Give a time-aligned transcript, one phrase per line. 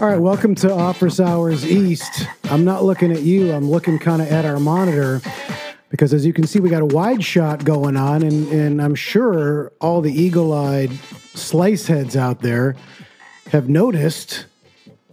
[0.00, 2.26] All right, welcome to Office Hours East.
[2.44, 5.20] I'm not looking at you, I'm looking kind of at our monitor
[5.90, 8.96] because as you can see, we got a wide shot going on, and, and I'm
[8.96, 10.90] sure all the eagle eyed
[11.34, 12.74] slice heads out there
[13.52, 14.46] have noticed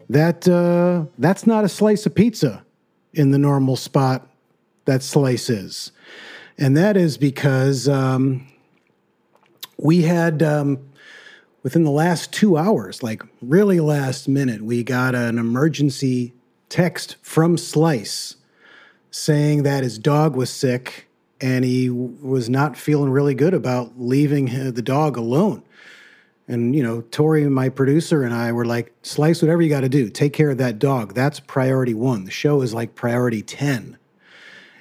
[0.10, 2.66] that uh, that's not a slice of pizza
[3.14, 4.28] in the normal spot
[4.86, 5.92] that slice is.
[6.58, 8.48] And that is because um,
[9.78, 10.80] we had um,
[11.64, 16.34] within the last two hours, like really last minute, we got an emergency
[16.70, 18.36] text from Slice
[19.12, 21.08] saying that his dog was sick
[21.40, 25.64] and he was not feeling really good about leaving the dog alone.
[26.48, 29.90] And, you know, Tori, my producer, and I were like, Slice, whatever you got to
[29.90, 31.14] do, take care of that dog.
[31.14, 32.26] That's priority one.
[32.26, 33.98] The show is like priority 10.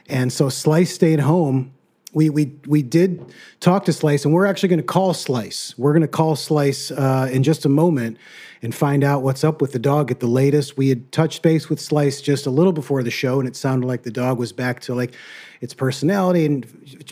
[0.08, 1.72] And so Slice stayed home
[2.12, 5.74] we we we did talk to Slice, and we're actually going to call Slice.
[5.78, 8.18] We're going to call Slice uh, in just a moment
[8.62, 10.76] and find out what's up with the dog at the latest.
[10.76, 13.86] We had touched base with Slice just a little before the show, and it sounded
[13.86, 15.14] like the dog was back to like
[15.60, 16.66] its personality and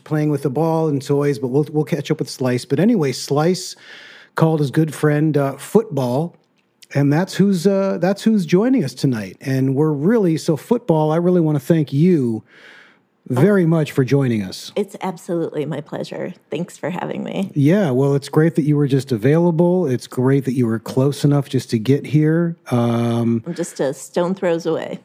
[0.05, 1.39] playing with the ball and toys.
[1.39, 2.65] But we'll we'll catch up with Slice.
[2.65, 3.77] But anyway, Slice
[4.35, 6.37] called his good friend uh, Football.
[6.95, 11.13] And that's who's uh, that's who's joining us tonight, and we're really so football.
[11.13, 12.43] I really want to thank you
[13.29, 14.73] very much for joining us.
[14.77, 16.35] It's absolutely my pleasure.
[16.51, 17.51] Thanks for having me.
[17.55, 19.87] Yeah, well, it's great that you were just available.
[19.87, 22.57] It's great that you were close enough just to get here.
[22.71, 25.01] Um, I'm just a stone throws away.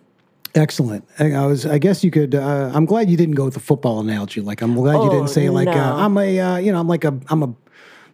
[0.56, 1.08] Excellent.
[1.18, 1.66] I was.
[1.66, 2.36] I guess you could.
[2.36, 4.40] Uh, I'm glad you didn't go with the football analogy.
[4.40, 5.82] Like, I'm glad oh, you didn't say like, uh, no.
[5.82, 6.40] uh, I'm a.
[6.40, 7.20] Uh, you know, I'm like a.
[7.30, 7.56] I'm a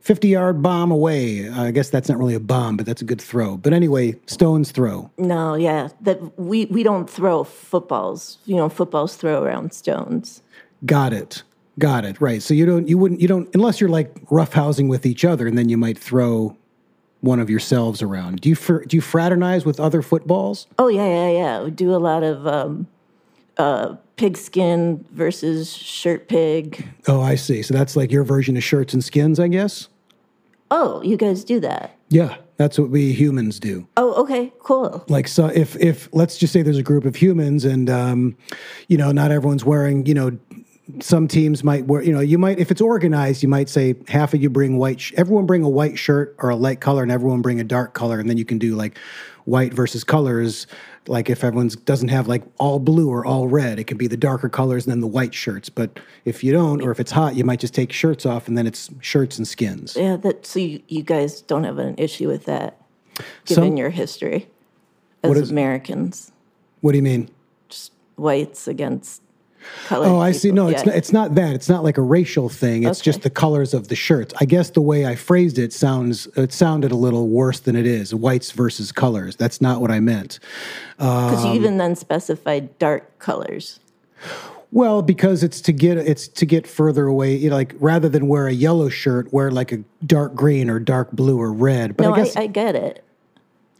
[0.02, 1.50] 50 yard bomb away.
[1.50, 3.58] I guess that's not really a bomb, but that's a good throw.
[3.58, 5.12] But anyway, stones throw.
[5.18, 8.38] No, yeah, that we we don't throw footballs.
[8.46, 10.42] You know, footballs throw around stones.
[10.86, 11.44] Got it.
[11.78, 12.20] Got it.
[12.20, 12.42] Right.
[12.42, 15.58] So you don't you wouldn't you don't unless you're like roughhousing with each other, and
[15.58, 16.56] then you might throw
[17.22, 18.42] one of yourselves around.
[18.42, 20.68] Do you fr- do you fraternize with other footballs?
[20.78, 21.64] Oh yeah, yeah, yeah.
[21.64, 22.88] We do a lot of um,
[23.58, 26.86] uh, pigskin versus shirt pig.
[27.08, 27.62] Oh, I see.
[27.62, 29.88] So that's like your version of shirts and skins, I guess.
[30.70, 31.96] Oh, you guys do that?
[32.10, 33.88] Yeah, that's what we humans do.
[33.96, 35.06] Oh, okay, cool.
[35.08, 38.36] Like, so if if let's just say there's a group of humans, and um,
[38.90, 40.38] you know, not everyone's wearing, you know,
[41.00, 44.34] some teams might wear, you know, you might if it's organized, you might say half
[44.34, 47.12] of you bring white, sh- everyone bring a white shirt or a light color, and
[47.12, 48.98] everyone bring a dark color, and then you can do like
[49.46, 50.68] white versus colors
[51.10, 54.18] like if everyone's doesn't have like all blue or all red, it can be the
[54.18, 55.68] darker colors and then the white shirts.
[55.70, 58.58] But if you don't, or if it's hot, you might just take shirts off and
[58.58, 59.96] then it's shirts and skins.
[59.96, 62.80] Yeah, that so you, you guys don't have an issue with that,
[63.46, 64.48] given Some, your history
[65.24, 66.32] as is, Americans.
[66.82, 67.30] What do you mean?
[67.70, 69.22] Just whites against
[69.92, 70.52] Oh, I see.
[70.52, 71.54] No, it's not, it's not that.
[71.54, 72.84] It's not like a racial thing.
[72.84, 73.06] It's okay.
[73.06, 74.34] just the colors of the shirts.
[74.40, 77.86] I guess the way I phrased it sounds it sounded a little worse than it
[77.86, 78.14] is.
[78.14, 79.36] Whites versus colors.
[79.36, 80.40] That's not what I meant.
[80.98, 83.80] Because um, you even then specified dark colors.
[84.72, 87.36] Well, because it's to get it's to get further away.
[87.36, 90.80] You know, like rather than wear a yellow shirt, wear like a dark green or
[90.80, 91.98] dark blue or red.
[91.98, 93.04] But no, I, guess, I, I get it.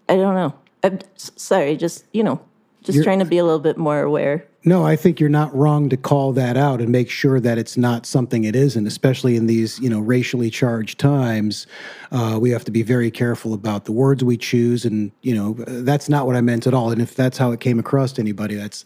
[0.08, 0.56] I don't know.
[0.84, 1.78] I'm sorry.
[1.78, 2.42] Just you know,
[2.84, 4.46] just trying to be a little bit more aware.
[4.66, 7.78] No, I think you're not wrong to call that out and make sure that it's
[7.78, 11.66] not something it isn't, especially in these, you know, racially charged times.
[12.12, 15.54] Uh, we have to be very careful about the words we choose, and you know,
[15.66, 16.92] that's not what I meant at all.
[16.92, 18.84] And if that's how it came across to anybody, that's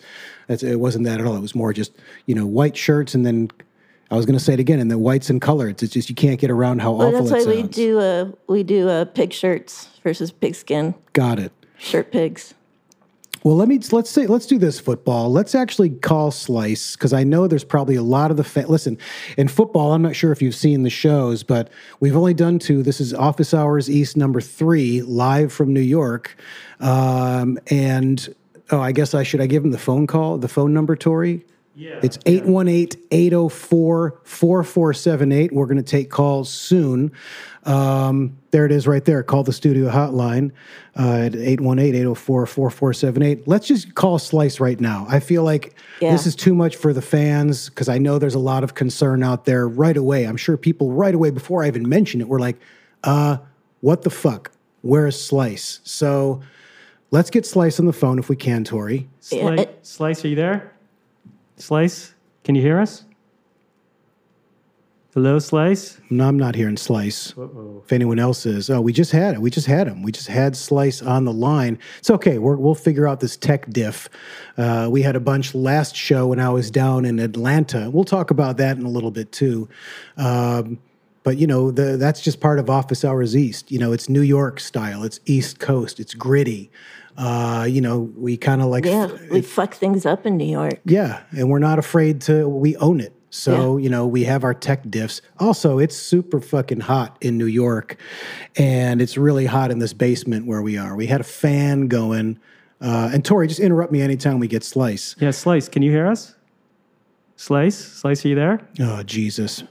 [0.47, 1.35] that's it wasn't that at all.
[1.35, 1.93] It was more just,
[2.27, 3.49] you know, white shirts, and then
[4.11, 5.81] I was going to say it again, and the whites and colors.
[5.81, 7.25] It's just you can't get around how well, awful.
[7.25, 10.93] That's why we do a we do uh, pig shirts versus pigskin.
[11.13, 11.51] Got it.
[11.79, 12.53] Shirt pigs.
[13.43, 15.29] Well, let me let's say let's do this football.
[15.29, 18.97] Let's actually call Slice because I know there's probably a lot of the fa- listen
[19.37, 19.91] in football.
[19.91, 21.69] I'm not sure if you've seen the shows, but
[21.99, 22.83] we've only done two.
[22.83, 26.37] This is Office Hours East number three, live from New York,
[26.79, 28.33] um, and
[28.71, 31.43] oh, I guess I should I give him the phone call, the phone number, Tori.
[31.75, 31.99] Yeah.
[32.03, 35.51] It's 818 804 4478.
[35.51, 37.11] We're going to take calls soon.
[37.63, 39.23] Um, there it is right there.
[39.23, 40.51] Call the studio hotline
[40.97, 43.47] uh, at 818 804 4478.
[43.47, 45.07] Let's just call Slice right now.
[45.09, 46.11] I feel like yeah.
[46.11, 49.23] this is too much for the fans because I know there's a lot of concern
[49.23, 50.25] out there right away.
[50.25, 52.59] I'm sure people right away, before I even mention it, were like,
[53.03, 53.37] uh,
[53.81, 54.51] what the fuck?
[54.81, 55.79] Where is Slice?
[55.83, 56.41] So
[57.09, 59.09] let's get Slice on the phone if we can, Tori.
[59.21, 60.73] Slice, Slice are you there?
[61.57, 62.13] Slice,
[62.43, 63.05] can you hear us?
[65.13, 65.99] Hello, Slice.
[66.09, 67.37] No, I'm not hearing Slice.
[67.37, 67.83] Uh-oh.
[67.85, 69.41] If anyone else is, oh, we just had it.
[69.41, 70.01] We just had him.
[70.01, 71.77] We just had Slice on the line.
[71.99, 72.39] It's okay.
[72.39, 74.09] we will figure out this tech diff.
[74.57, 77.91] Uh, we had a bunch last show when I was down in Atlanta.
[77.91, 79.69] We'll talk about that in a little bit too.
[80.17, 80.79] Um,
[81.21, 83.71] but you know, the, that's just part of Office Hours East.
[83.71, 85.03] You know, it's New York style.
[85.03, 85.99] It's East Coast.
[85.99, 86.71] It's gritty.
[87.17, 90.79] Uh, you know, we kind of like yeah, we fuck things up in New York.
[90.85, 92.47] Yeah, and we're not afraid to.
[92.47, 93.13] We own it.
[93.29, 93.83] So, yeah.
[93.83, 95.21] you know, we have our tech diffs.
[95.39, 97.97] Also, it's super fucking hot in New York,
[98.55, 100.95] and it's really hot in this basement where we are.
[100.95, 102.39] We had a fan going.
[102.79, 105.15] Uh, and Tori, just interrupt me anytime we get Slice.
[105.19, 106.35] Yeah, Slice, can you hear us?
[107.35, 107.75] Slice?
[107.75, 108.59] Slice, are you there?
[108.79, 109.63] Oh, Jesus.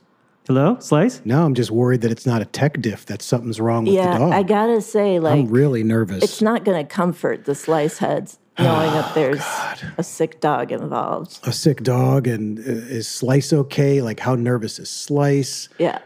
[0.46, 1.22] Hello, Slice?
[1.24, 4.12] Now I'm just worried that it's not a tech diff, that something's wrong with yeah,
[4.12, 4.32] the dog.
[4.32, 6.24] I gotta say, like, I'm really nervous.
[6.24, 9.94] It's not gonna comfort the Slice heads knowing oh, that there's God.
[9.98, 11.38] a sick dog involved.
[11.44, 14.02] A sick dog, and uh, is Slice okay?
[14.02, 15.68] Like, how nervous is Slice?
[15.78, 15.98] Yeah.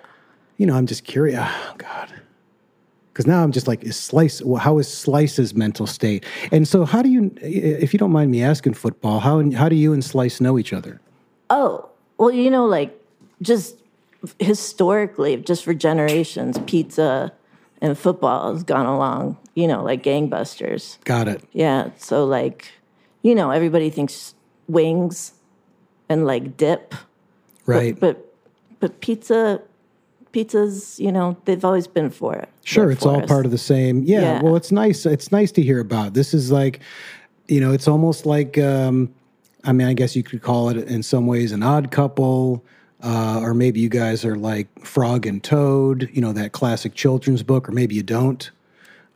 [0.59, 1.41] You know, I'm just curious.
[1.41, 2.12] Oh, God.
[3.12, 6.25] Because now I'm just like, is Slice, well, how is Slice's mental state?
[6.53, 9.77] And so, how do you, if you don't mind me asking football, how, how do
[9.77, 11.00] you and Slice know each other?
[11.49, 11.88] Oh,
[12.19, 12.99] well, you know, like,
[13.41, 13.77] just
[14.38, 17.32] historically, just for generations, pizza
[17.81, 21.02] and football has gone along you know, like gangbusters.
[21.05, 21.43] Got it.
[21.52, 21.90] Yeah.
[21.96, 22.70] So like,
[23.23, 24.34] you know, everybody thinks
[24.69, 25.32] wings
[26.08, 26.94] and like dip.
[27.64, 27.99] Right.
[27.99, 28.34] But but,
[28.78, 29.62] but pizza
[30.32, 32.50] pizzas, you know, they've always been for it.
[32.62, 33.26] Sure, it's all us.
[33.26, 34.02] part of the same.
[34.05, 35.06] Yeah, yeah, Well, it's nice.
[35.06, 36.12] It's nice to hear about.
[36.12, 36.81] This is like,
[37.49, 39.12] you know, it's almost like um
[39.64, 42.62] I mean, I guess you could call it in some ways an odd couple.
[43.02, 47.43] Uh, or maybe you guys are like Frog and Toad, you know, that classic children's
[47.43, 48.50] book, or maybe you don't.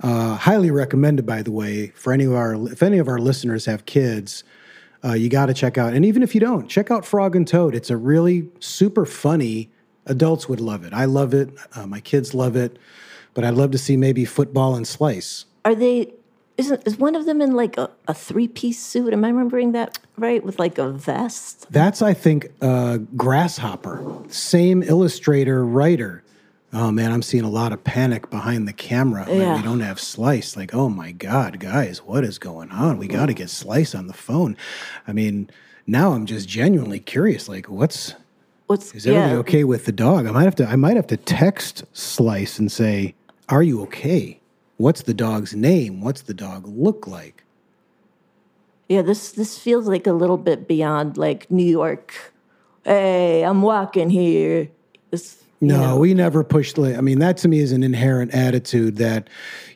[0.03, 3.67] Uh, highly recommended, by the way, for any of our if any of our listeners
[3.67, 4.44] have kids,
[5.05, 5.93] uh, you got to check out.
[5.94, 7.75] And even if you don't, check out Frog and Toad.
[7.75, 9.71] It's a really super funny.
[10.06, 10.93] Adults would love it.
[10.93, 11.50] I love it.
[11.75, 12.79] Uh, my kids love it.
[13.35, 15.44] But I'd love to see maybe football and slice.
[15.65, 16.12] Are they?
[16.56, 19.12] Isn't is one of them in like a, a three piece suit?
[19.12, 20.44] Am I remembering that right?
[20.44, 21.67] With like a vest.
[21.70, 24.25] That's I think uh, Grasshopper.
[24.29, 26.23] Same illustrator writer
[26.73, 29.26] oh man, I'm seeing a lot of panic behind the camera.
[29.29, 29.56] Yeah.
[29.56, 30.56] We don't have Slice.
[30.56, 32.99] Like, oh my God, guys, what is going on?
[32.99, 34.56] We got to get Slice on the phone.
[35.06, 35.50] I mean,
[35.87, 37.49] now I'm just genuinely curious.
[37.49, 38.14] Like, what's
[38.67, 39.38] what's is everybody yeah.
[39.38, 40.26] okay with the dog?
[40.26, 40.67] I might have to.
[40.67, 43.14] I might have to text Slice and say,
[43.49, 44.40] "Are you okay?
[44.81, 46.00] What's the dog's name?
[46.00, 47.44] What's the dog look like?"
[48.88, 52.32] Yeah, this this feels like a little bit beyond like New York.
[52.85, 54.71] Hey, I'm walking here.
[55.11, 55.97] This no, know?
[55.99, 56.79] we never pushed.
[56.79, 59.29] I mean, that to me is an inherent attitude that,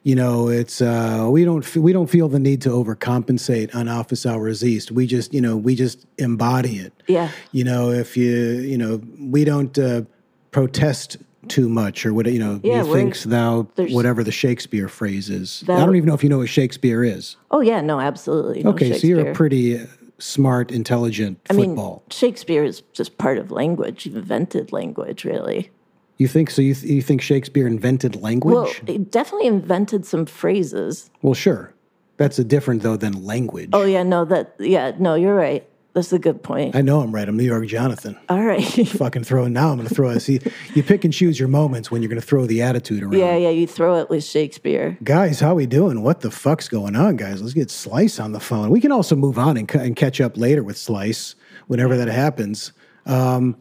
[0.02, 4.24] you know, it's uh, we don't we don't feel the need to overcompensate on office
[4.24, 4.90] hours east.
[4.90, 6.94] We just, you know, we just embody it.
[7.06, 7.30] Yeah.
[7.52, 10.02] You know, if you, you know, we don't uh,
[10.50, 11.18] protest
[11.48, 15.84] too much or what you know yeah, methinks thou whatever the shakespeare phrase is i
[15.84, 19.06] don't even know if you know what shakespeare is oh yeah no absolutely okay so
[19.06, 19.80] you're a pretty
[20.18, 25.70] smart intelligent I football mean, shakespeare is just part of language invented language really
[26.16, 26.62] you think so?
[26.62, 28.54] You, th- you think Shakespeare invented language?
[28.54, 31.10] Well, he definitely invented some phrases.
[31.22, 31.74] Well, sure.
[32.16, 33.70] That's a different though than language.
[33.72, 35.68] Oh yeah, no, that yeah, no, you're right.
[35.94, 36.74] That's a good point.
[36.74, 37.28] I know I'm right.
[37.28, 38.18] I'm New York Jonathan.
[38.28, 38.60] All right.
[38.88, 39.70] fucking throwing now.
[39.70, 40.20] I'm going to throw it.
[40.20, 40.40] See,
[40.74, 43.12] you pick and choose your moments when you're going to throw the attitude around.
[43.12, 43.50] Yeah, yeah.
[43.50, 44.98] You throw it with Shakespeare.
[45.04, 46.02] Guys, how we doing?
[46.02, 47.40] What the fuck's going on, guys?
[47.40, 48.70] Let's get Slice on the phone.
[48.70, 51.36] We can also move on and, and catch up later with Slice
[51.68, 52.72] whenever that happens.
[53.06, 53.56] Um,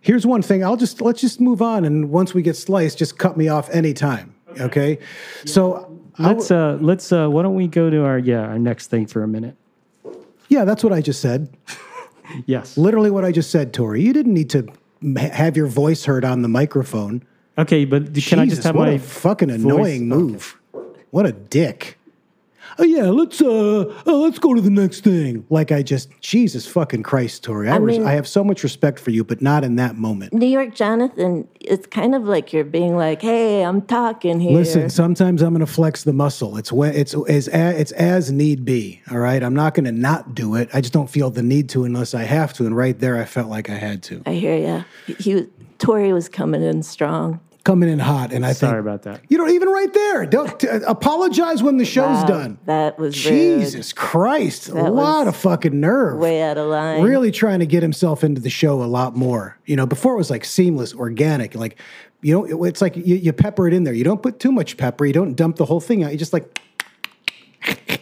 [0.00, 0.62] Here's one thing.
[0.62, 3.70] I'll just let's just move on, and once we get sliced, just cut me off
[3.70, 4.34] anytime.
[4.50, 4.64] Okay.
[4.64, 4.98] okay?
[5.46, 9.06] So let's uh let's uh why don't we go to our yeah our next thing
[9.06, 9.56] for a minute.
[10.54, 11.52] Yeah, that's what I just said.
[12.46, 12.76] yes.
[12.76, 14.02] Literally what I just said, Tori.
[14.02, 14.68] You didn't need to
[15.16, 17.24] have your voice heard on the microphone.
[17.58, 20.56] Okay, but can Jesus, I just have what my a fucking annoying move?
[20.72, 21.00] Okay.
[21.10, 21.98] What a dick
[22.78, 25.44] oh yeah, let's uh, uh, let's go to the next thing.
[25.50, 27.68] Like I just, Jesus fucking Christ, Tori.
[27.68, 30.32] I, I, mean, I have so much respect for you, but not in that moment.
[30.32, 34.52] New York, Jonathan, it's kind of like you're being like, hey, I'm talking here.
[34.52, 36.56] Listen, sometimes I'm going to flex the muscle.
[36.56, 39.02] It's when it's as it's as need be.
[39.10, 40.68] All right, I'm not going to not do it.
[40.72, 42.66] I just don't feel the need to unless I have to.
[42.66, 44.22] And right there, I felt like I had to.
[44.26, 44.84] I hear you.
[45.06, 45.46] He, he
[45.78, 49.22] Tori was coming in strong coming in hot, and I think sorry think, about that.
[49.28, 52.58] You know, even right there, don't uh, apologize when the show's wow, done.
[52.66, 53.96] That was Jesus rude.
[53.96, 56.18] Christ, that a lot of fucking nerve.
[56.18, 57.02] Way out of line.
[57.02, 59.58] Really trying to get himself into the show a lot more.
[59.64, 61.78] You know, before it was like seamless, organic, like
[62.20, 63.94] you know, it's like you, you pepper it in there.
[63.94, 65.06] You don't put too much pepper.
[65.06, 66.12] You don't dump the whole thing out.
[66.12, 66.60] You just like.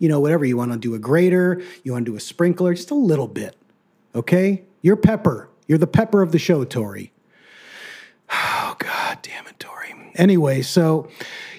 [0.00, 2.72] You know, whatever you want to do a grater, you want to do a sprinkler,
[2.72, 3.56] just a little bit.
[4.14, 4.62] Okay?
[4.80, 5.48] You're pepper.
[5.66, 7.10] You're the pepper of the show, Tori.
[8.70, 9.94] Oh God damn it, Tori.
[10.14, 11.08] Anyway, so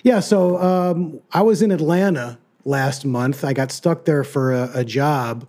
[0.03, 3.43] yeah, so um, I was in Atlanta last month.
[3.43, 5.47] I got stuck there for a, a job.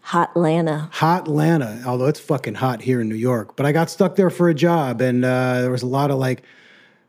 [0.00, 0.88] Hot Lana.
[0.92, 3.56] Hot Atlanta, although it's fucking hot here in New York.
[3.56, 6.18] But I got stuck there for a job, and uh, there was a lot of
[6.18, 6.44] like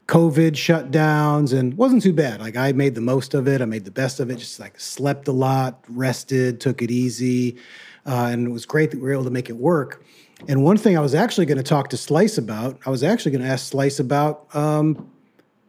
[0.07, 2.39] COVID shutdowns, and wasn't too bad.
[2.39, 3.61] Like I made the most of it.
[3.61, 4.37] I made the best of it.
[4.37, 7.57] Just like slept a lot, rested, took it easy,
[8.05, 10.03] uh, and it was great that we were able to make it work.
[10.47, 13.31] And one thing I was actually going to talk to Slice about, I was actually
[13.31, 15.09] going to ask Slice about um,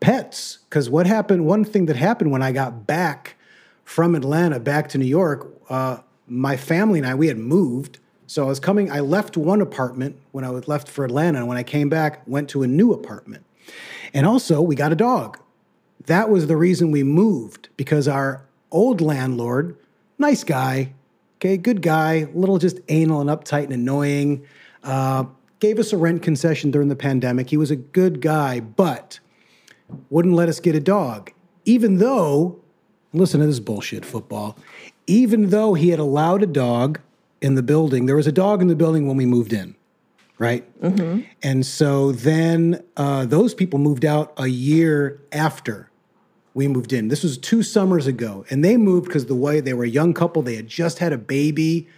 [0.00, 1.46] pets, because what happened?
[1.46, 3.36] One thing that happened when I got back
[3.84, 7.98] from Atlanta back to New York, uh, my family and I, we had moved.
[8.26, 11.38] So I was coming, I left one apartment when I was left for Atlanta.
[11.38, 13.44] And when I came back, went to a new apartment.
[14.12, 15.38] And also, we got a dog.
[16.04, 19.76] That was the reason we moved because our old landlord,
[20.18, 20.92] nice guy,
[21.38, 24.44] okay, good guy, a little just anal and uptight and annoying,
[24.82, 25.24] uh,
[25.60, 27.48] gave us a rent concession during the pandemic.
[27.48, 29.20] He was a good guy, but
[30.10, 31.32] wouldn't let us get a dog,
[31.64, 32.60] even though,
[33.12, 34.58] listen to this bullshit football,
[35.06, 37.00] even though he had allowed a dog
[37.40, 39.76] in the building, there was a dog in the building when we moved in,
[40.38, 40.68] right?
[41.42, 45.87] And so then uh, those people moved out a year after
[46.54, 47.08] we moved in.
[47.08, 50.14] This was two summers ago, and they moved because the way they were a young
[50.14, 51.88] couple, they had just had a baby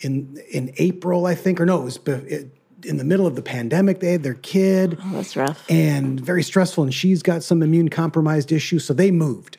[0.00, 2.50] in in April, I think, or no, it was be- it,
[2.84, 4.00] in the middle of the pandemic.
[4.00, 5.64] They had their kid Oh, that's rough.
[5.70, 6.84] and very stressful.
[6.84, 9.58] And she's got some immune compromised issues, so they moved.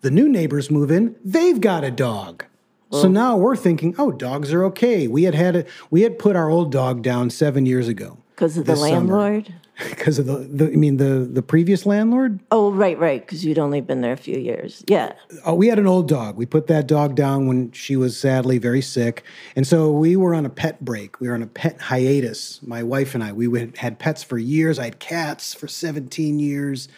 [0.00, 2.44] The new neighbors move in; they've got a dog.
[2.90, 5.08] So now we're thinking, oh, dogs are okay.
[5.08, 8.58] We had had a, we had put our old dog down seven years ago Because
[8.58, 9.46] of the landlord.
[9.46, 9.58] summer.
[9.90, 12.40] Because of the, the I mean the the previous landlord.
[12.50, 13.20] Oh, right, right.
[13.20, 14.84] Because you'd only been there a few years.
[14.86, 15.12] Yeah.
[15.44, 16.36] Oh, we had an old dog.
[16.36, 19.24] We put that dog down when she was sadly very sick,
[19.56, 21.20] and so we were on a pet break.
[21.20, 22.60] We were on a pet hiatus.
[22.62, 23.32] My wife and I.
[23.32, 24.78] We went, had pets for years.
[24.78, 26.88] I had cats for seventeen years.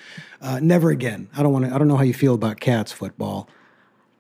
[0.41, 1.29] Uh, never again.
[1.37, 1.75] I don't want to.
[1.75, 2.93] I don't know how you feel about cats.
[2.93, 3.49] Football.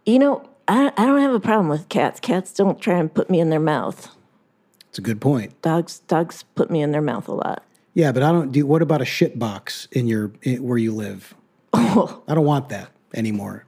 [0.07, 2.21] You know, I, I don't have a problem with cats.
[2.21, 4.15] Cats don't try and put me in their mouth.
[4.89, 5.61] It's a good point.
[5.61, 7.65] Dogs dogs put me in their mouth a lot.
[7.95, 8.53] Yeah, but I don't.
[8.53, 11.35] Do what about a shit box in your in, where you live?
[11.73, 13.65] I don't want that anymore.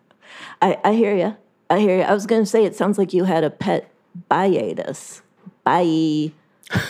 [0.61, 1.37] I, I hear you.
[1.71, 2.03] I hear you.
[2.03, 3.91] I was going to say, it sounds like you had a pet
[4.31, 5.23] biatus.
[5.65, 6.33] Bye.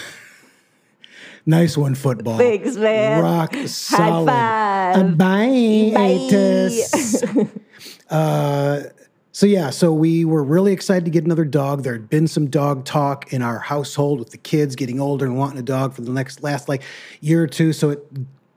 [1.49, 2.39] Nice one, football.
[2.39, 3.23] Thanks, man.
[3.23, 4.29] Rock solid.
[4.29, 4.97] High five.
[4.97, 5.93] Uh, Bye.
[5.95, 7.61] Atus.
[8.11, 8.83] uh,
[9.37, 11.83] so yeah, so we were really excited to get another dog.
[11.83, 15.37] There had been some dog talk in our household with the kids getting older and
[15.37, 16.83] wanting a dog for the next last like
[17.21, 17.75] year or two.
[17.75, 18.11] So it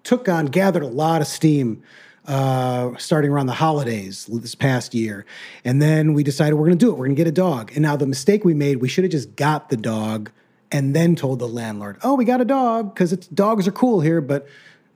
[0.06, 1.84] took on, gathered a lot of steam.
[2.26, 5.26] Uh, starting around the holidays this past year.
[5.66, 6.94] And then we decided we're going to do it.
[6.94, 7.72] We're going to get a dog.
[7.72, 10.30] And now the mistake we made, we should have just got the dog
[10.72, 14.22] and then told the landlord, "Oh, we got a dog because dogs are cool here."
[14.22, 14.48] But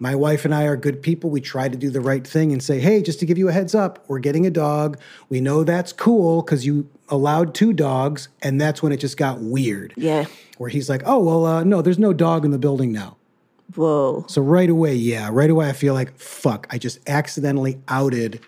[0.03, 1.29] my wife and I are good people.
[1.29, 3.53] We try to do the right thing and say, "Hey, just to give you a
[3.53, 4.97] heads up, we're getting a dog.
[5.29, 9.39] We know that's cool because you allowed two dogs." And that's when it just got
[9.39, 9.93] weird.
[9.95, 10.25] Yeah.
[10.57, 13.15] Where he's like, "Oh, well, uh, no, there's no dog in the building now."
[13.75, 14.25] Whoa.
[14.27, 16.67] So right away, yeah, right away, I feel like fuck.
[16.69, 18.41] I just accidentally outed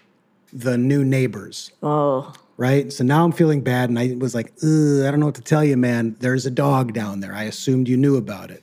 [0.51, 2.33] the new neighbors Oh.
[2.57, 2.91] right?
[2.93, 5.41] So now I'm feeling bad, and I was like, Ugh, I don't know what to
[5.41, 6.15] tell you, man.
[6.19, 7.33] There's a dog down there.
[7.33, 8.62] I assumed you knew about it.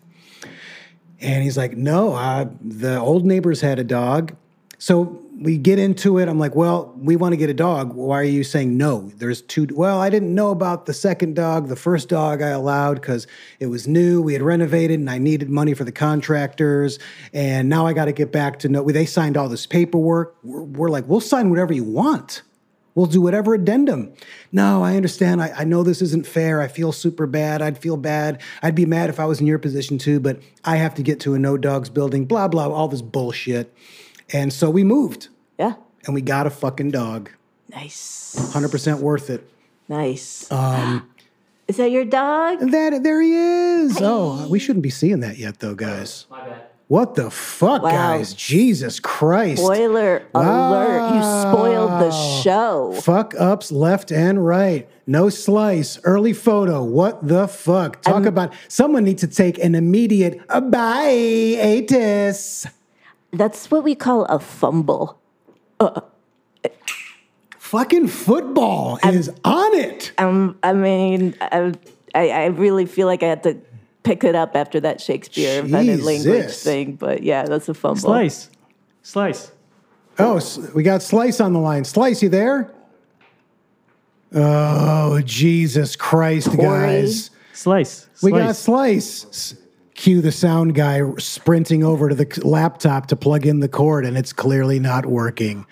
[1.23, 4.37] And he's like, No, uh, the old neighbors had a dog.
[4.79, 6.29] So we get into it.
[6.29, 7.95] I'm like, Well, we want to get a dog.
[7.95, 9.11] Why are you saying no?
[9.17, 9.69] There's two.
[9.73, 11.69] Well, I didn't know about the second dog.
[11.69, 13.27] The first dog I allowed because
[13.61, 14.21] it was new.
[14.21, 16.99] We had renovated, and I needed money for the contractors.
[17.33, 18.83] And now I got to get back to no.
[18.85, 20.37] They signed all this paperwork.
[20.43, 22.43] We're, we're like, We'll sign whatever you want.
[22.95, 24.13] We'll do whatever addendum.
[24.53, 25.43] No, I understand.
[25.43, 26.61] I, I know this isn't fair.
[26.61, 27.63] I feel super bad.
[27.63, 28.41] I'd feel bad.
[28.63, 31.19] I'd be mad if I was in your position too, but I have to get
[31.21, 33.75] to a no dogs building, blah, blah, all this bullshit.
[34.33, 35.75] And so we moved Yeah.
[36.05, 37.31] and we got a fucking dog.
[37.71, 38.35] Nice.
[38.55, 39.49] 100% worth it.
[39.89, 40.51] Nice.
[40.53, 41.09] Um,
[41.69, 42.61] Is that your dog?
[42.61, 43.99] That there he is.
[44.03, 46.27] Oh, we shouldn't be seeing that yet though, guys.
[46.31, 46.63] My bad.
[46.93, 47.91] What the fuck, Wow.
[47.91, 48.35] guys?
[48.35, 49.63] Jesus Christ.
[49.63, 51.15] Spoiler alert.
[51.15, 52.11] You spoiled the
[52.43, 52.93] show.
[53.01, 54.87] Fuck ups left and right.
[55.07, 55.99] No slice.
[56.05, 56.85] Early photo.
[56.85, 58.03] What the fuck?
[58.03, 62.67] Talk about someone needs to take an immediate biatus.
[63.33, 65.19] That's what we call a fumble.
[67.57, 70.13] Fucking football is on it.
[70.19, 71.73] Um, I mean, I,
[72.15, 73.57] I, I really feel like I had to
[74.03, 76.97] pick it up after that Shakespeare invented language thing.
[76.97, 78.01] But yeah, that's a fumble.
[78.01, 78.51] Slice.
[79.03, 79.53] Slice.
[80.19, 80.41] Oh,
[80.75, 81.85] we got Slice on the line.
[81.85, 82.71] Slice, you there?
[84.35, 87.03] Oh, Jesus Christ, Corey.
[87.03, 87.31] guys.
[87.53, 88.09] Slice.
[88.23, 89.27] We got Slice.
[89.31, 89.59] Slice.
[89.95, 94.17] Cue the sound guy sprinting over to the laptop to plug in the cord, and
[94.17, 95.67] it's clearly not working.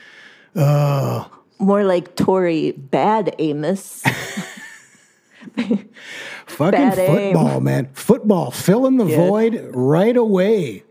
[0.55, 1.31] Oh.
[1.59, 4.05] More like Tori Bad Amos.
[6.57, 7.35] Fucking Bad aim.
[7.35, 7.89] football, man.
[7.93, 9.17] Football, filling the Yeah.
[9.29, 10.85] void right away.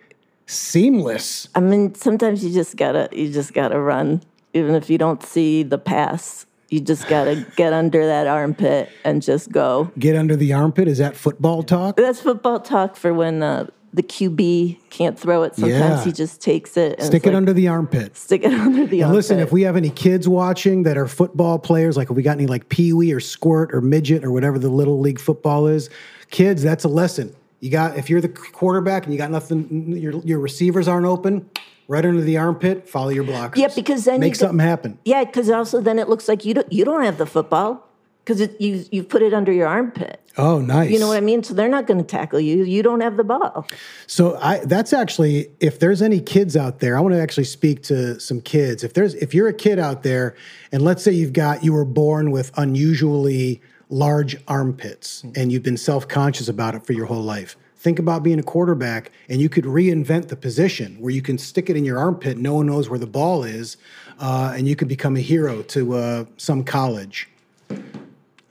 [0.46, 1.48] Seamless.
[1.54, 4.22] I mean, sometimes you just gotta you just gotta run,
[4.54, 6.46] even if you don't see the pass.
[6.70, 9.92] You just gotta get under that armpit and just go.
[10.00, 10.88] Get under the armpit.
[10.88, 11.98] Is that football talk?
[11.98, 15.55] That's football talk for when uh, the QB can't throw it.
[15.55, 16.03] Sometimes Yeah.
[16.03, 16.96] he just takes it.
[17.00, 18.15] And Stick it like, under the armpit.
[18.15, 19.15] Stick it under the And armpit.
[19.15, 22.38] listen, if we have any kids watching that are football players, like if we got
[22.38, 25.89] any like Pee Wee or Squirt or Midget or whatever the little league football is,
[26.29, 27.36] kids, that's a lesson.
[27.62, 31.50] You got if you're the quarterback and you got nothing, your your receivers aren't open,
[31.89, 33.58] right under the armpit, follow your blockers.
[33.58, 34.98] Yeah, because then make something happen.
[35.03, 37.88] Yeah, because also then it looks like you don't you don't have the football
[38.29, 40.21] because you you put it under your armpit.
[40.38, 40.91] Oh, nice.
[40.91, 41.43] You know what I mean?
[41.43, 42.63] So they're not going to tackle you.
[42.63, 43.67] You don't have the ball.
[44.07, 47.81] So I that's actually if there's any kids out there, I want to actually speak
[47.83, 48.83] to some kids.
[48.83, 50.36] If there's if you're a kid out there
[50.71, 55.77] and let's say you've got you were born with unusually large armpits and you've been
[55.77, 57.57] self-conscious about it for your whole life.
[57.75, 61.69] Think about being a quarterback and you could reinvent the position where you can stick
[61.71, 63.77] it in your armpit, no one knows where the ball is,
[64.19, 67.27] uh, and you could become a hero to uh, some college.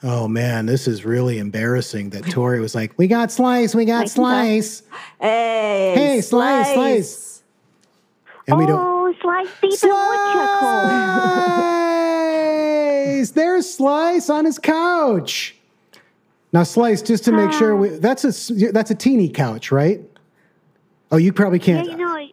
[0.03, 4.09] Oh man, this is really embarrassing that Tori was like, "We got slice, we got
[4.19, 4.83] slice."
[5.21, 7.43] Hey, Hey, slice, slice.
[8.47, 8.79] and we don't.
[8.81, 9.49] Oh, Slice.
[12.39, 13.31] Slice!
[13.33, 15.57] There's Slice on his couch.
[16.53, 20.01] Now, Slice, just to make sure, we, that's a that's a teeny couch, right?
[21.11, 21.87] Oh, you probably can't.
[21.87, 22.29] Yeah, you know,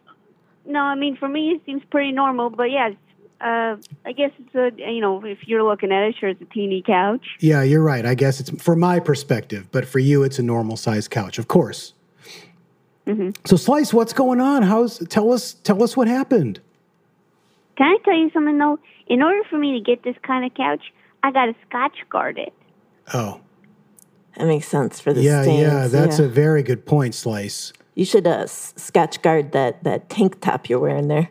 [0.66, 2.90] no, I mean for me it seems pretty normal, but yeah,
[3.40, 6.46] uh, I guess it's a you know if you're looking at it, sure it's a
[6.46, 7.24] teeny couch.
[7.40, 8.04] yeah, you're right.
[8.06, 11.48] I guess it's from my perspective, but for you, it's a normal size couch, of
[11.48, 11.92] course.
[13.06, 13.30] Mm-hmm.
[13.44, 14.62] So, Slice, what's going on?
[14.62, 16.60] How's tell us tell us what happened?
[17.76, 18.78] Can I tell you something though?
[19.06, 22.38] In order for me to get this kind of couch, I got to scotch guard
[22.38, 22.52] it.
[23.14, 23.40] Oh,
[24.36, 25.60] That makes sense for the yeah, stains.
[25.60, 26.24] yeah, that's yeah.
[26.24, 27.72] a very good point, Slice.
[27.94, 31.30] You should uh, Scotchgard that that tank top you're wearing there.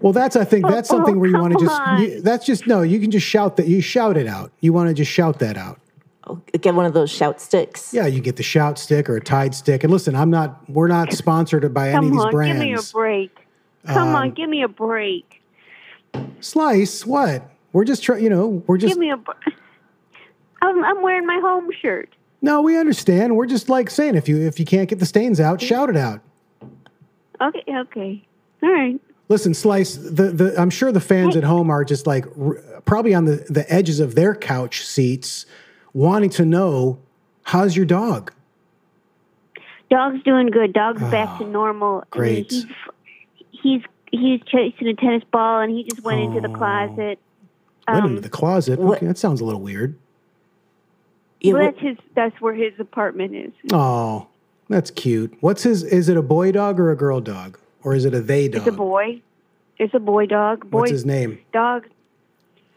[0.00, 2.66] Well, that's I think that's Oh, something where you want to just you, that's just
[2.66, 4.52] no, you can just shout that you shout it out.
[4.60, 5.80] You want to just shout that out.
[6.26, 7.92] Oh, get one of those shout sticks.
[7.92, 9.84] Yeah, you get the shout stick or a tide stick.
[9.84, 12.74] And listen, I'm not we're not sponsored by any of Come these on, give me
[12.74, 13.38] a break.
[13.86, 15.42] Come Um, on, give me a break.
[16.40, 17.50] Slice, what?
[17.72, 19.16] We're just trying, you know, we're just Give me a.
[19.16, 19.32] br-
[20.62, 22.08] I'm, I'm wearing my home shirt.
[22.40, 23.36] No, we understand.
[23.36, 25.96] We're just like saying if you if you can't get the stains out, shout it
[25.96, 26.20] out.
[27.40, 28.24] Okay, okay,
[28.62, 29.00] all right.
[29.28, 33.14] Listen, Slice, the, the I'm sure the fans at home are just like r- probably
[33.14, 35.46] on the, the edges of their couch seats
[35.94, 36.98] wanting to know
[37.44, 38.32] how's your dog?
[39.90, 40.72] Dog's doing good.
[40.72, 42.00] Dog's back to normal.
[42.00, 42.50] I great.
[42.52, 42.66] mean,
[43.52, 47.18] he's, he's he's chasing a tennis ball, and he just went into the closet.
[47.88, 48.78] Went Um, into the closet.
[48.78, 49.96] what- Okay, that sounds a little weird.
[51.44, 51.96] Well, that's his.
[52.14, 53.52] That's where his apartment is.
[53.72, 54.26] Oh,
[54.70, 55.34] that's cute.
[55.40, 55.82] What's his?
[55.82, 58.62] Is it a boy dog or a girl dog, or is it a they dog?
[58.66, 59.22] It's a boy.
[59.78, 60.68] It's a boy dog.
[60.70, 61.38] Boy What's his name?
[61.52, 61.86] dog.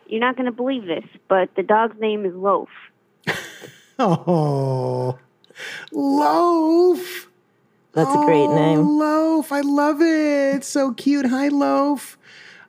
[0.08, 2.70] You're not going to believe this, but the dog's name is Loaf.
[4.00, 5.18] Oh,
[5.92, 7.28] Loaf.
[7.94, 8.98] that's a great Oh, name.
[9.00, 9.52] Loaf.
[9.52, 10.56] I love it.
[10.58, 11.26] It's so cute.
[11.26, 12.16] Hi, Loaf.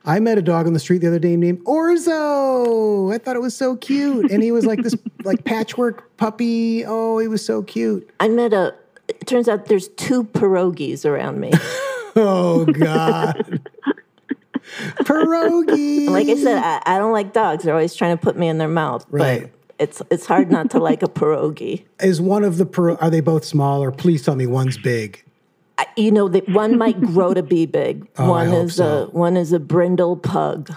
[0.05, 3.13] I met a dog on the street the other day named Orzo.
[3.13, 4.31] I thought it was so cute.
[4.31, 6.83] And he was like this like patchwork puppy.
[6.85, 8.09] Oh, he was so cute.
[8.19, 8.73] I met a.
[9.07, 11.51] It turns out there's two pierogies around me.
[12.21, 13.61] Oh God.
[15.03, 16.09] Pierogi.
[16.09, 17.63] like I said, I, I don't like dogs.
[17.63, 19.05] They're always trying to put me in their mouth.
[19.09, 19.43] Right.
[19.43, 21.85] But it's it's hard not to like a pierogi.
[22.01, 25.23] is one of the per- are they both small or please tell me one's big.
[25.77, 28.07] I- You know that one might grow to be big.
[28.17, 29.03] Oh, I one hope is so.
[29.03, 30.71] a one is a brindle pug.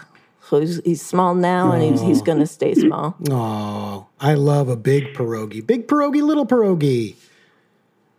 [0.48, 3.16] So he's, he's small now, and he's, he's going to stay small.
[3.31, 5.66] Oh, I love a big pierogi.
[5.66, 7.14] Big pierogi, little pierogi.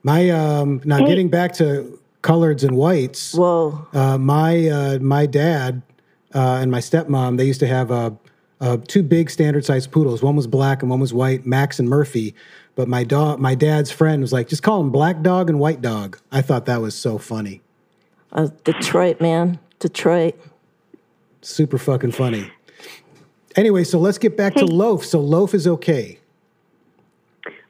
[0.01, 3.33] My um now getting back to coloreds and whites.
[3.35, 3.87] Whoa!
[3.93, 5.83] Uh, my uh, my dad
[6.33, 8.09] uh, and my stepmom they used to have uh,
[8.87, 10.23] two big standard sized poodles.
[10.23, 12.33] One was black and one was white, Max and Murphy.
[12.75, 15.79] But my dog, my dad's friend was like, just call them black dog and white
[15.81, 16.17] dog.
[16.31, 17.61] I thought that was so funny,
[18.31, 20.33] Uh, Detroit, man, Detroit.
[21.43, 22.49] super fucking funny.
[23.55, 25.05] Anyway, so let's get back to loaf.
[25.05, 26.17] So loaf is okay.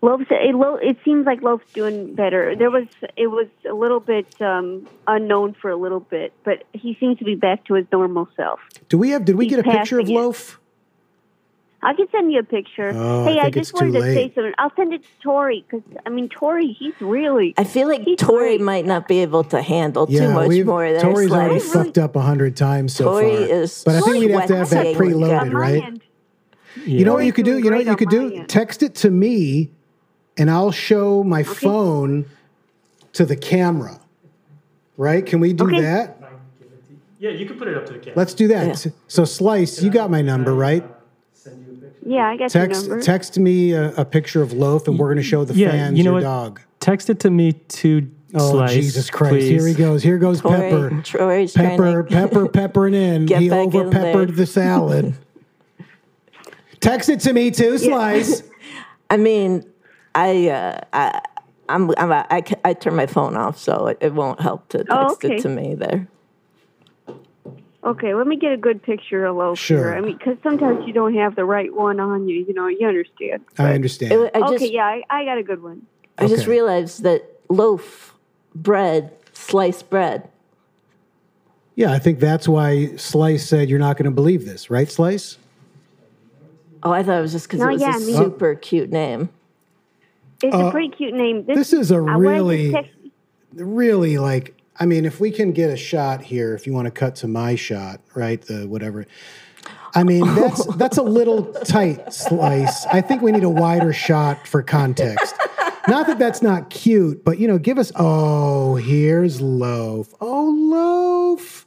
[0.02, 2.56] Loaf's it, Lo, it seems like Loaf's doing better.
[2.56, 6.96] There was it was a little bit um, unknown for a little bit, but he
[7.00, 8.60] seems to be back to his normal self.
[8.90, 9.26] Do we have?
[9.26, 10.20] Did we He's get a picture of passing it.
[10.20, 10.60] loaf?
[11.86, 12.94] I can send you a picture.
[12.96, 14.54] Oh, hey, I, think just wanted to say something.
[14.58, 17.54] I'll send it to Tori because I mean Tori, he's really.
[17.58, 18.62] I feel like Tori great.
[18.62, 21.02] might not be able to handle too much we've, more there.
[21.02, 21.86] Tori's already Slice.
[21.86, 23.56] fucked up a hundred times so Tori far.
[23.56, 25.18] is but I think we'd have to have that sweating.
[25.20, 26.02] preloaded, on my right?
[26.78, 26.88] End.
[26.88, 27.58] You know what you could do?
[27.58, 28.46] You know what you could do?
[28.48, 29.70] Text it to me,
[30.38, 32.26] and I'll show my phone
[33.14, 34.00] to the camera.
[34.98, 35.26] Right?
[35.26, 35.82] Can we do Okay.
[35.82, 36.20] that?
[37.20, 38.18] Yeah, you can put it up to the camera.
[38.18, 38.86] Let's do that.
[38.86, 38.92] Yeah.
[39.08, 40.84] So, Slice, you got my number, right?
[40.84, 41.50] Uh,
[42.06, 45.18] yeah, I got Text your text me a, a picture of Loaf, and we're going
[45.18, 46.22] to show the Yeah, fans you know your what?
[46.22, 46.62] dog.
[46.80, 48.74] Text it to me to Oh Slice.
[48.74, 49.34] Jesus Christ!
[49.36, 49.50] please.
[49.50, 50.04] Here he goes.
[50.04, 51.02] Here goes Tori, Pepper.
[51.04, 53.26] Tori's Pepper, trying to pepper, peppering in.
[53.28, 55.16] Get he back in over peppered the salad.
[56.84, 58.44] Text it to me too, Slice.
[59.10, 59.64] I mean,
[60.16, 61.22] I, uh, I,
[61.70, 64.92] I'm, I'm, I, I turn my phone off, so it, it won't help to text
[64.92, 65.36] Oh, okay.
[65.36, 66.08] it to me there.
[67.86, 69.78] Okay, let me get a good picture of Loaf Sure.
[69.78, 69.94] here.
[69.96, 72.46] I mean, because sometimes you don't have the right one on you.
[72.46, 73.44] You know, you understand.
[73.58, 74.12] I understand.
[74.14, 75.86] It, I okay, yeah, I, I got a good one.
[76.18, 78.14] I just realized that loaf,
[78.56, 80.30] bread, sliced bread.
[81.76, 85.38] yeah, I think that's why Slice said you're not going to believe this, right, Slice?
[86.84, 88.92] Oh, I thought it was just because No, it was yeah, a me- super cute
[88.92, 89.30] name.
[90.42, 91.46] It's Uh, a pretty cute name.
[91.46, 92.92] this is a I wanted to really-
[93.56, 96.92] Really, like, I mean, if we can get a shot here, if you want to
[96.92, 99.06] cut to my shot, right, the whatever.
[99.96, 102.88] I mean, that's that's a little tight, Slice.
[102.88, 105.36] I think we need a wider shot for context.
[105.88, 107.92] Not that that's not cute, but you know, give us.
[107.96, 110.14] Oh, here's Loaf.
[110.20, 111.63] Oh, Loaf.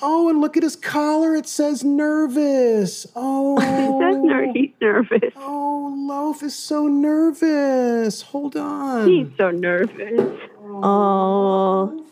[0.00, 1.34] Oh, and look at his collar.
[1.34, 3.06] It says nervous.
[3.16, 5.32] Oh, That's ner- he's nervous.
[5.36, 8.22] oh, Loaf is so nervous.
[8.22, 9.08] Hold on.
[9.08, 10.38] He's so nervous.
[10.60, 12.04] Oh,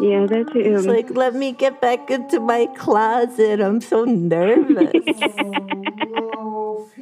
[0.00, 0.74] Yeah, that's him.
[0.76, 3.60] it's like, let me get back into my closet.
[3.60, 4.92] I'm so nervous.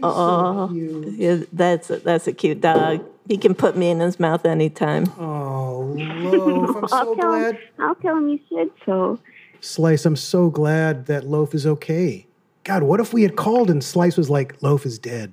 [0.03, 3.05] oh, yeah, that's a, that's a cute dog.
[3.29, 5.05] He can put me in his mouth anytime.
[5.19, 7.55] Oh, Loaf, I'm I'll tell glad.
[7.57, 7.63] him.
[7.79, 9.19] I'll tell him you said so.
[9.61, 12.27] Slice, I'm so glad that Loaf is okay.
[12.65, 15.33] God, what if we had called and Slice was like, Loaf is dead?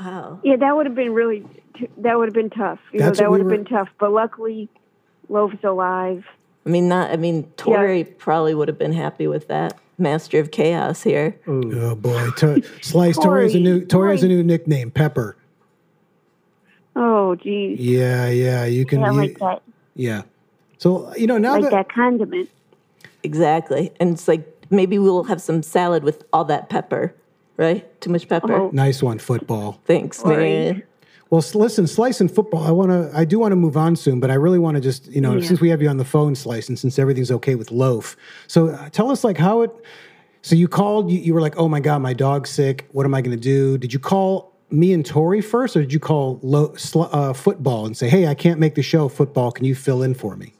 [0.00, 0.40] Wow.
[0.42, 1.44] Yeah, that would have been really.
[1.98, 2.78] That would have been tough.
[2.92, 3.88] You That's know, that what we would have were- been tough.
[3.98, 4.68] But luckily,
[5.28, 6.24] Loaf's alive.
[6.66, 7.10] I mean, not.
[7.10, 9.78] I mean, Tori probably would have been happy with that.
[9.98, 11.38] Master of Chaos here.
[11.46, 13.16] Oh boy, to, Slice.
[13.16, 15.36] Tori has a new Tori has a new nickname, Pepper.
[16.96, 17.80] Oh, geez.
[17.80, 19.00] Yeah, yeah, you can.
[19.00, 19.62] Yeah, you- like that.
[19.94, 20.22] yeah.
[20.78, 22.50] So you know now Like that, that condiment.
[23.22, 27.14] Exactly, and it's like maybe we'll have some salad with all that pepper,
[27.56, 27.84] right?
[28.00, 28.52] Too much pepper.
[28.52, 28.70] Oh.
[28.72, 29.80] nice one, football.
[29.86, 30.38] Thanks, Right.
[30.38, 30.82] man.
[31.30, 32.62] Well, listen, Slice and football.
[32.64, 33.10] I want to.
[33.18, 35.36] I do want to move on soon, but I really want to just you know
[35.36, 35.46] Yeah.
[35.46, 38.16] since we have you on the phone, Slice, and since everything's okay with Loaf.
[38.46, 39.70] So uh, tell us like how it.
[40.42, 41.10] So you called.
[41.10, 42.86] You, you were like, oh my god, my dog's sick.
[42.92, 43.78] What am I going to do?
[43.78, 47.86] Did you call me and Tori first, or did you call Lo, sl, uh, football
[47.86, 49.08] and say, hey, I can't make the show.
[49.08, 50.54] Football, can you fill in for me?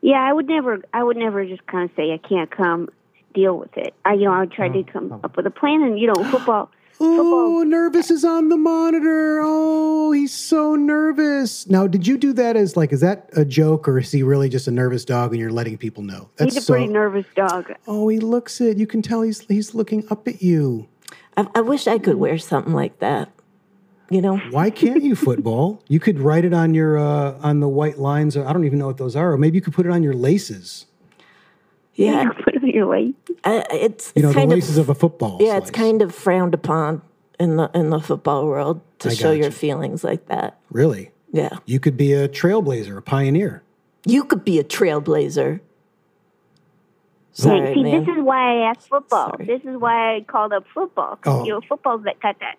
[0.00, 0.80] Yeah, I would never.
[0.92, 2.88] I would never just kind of say I can't come.
[3.34, 3.94] Deal with it.
[4.04, 6.24] I, you know, I would try to come up with a plan, and you know,
[6.30, 6.70] football.
[7.00, 9.40] Oh, nervous is on the monitor.
[9.42, 11.68] Oh, he's so nervous.
[11.68, 14.48] Now, did you do that as like, is that a joke or is he really
[14.48, 16.28] just a nervous dog and you're letting people know?
[16.36, 16.72] That's He's a so.
[16.74, 17.72] pretty nervous dog.
[17.86, 18.78] oh, he looks it.
[18.78, 20.88] You can tell he's he's looking up at you.
[21.38, 23.30] I, I wish I could wear something like that.
[24.10, 25.82] You know, Why can't you football?
[25.88, 28.36] You could write it on your uh, on the white lines.
[28.36, 29.32] Or, I don't even know what those are.
[29.32, 30.86] Or maybe you could put it on your laces.
[31.94, 33.14] yeah, You put it on your waist.
[33.44, 35.38] I, it's You know, it's the kind laces of of, a football.
[35.40, 37.02] yeah, it's kind of frowned upon
[37.38, 39.56] in the in the football world to I show your gotcha.
[39.58, 40.58] feelings like that.
[40.70, 41.10] really.
[41.30, 43.62] Yeah, You could be a trailblazer, a pioneer.
[44.06, 45.60] you could be a trailblazer.
[47.32, 48.04] Sorry, See, man.
[48.04, 49.30] this is why I asked football.
[49.30, 49.46] Sorry.
[49.46, 51.16] This is why I called up football.
[51.16, 51.44] 'cause, Oh.
[51.44, 52.56] You know, football's that got that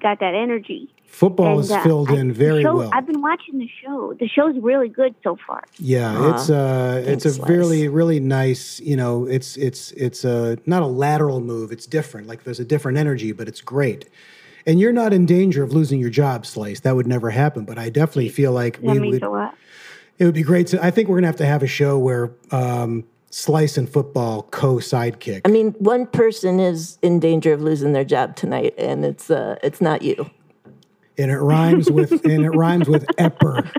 [0.00, 0.88] got that energy.
[1.06, 2.90] Football And, is uh, filled I- in the very show- well.
[2.94, 4.14] I've been watching the show.
[4.18, 5.62] The show's really good so far.
[5.78, 10.56] Yeah, it's uh it's a thanks, really really nice, you know, it's it's it's a
[10.66, 12.26] not a lateral move, it's different.
[12.28, 14.08] Like there's a different energy, but it's great.
[14.66, 16.80] And you're not in danger of losing your job, Slice.
[16.80, 19.54] That would never happen, but I definitely feel like That we means would a lot.
[20.18, 21.98] it would be great to I think we're going to have to have a show
[21.98, 25.40] where um Slice and football co-sidekick.
[25.46, 29.56] I mean, one person is in danger of losing their job tonight, and it's uh,
[29.62, 30.30] it's not you.
[31.16, 33.70] and it rhymes with and it rhymes with epper.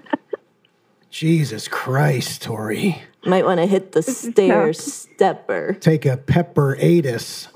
[1.11, 2.99] Jesus Christ, Tori.
[3.25, 5.77] Might want to hit the stair stepper.
[5.79, 7.47] Take a pepper atus.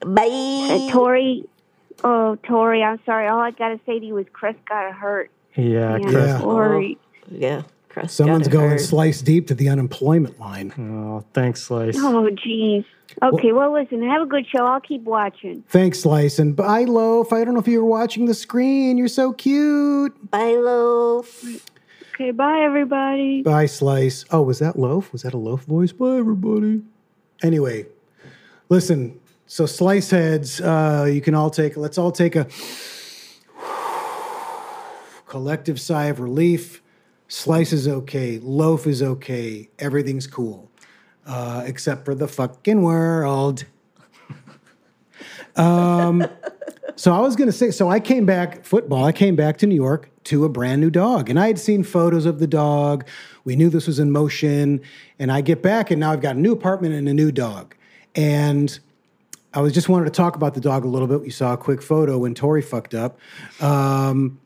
[0.00, 0.88] Bye.
[0.88, 1.44] Uh, Tori,
[2.02, 3.28] oh Tori, I'm sorry.
[3.28, 5.30] All I gotta say to you is Chris got hurt.
[5.54, 6.14] Yeah, Yeah, Chris.
[6.14, 6.38] Yeah.
[6.40, 6.98] Tori.
[7.30, 7.62] Yeah,
[7.92, 8.80] Crust Someone's going hurt.
[8.80, 10.72] slice deep to the unemployment line.
[10.78, 11.96] Oh, thanks, Slice.
[11.98, 12.84] Oh, geez.
[13.22, 14.64] Okay, well, listen, have a good show.
[14.64, 15.62] I'll keep watching.
[15.68, 16.38] Thanks, Slice.
[16.38, 17.34] And bye, Loaf.
[17.34, 18.96] I don't know if you were watching the screen.
[18.96, 20.30] You're so cute.
[20.30, 21.44] Bye, loaf.
[22.14, 23.42] Okay, bye, everybody.
[23.42, 24.24] Bye, Slice.
[24.30, 25.12] Oh, was that Loaf?
[25.12, 25.92] Was that a Loaf voice?
[25.92, 26.80] Bye, everybody.
[27.42, 27.84] Anyway,
[28.70, 29.20] listen.
[29.46, 32.46] So, Slice heads, uh, you can all take, let's all take a
[35.26, 36.81] collective sigh of relief.
[37.32, 38.38] Slice is okay.
[38.42, 39.70] Loaf is okay.
[39.78, 40.70] Everything's cool.
[41.26, 43.64] Uh, except for the fucking world.
[45.56, 46.26] Um,
[46.96, 49.04] So I was going to say, so I came back football.
[49.04, 51.82] I came back to New York to a brand new dog, and I had seen
[51.82, 53.06] photos of the dog.
[53.44, 54.82] We knew this was in motion,
[55.18, 57.74] and I get back, and now I've got a new apartment and a new dog.
[58.14, 58.78] And
[59.54, 61.22] I was just wanted to talk about the dog a little bit.
[61.22, 63.18] We saw a quick photo when Tori fucked up,
[63.60, 64.38] um,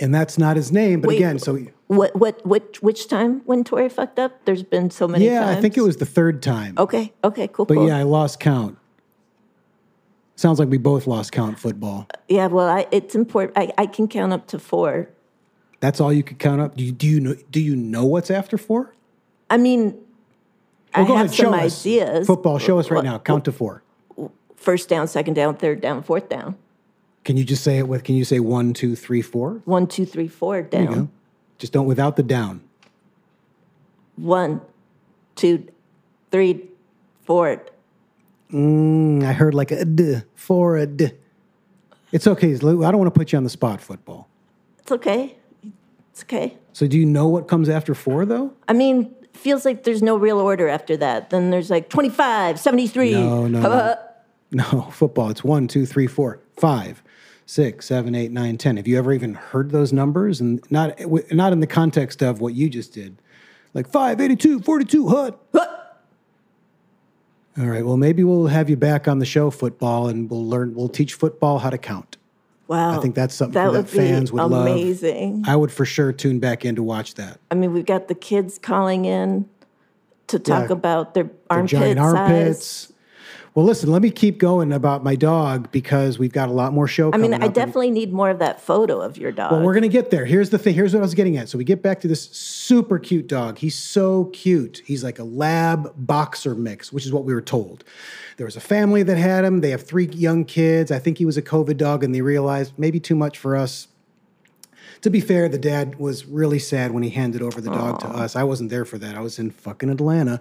[0.00, 1.00] and that's not his name.
[1.00, 1.58] But Wait, again, so
[1.88, 4.44] What, what, which, which time when Tori fucked up?
[4.44, 5.56] There's been so many yeah, times.
[5.58, 6.74] I think it was the third time.
[6.78, 7.88] Okay, okay, cool, But cool.
[7.88, 8.78] yeah, I lost count.
[10.36, 12.06] Sounds like we both lost count football.
[12.14, 13.58] Uh, yeah, well, I, it's important.
[13.58, 15.08] I, I can count up to four.
[15.80, 16.76] That's all you could count up.
[16.76, 17.34] Do you, do you know?
[17.50, 18.94] Do you know what's after four?
[19.50, 19.96] I mean,
[20.94, 21.82] I Well, go have ahead, some us.
[21.84, 22.26] ideas.
[22.26, 23.18] Football, show us right now.
[23.18, 23.82] Count to four.
[24.56, 26.56] First down, second down, third down, fourth down.
[27.28, 28.04] Can you just say it with?
[28.04, 29.60] Can you say one, two, three, four?
[29.66, 31.10] One, two, three, four down.
[31.58, 32.62] Just don't without the down.
[34.16, 34.62] One,
[35.34, 35.68] two,
[36.30, 36.70] three,
[37.26, 37.62] four.
[38.50, 41.10] Mm, I heard like a d for a d.
[42.12, 42.56] It's okay.
[42.56, 42.82] Lou.
[42.82, 43.82] I don't want to put you on the spot.
[43.82, 44.26] Football.
[44.78, 45.36] It's okay.
[46.12, 46.56] It's okay.
[46.72, 48.54] So do you know what comes after four though?
[48.68, 51.28] I mean, feels like there's no real order after that.
[51.28, 53.12] Then there's like 25, 73.
[53.12, 53.98] No, no, no.
[54.50, 55.28] No, football.
[55.28, 57.02] It's one, two, three, four, five,
[57.48, 58.76] six, seven, eight, nine, ten.
[58.76, 60.40] Have you ever even heard those numbers?
[60.40, 60.94] And not
[61.32, 63.16] not in the context of what you just did,
[63.74, 65.40] like five, eighty-two, forty-two, hut.
[67.58, 67.84] All right.
[67.84, 70.74] Well, maybe we'll have you back on the show, football, and we'll learn.
[70.76, 72.16] We'll teach football how to count.
[72.68, 72.96] Wow.
[72.96, 74.66] I think that's something that that would fans be would love.
[74.66, 75.44] amazing.
[75.46, 77.40] I would for sure tune back in to watch that.
[77.50, 79.48] I mean, we've got the kids calling in
[80.26, 80.74] to talk Yeah.
[80.74, 82.92] about their Their armpit giant size.
[83.54, 86.86] Well, listen, let me keep going about my dog because we've got a lot more
[86.86, 87.12] show.
[87.12, 87.42] I mean, I up.
[87.42, 89.52] And- definitely need more of that photo of your dog.
[89.52, 90.24] Well, we're gonna get there.
[90.24, 90.74] Here's the thing.
[90.74, 91.48] Here's what I was getting at.
[91.48, 93.58] So we get back to this super cute dog.
[93.58, 94.82] He's so cute.
[94.84, 97.84] He's like a lab boxer mix, which is what we were told.
[98.36, 99.60] There was a family that had him.
[99.60, 100.92] They have three young kids.
[100.92, 103.88] I think he was a COVID dog, and they realized maybe too much for us.
[105.02, 108.08] To be fair, the dad was really sad when he handed over the dog to
[108.08, 108.34] us.
[108.34, 109.14] I wasn't there for that.
[109.14, 110.40] I was in fucking Atlanta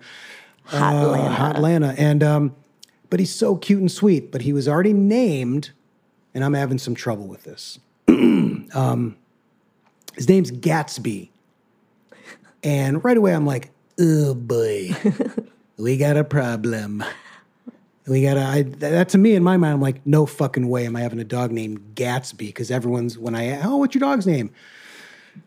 [0.67, 1.29] Hot uh, Atlanta.
[1.29, 1.95] hot Atlanta.
[1.97, 2.55] And um,
[3.09, 4.31] but he's so cute and sweet.
[4.31, 5.71] But he was already named,
[6.33, 7.79] and I'm having some trouble with this.
[8.07, 9.17] um,
[10.15, 11.29] his name's Gatsby,
[12.63, 14.95] and right away I'm like, oh boy,
[15.77, 17.03] we got a problem.
[18.07, 20.95] We got to, that to me in my mind, I'm like, no fucking way am
[20.95, 24.49] I having a dog named Gatsby because everyone's, when I, oh, what's your dog's name?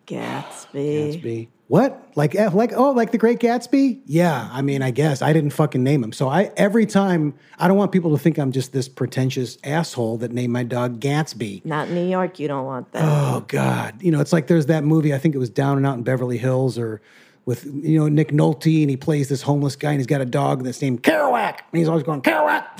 [0.07, 1.23] Gatsby.
[1.23, 1.49] Gatsby.
[1.69, 2.11] What?
[2.17, 4.01] Like eh, like oh like the Great Gatsby?
[4.05, 6.13] Yeah, I mean I guess I didn't fucking name him.
[6.13, 10.19] So I every time I don't want people to think I'm just this pretentious asshole
[10.19, 11.65] that named my dog Gatsby.
[11.65, 12.41] Not in New York.
[12.41, 13.05] You don't want that.
[13.05, 15.87] Oh God, you know it's like there's that movie I think it was Down and
[15.87, 17.01] Out in Beverly Hills or
[17.47, 20.27] with you know Nick Nolte and he plays this homeless guy and he's got a
[20.27, 22.65] dog that's named Kerouac and he's always going Kerouac,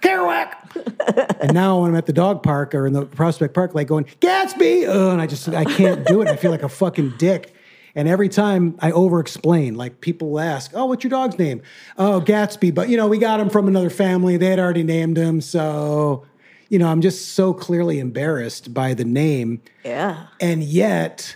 [0.00, 1.40] Kerouac.
[1.40, 4.04] and now when I'm at the dog park or in the Prospect Park, like going
[4.20, 6.28] Gatsby, oh, and I just I can't do it.
[6.28, 7.54] I feel like a fucking dick.
[7.94, 11.60] And every time I over explain, like people ask, Oh, what's your dog's name?
[11.98, 12.72] Oh, Gatsby.
[12.74, 14.36] But you know, we got him from another family.
[14.36, 15.40] They had already named him.
[15.40, 16.24] So,
[16.68, 19.60] you know, I'm just so clearly embarrassed by the name.
[19.84, 20.26] yeah.
[20.40, 21.34] And yet,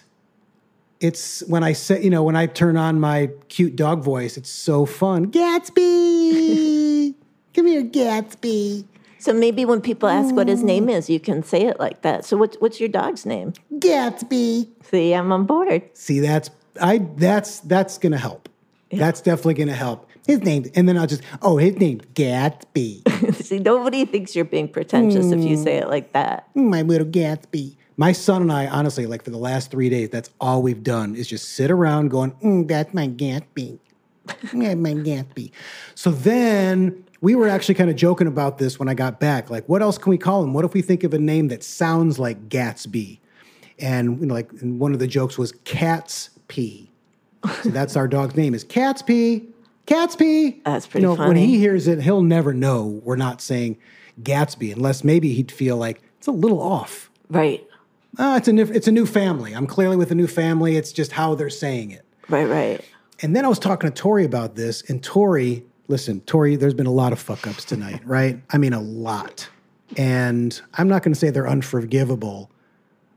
[1.05, 4.49] it's when I say, you know, when I turn on my cute dog voice, it's
[4.49, 5.31] so fun.
[5.31, 7.15] Gatsby,
[7.55, 8.87] come here, Gatsby.
[9.19, 12.25] So maybe when people ask what his name is, you can say it like that.
[12.25, 13.53] So what's what's your dog's name?
[13.75, 14.69] Gatsby.
[14.83, 15.83] See, I'm on board.
[15.93, 16.49] See, that's
[16.81, 16.99] I.
[17.17, 18.49] That's that's gonna help.
[18.91, 20.09] That's definitely gonna help.
[20.27, 23.35] His name, and then I'll just, oh, his name Gatsby.
[23.45, 25.63] See, nobody thinks you're being pretentious if you hmm.
[25.63, 26.49] say it like that.
[26.55, 27.77] Hmm, my little Gatsby.
[27.97, 31.15] My son and I, honestly, like for the last three days, that's all we've done
[31.15, 33.79] is just sit around going, mm, that's my Gatsby.
[34.53, 35.53] Yeah, my Gatsby.
[35.95, 39.51] So then we were actually kind of joking about this when I got back.
[39.51, 40.55] Like, what else can we call him?
[40.55, 43.19] What if we think of a name that sounds like Gatsby?
[43.79, 46.91] And you know, like and one of the jokes was Cat's Pee.
[47.63, 49.49] So that's our dog's name is Cat's Pee.
[49.87, 50.63] Cat's Pee.
[50.65, 53.79] That's pretty you know, When he hears it, he'll never know we're not saying
[54.23, 57.11] Gatsby unless maybe he'd feel like it's a little off.
[57.29, 57.67] Right.
[58.19, 59.53] Oh, it's a new, it's a new family.
[59.53, 60.77] I'm clearly with a new family.
[60.77, 62.05] It's just how they're saying it.
[62.29, 62.81] Right, right.
[63.23, 66.87] And then I was talking to Tori about this, and Tori, listen, Tori, there's been
[66.87, 68.41] a lot of fuck ups tonight, right?
[68.51, 69.49] I mean, a lot.
[69.97, 72.51] And I'm not going to say they're unforgivable,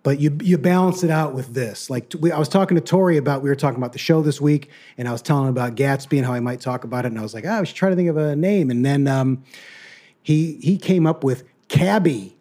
[0.03, 1.89] but you you balance it out with this.
[1.89, 4.39] Like we, I was talking to Tori about, we were talking about the show this
[4.39, 7.09] week, and I was telling him about Gatsby and how I might talk about it,
[7.09, 9.07] and I was like, oh, I should try to think of a name, and then
[9.07, 9.43] um,
[10.21, 12.36] he he came up with Cabby,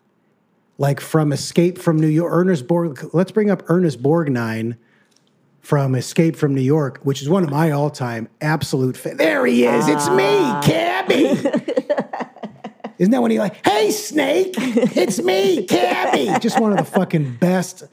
[0.79, 2.33] like from Escape from New York.
[2.33, 3.11] Ernest Borg.
[3.13, 4.77] Let's bring up Ernest Borgnine
[5.61, 8.97] from Escape from New York, which is one of my all-time absolute.
[8.97, 9.89] Fa- there he is.
[9.89, 10.63] It's me, ah.
[10.65, 11.25] Cabby.
[12.99, 16.31] Isn't that when he like, hey Snake, it's me, Cabby?
[16.41, 17.85] Just one of the fucking best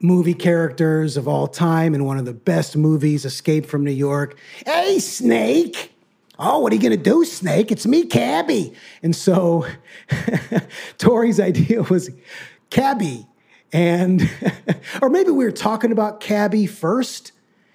[0.00, 4.38] movie characters of all time and one of the best movies, Escape from New York.
[4.64, 5.95] Hey Snake.
[6.38, 7.72] Oh, what are you gonna do, Snake?
[7.72, 8.74] It's me, Cabby.
[9.02, 9.66] And so
[10.98, 12.10] Tori's idea was
[12.70, 13.26] Cabby.
[13.72, 14.28] And
[15.02, 17.32] or maybe we were talking about Cabby first.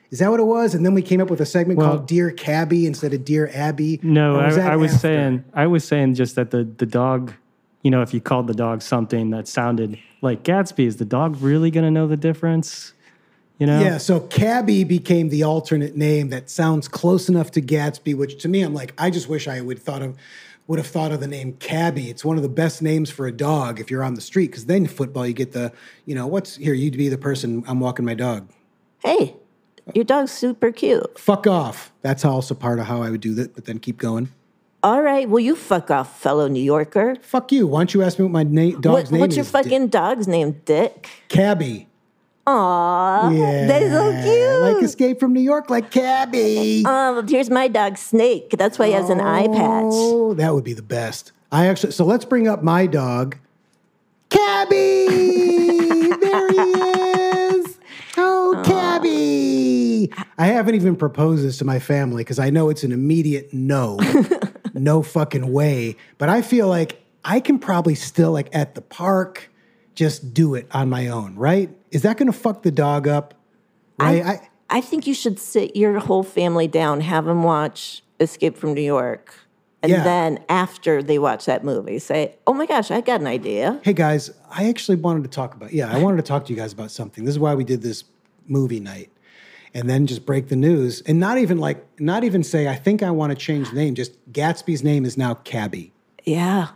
[0.09, 0.75] Is that what it was?
[0.75, 3.49] And then we came up with a segment Well- called Dear Cabby instead of Dear
[3.53, 3.99] Abby.
[4.03, 5.01] No, Or I, I was after?
[5.07, 7.33] saying I was saying just that the the dog,
[7.81, 11.41] you know, if you called the dog something that sounded like Gatsby, is the dog
[11.41, 12.93] really going to know the difference?
[13.61, 13.79] You know?
[13.79, 18.47] Yeah, so Cabby became the alternate name that sounds close enough to Gatsby, which to
[18.47, 20.17] me, I'm like, I just wish I would thought of
[20.65, 22.09] would have thought of the name Cabby.
[22.09, 24.65] It's one of the best names for a dog if you're on the street, because
[24.65, 25.71] then football you get the,
[26.07, 28.49] you know, what's here, you'd be the person I'm walking my dog.
[28.97, 29.35] Hey,
[29.93, 31.19] your dog's super cute.
[31.19, 31.91] Fuck off.
[32.01, 34.29] That's also part of how I would do that, but then keep going.
[34.81, 37.15] All right, well, you fuck off, fellow New Yorker.
[37.21, 37.67] Fuck you.
[37.67, 39.51] Why don't you ask me what my na- dog's What, name what's your is?
[39.51, 39.63] Dick?
[39.65, 41.09] fucking dog's name, Dick?
[41.29, 41.87] Cabby.
[42.53, 43.67] Aw, Yeah.
[43.67, 44.61] that's so cute.
[44.75, 46.83] Like Escape from New York, like Cabby.
[46.85, 48.55] Um, here's my dog, Snake.
[48.57, 49.85] That's why he has an eye patch.
[49.87, 51.31] Oh, that would be the best.
[51.51, 53.37] I actually so let's bring up my dog,
[54.29, 55.07] Cabby.
[56.21, 57.77] there he is.
[58.17, 60.11] Oh, Cabby.
[60.37, 63.99] I haven't even proposed this to my family because I know it's an immediate no,
[64.73, 65.95] no fucking way.
[66.17, 69.49] But I feel like I can probably still like at the park
[69.95, 71.69] just do it on my own, right?
[71.91, 73.33] Is that going to fuck the dog up?
[73.99, 74.25] Right?
[74.25, 78.73] I, I think you should sit your whole family down, have them watch Escape from
[78.73, 79.35] New York.
[79.83, 80.03] And Yeah.
[80.03, 83.79] then after they watch that movie, say, oh my gosh, I got an idea.
[83.83, 86.57] Hey guys, I actually wanted to talk about yeah, I wanted to talk to you
[86.57, 87.25] guys about something.
[87.25, 88.03] This is why we did this
[88.47, 89.09] movie night.
[89.73, 93.01] And then just break the news and not even like not even say I think
[93.01, 93.95] I want to change the name.
[93.95, 95.93] Just Gatsby's name is now Cabby.
[96.25, 96.67] Yeah.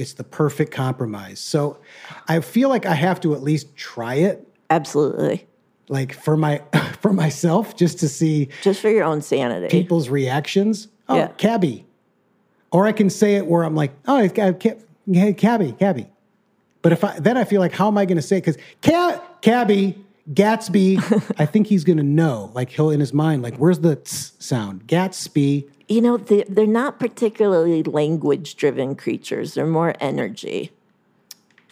[0.00, 1.38] It's the perfect compromise.
[1.40, 1.78] So
[2.26, 5.46] I feel like I have to at least try it Absolutely.
[5.88, 6.62] like for my
[7.02, 9.68] for myself just to see Just for your own sanity.
[9.68, 10.88] people's reactions.
[11.08, 11.28] Oh, Yeah.
[11.36, 11.84] Cabby.
[12.72, 14.36] Or I can say it where I'm like, oh, it's
[15.12, 16.06] hey, Cabby, Cabby.
[16.82, 18.38] But if I then I feel like, how am I going to say?
[18.38, 18.44] It?
[18.46, 22.50] Because Cab, Cabby, Gatsby, I think he's going to know.
[22.54, 24.86] Like he'll in his mind, like, where's the sound?
[24.86, 25.68] Gatsby.
[25.90, 30.70] You know, they- they're not particularly language driven creatures, they're more energy.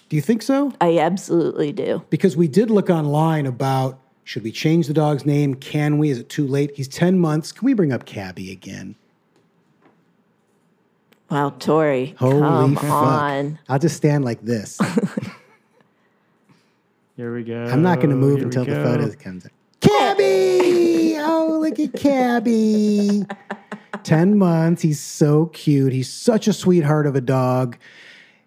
[0.08, 0.72] Do you think so?
[0.80, 2.02] I absolutely do.
[2.10, 5.54] Because we did look online about should we change the dog's name?
[5.54, 6.10] Can we?
[6.10, 6.72] Is it too late?
[6.74, 7.52] He's 10 months.
[7.52, 8.96] Can we bring up Cabby again?
[11.30, 12.84] Wow, Tori, Holy come fuck.
[12.90, 13.58] on.
[13.68, 14.78] I'll just stand like this.
[17.16, 17.64] Here we go.
[17.64, 18.82] I'm not going to move Here until the go.
[18.84, 19.52] photo comes up.
[19.80, 21.16] Cabby!
[21.18, 23.24] Oh, look at Cabby.
[24.02, 24.82] 10 months.
[24.82, 25.92] He's so cute.
[25.92, 27.76] He's such a sweetheart of a dog.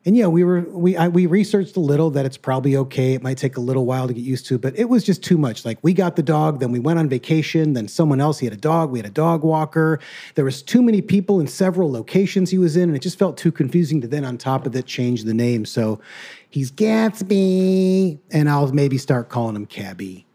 [0.03, 3.13] And yeah, we were we I, we researched a little that it's probably okay.
[3.13, 5.37] It might take a little while to get used to, but it was just too
[5.37, 5.63] much.
[5.63, 8.53] Like we got the dog, then we went on vacation, then someone else he had
[8.53, 9.99] a dog, we had a dog walker.
[10.33, 13.37] There was too many people in several locations he was in, and it just felt
[13.37, 15.65] too confusing to then on top of it change the name.
[15.65, 16.01] So
[16.49, 20.25] he's Gatsby, and I'll maybe start calling him Cabby.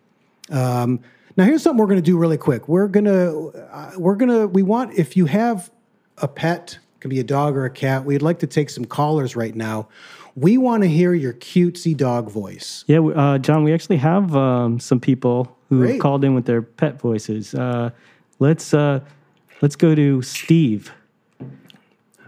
[0.49, 1.01] Um,
[1.37, 2.69] now here's something we're going to do really quick.
[2.69, 5.71] We're gonna uh, we're gonna we want if you have
[6.19, 8.05] a pet, could be a dog or a cat.
[8.05, 9.89] We'd like to take some callers right now.
[10.35, 12.85] We want to hear your cutesy dog voice.
[12.87, 15.93] Yeah, uh, John, we actually have um, some people who Great.
[15.93, 17.55] have called in with their pet voices.
[17.55, 17.91] Uh,
[18.39, 19.01] let's uh,
[19.63, 20.93] let's go to Steve.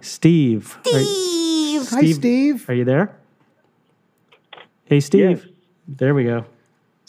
[0.00, 1.88] Steve, are- Steve!
[1.90, 2.68] Hi, Steve- Steve.
[2.70, 3.14] Are you there?
[4.84, 5.44] Hey, Steve.
[5.44, 5.54] Yes.
[5.86, 6.44] There we go.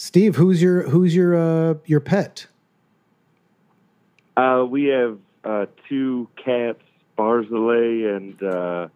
[0.01, 2.47] Steve, who's your who's your uh, your pet?
[4.37, 6.79] Uh, we have uh, two cats,
[7.17, 8.87] Barzelay and uh,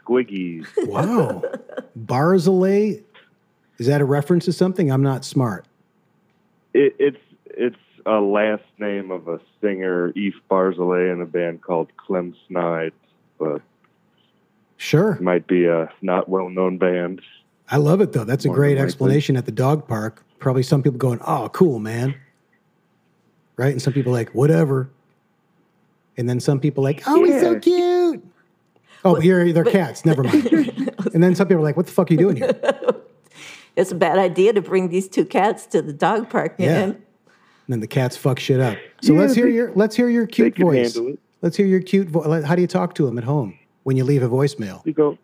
[0.00, 0.64] Squiggies.
[0.86, 1.42] Wow,
[1.98, 3.02] Barzelay.
[3.78, 4.92] Is that a reference to something?
[4.92, 5.66] I'm not smart.
[6.74, 11.88] It, it's it's a last name of a singer, Eef Barzelay, in a band called
[11.96, 12.92] Clem Snide,
[13.36, 13.62] but
[14.76, 17.20] Sure, might be a not well known band.
[17.68, 18.22] I love it though.
[18.22, 20.24] That's a More great explanation at the dog park.
[20.42, 22.16] Probably some people going, "Oh, cool, man,"
[23.56, 23.70] right?
[23.70, 24.90] And some people like, "Whatever,"
[26.18, 28.24] and then some people like, "Oh, he's so cute."
[29.04, 30.04] Oh, but you're they're cats.
[30.04, 30.44] Never mind.
[31.14, 32.52] and then some people are like, "What the fuck are you doing here?"
[33.74, 36.82] It's a bad idea to bring these two cats to the dog park, Yeah.
[36.82, 36.96] And
[37.68, 38.76] then the cats fuck shit up.
[39.00, 40.98] So Yeah, let's hear they- your let's hear your cute voice.
[41.40, 42.44] Let's hear your cute voice.
[42.44, 44.84] How do you talk to them at home when you leave a voicemail?
[44.84, 45.16] We go.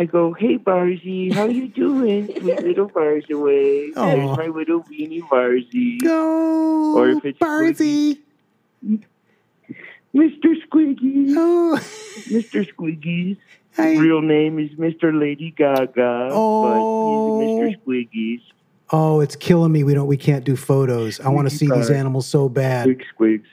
[0.00, 3.90] I go, hey Barzy, how you doing, sweet little Barzaway?
[3.94, 4.06] Aw.
[4.06, 8.16] There's my little weenie Barzy, Go, Or if it's Barzy.
[8.82, 10.54] Mr.
[10.66, 11.78] Squiggy, Oh,
[12.30, 12.66] Mr.
[12.74, 13.36] Squiggy's
[13.76, 13.98] Hey.
[13.98, 15.12] real name is Mr.
[15.20, 16.62] Lady Gaga, Oh.
[16.62, 17.76] but he's Mr.
[17.76, 17.90] Oh.
[17.90, 18.40] Squiggy's.
[18.92, 19.84] oh, it's killing me.
[19.84, 20.06] We don't.
[20.06, 21.20] We can't do photos.
[21.20, 22.88] I want to see these animals so bad.
[22.88, 23.44] Squig Squigs.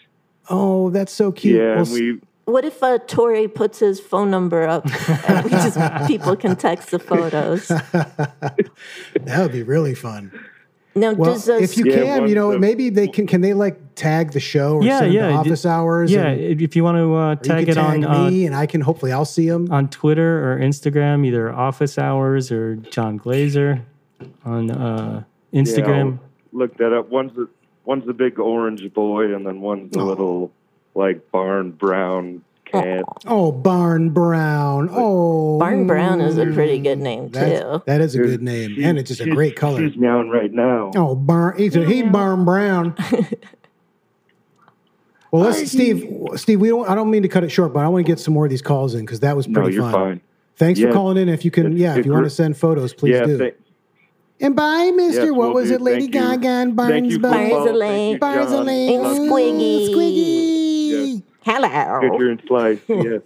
[0.50, 1.58] Oh, that's so cute.
[1.58, 4.86] Yeah, Well, and we What if uh, Tori puts his phone number up
[5.30, 5.78] and we just
[6.08, 7.68] people can text the photos?
[7.68, 10.32] that would be really fun.
[10.96, 13.28] Now, Well, does uh, if you Yeah, can, you know, of- maybe they can.
[13.28, 16.10] Can they like tag the show or Yeah, send yeah, it to office hours?
[16.10, 18.30] Yeah, and- if if you want to uh, or tag it can tag on uh,
[18.30, 19.68] me, and I can hopefully I'll see them.
[19.70, 23.84] on Twitter or Instagram, either Office Hours or John Glaser
[24.46, 25.24] on uh,
[25.54, 26.20] Instagram.
[26.54, 27.10] look that up.
[27.10, 27.50] One's the
[27.84, 30.06] one's the big orange boy, and then one's the Oh.
[30.06, 30.52] little
[30.98, 33.04] like barn brown cat.
[33.26, 34.90] Oh, oh, Barn Brown.
[34.92, 37.84] Oh, Barn Brown is a pretty good name That's- too.
[37.86, 39.88] That is a good name, She- and it's just a great color.
[39.88, 40.92] She's meowing right now.
[40.96, 41.58] Oh, Barn.
[41.58, 42.96] He's a, he Barn Brown.
[45.30, 46.08] Well, let's, Steve.
[46.36, 46.90] Steve, we don't.
[46.90, 48.50] I don't mean to cut it short, but I want to get some more of
[48.50, 49.92] these calls in because that was no, pretty you're fun.
[49.92, 50.22] fine.
[50.56, 51.28] Thanks for calling in.
[51.28, 53.38] If you can, yeah, if you want to send photos, please yeah, do.
[53.38, 53.56] th-
[54.40, 55.26] and bye, Mister.
[55.26, 55.76] Yes, what will was do.
[55.76, 56.22] it, Lady Thank you.
[56.22, 57.50] Gaga and thank you for Barnes?
[57.50, 57.76] Barnes following.
[57.76, 58.20] Lane.
[58.20, 58.66] Thank you, John.
[58.66, 58.94] Barzilane.
[58.94, 59.18] And Love.
[59.18, 59.90] Squiggy.
[59.90, 60.57] Squiggy.
[61.48, 62.02] Hello.
[62.02, 62.80] Sugar and slice.
[62.90, 63.22] Yes.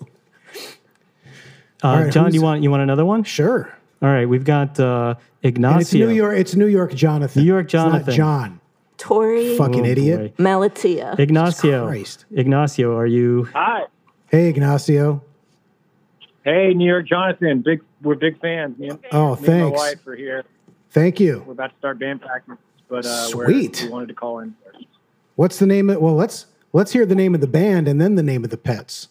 [1.83, 3.23] Uh, All right, John, you want you want another one?
[3.23, 3.75] Sure.
[4.01, 5.79] All right, we've got uh, And Ignacio.
[5.81, 6.37] it's New York.
[6.37, 7.41] It's New York, Jonathan.
[7.41, 8.13] New York It's not Jonathan.
[8.13, 8.59] John.
[8.97, 10.37] Tori Fucking Oh, idiot.
[10.37, 10.43] boy.
[10.43, 11.17] Malatia.
[11.19, 11.87] Ignacio.
[11.87, 12.25] Christ.
[12.35, 13.45] Ignacio, are you?
[13.53, 13.85] Hi.
[14.29, 15.23] Hey, Ignacio.
[16.43, 17.61] Hey, New York Jonathan.
[17.61, 18.77] Big we're big fans.
[18.77, 19.71] Me and, Oh, me and thanks.
[19.79, 20.43] my wife are here.
[20.91, 21.43] Thank you.
[21.47, 22.57] We're about to start band practice,
[22.87, 23.81] but uh Sweet.
[23.83, 24.55] we wanted to call in.
[24.63, 24.85] first.
[25.35, 25.99] What's the name of?
[25.99, 28.57] Well, let's let's hear the name of the band and then the name of the
[28.57, 29.07] pets.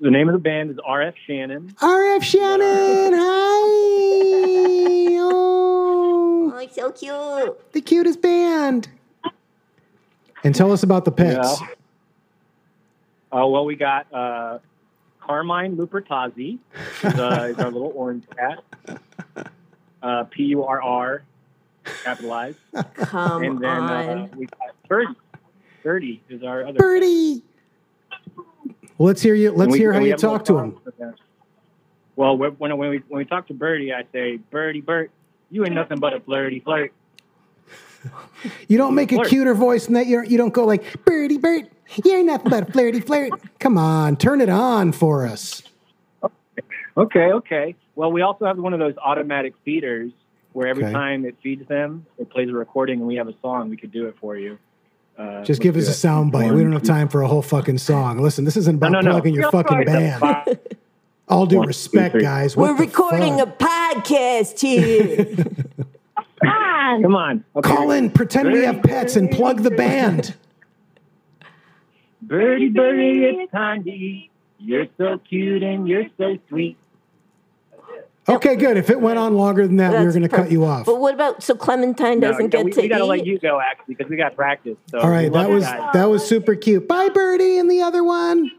[0.00, 1.74] The name of the band is RF Shannon.
[1.80, 3.12] RF Shannon.
[3.14, 5.16] Hi.
[5.20, 7.72] Oh, Oh, so cute.
[7.72, 8.88] the cutest band.
[10.44, 11.60] And tell us about the pets.
[11.60, 11.66] Yeah.
[13.40, 14.58] Uh, well, we got uh,
[15.20, 16.58] Carmine Lupertazzi,
[17.04, 18.62] is, uh, is our little orange cat.
[20.02, 21.22] Uh, P U R R,
[22.02, 22.58] capitalized.
[22.96, 24.18] Come and then on.
[24.18, 24.58] uh, we got
[24.88, 25.14] Birdie.
[25.82, 26.78] Birdie is our other.
[26.78, 27.42] Birdie.
[28.98, 29.50] Well, let's hear you.
[29.52, 30.72] Let's we- hear how you have a little talk to him.
[30.72, 31.14] song for them.
[32.16, 35.10] Well, when, when, when we when we talk to Birdie, I say, Birdie, Bert,
[35.50, 36.92] you ain't nothing but a flirty flirt.
[38.66, 40.08] You don't make a cuter voice than that.
[40.08, 41.70] You don't, you don't go like Birdie Bert.
[42.04, 43.30] You're nothing but a flirty flirt.
[43.60, 45.62] Come on, turn it on for us.
[46.96, 47.76] Okay, okay.
[47.94, 50.10] Well, we also have one of those automatic feeders
[50.52, 50.92] where every Okay.
[50.92, 53.70] time it feeds them, it plays a recording, and we have a song.
[53.70, 54.58] We could do it for you.
[55.18, 55.94] Uh, Just give us a it.
[55.94, 56.52] sound bite.
[56.52, 58.20] We don't have time for a whole fucking song.
[58.20, 59.10] Listen, this isn't about no, no.
[59.12, 60.22] plugging your fucking band.
[61.28, 62.22] All due One, respect, three.
[62.22, 62.56] guys.
[62.56, 63.60] We're What recording fuck?
[63.60, 65.24] a podcast here.
[66.42, 67.38] Come on.
[67.38, 67.68] come Okay.
[67.74, 70.34] Call in, pretend we have pets, and plug the band.
[72.22, 74.30] Birdie, birdie, it's time to eat.
[74.58, 76.76] You're so cute and you're so sweet.
[78.28, 78.76] Okay, good.
[78.76, 80.86] If it went on longer than that, we were That's going to cut you off.
[80.86, 83.08] But what about so Clementine doesn't yeah, get we, to we gotta eat?
[83.08, 84.76] let you go actually because we got practice.
[84.90, 85.90] So All right, that was guys.
[85.92, 86.86] that was super cute.
[86.86, 88.50] Bye, Birdie, and the other one.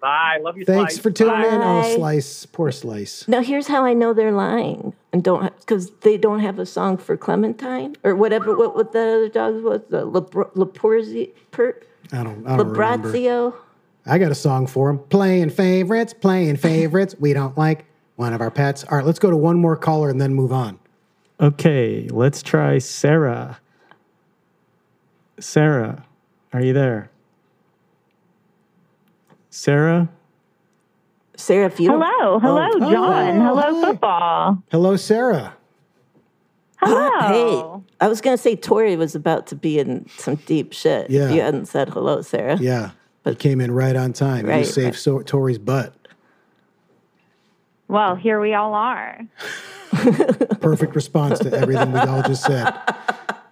[0.00, 0.38] Bye.
[0.40, 0.64] Love you.
[0.64, 1.02] Thanks Slice.
[1.02, 1.48] for tuning Bye.
[1.48, 1.60] in.
[1.62, 3.28] Oh, Slice, poor Slice.
[3.28, 6.96] Now here's how I know they're lying and don't because they don't have a song
[6.96, 8.56] for Clementine or whatever.
[8.56, 11.80] What what the other dogs was the Laporzio, per,
[12.12, 12.46] I don't.
[12.46, 13.12] I don't remember.
[13.12, 13.54] Labrazio.
[14.06, 14.98] I got a song for him.
[14.98, 17.14] Playing favorites, playing favorites.
[17.20, 17.84] We don't like
[18.20, 18.84] one of our pets.
[18.84, 20.78] All right, let's go to one more caller and then move on.
[21.40, 23.58] Okay, let's try Sarah.
[25.38, 26.04] Sarah,
[26.52, 27.10] are you there?
[29.48, 30.10] Sarah?
[31.34, 33.38] Sarah, if you Hello, hello, Oh, John.
[33.38, 33.86] oh, hello, hi.
[33.86, 34.62] football.
[34.70, 35.54] Hello, Sarah.
[36.76, 37.10] Hello.
[37.20, 41.08] Hey, I was gonna say Tori was about to be in some deep shit.
[41.10, 41.28] Yeah.
[41.30, 42.58] If you hadn't said hello, Sarah.
[42.58, 42.90] Yeah,
[43.22, 44.44] but you came in right on time.
[44.44, 44.94] you Right, saved right.
[44.94, 45.94] so- Tori's butt.
[47.90, 49.20] Well, here we all are.
[50.60, 52.72] Perfect response to everything we all just said.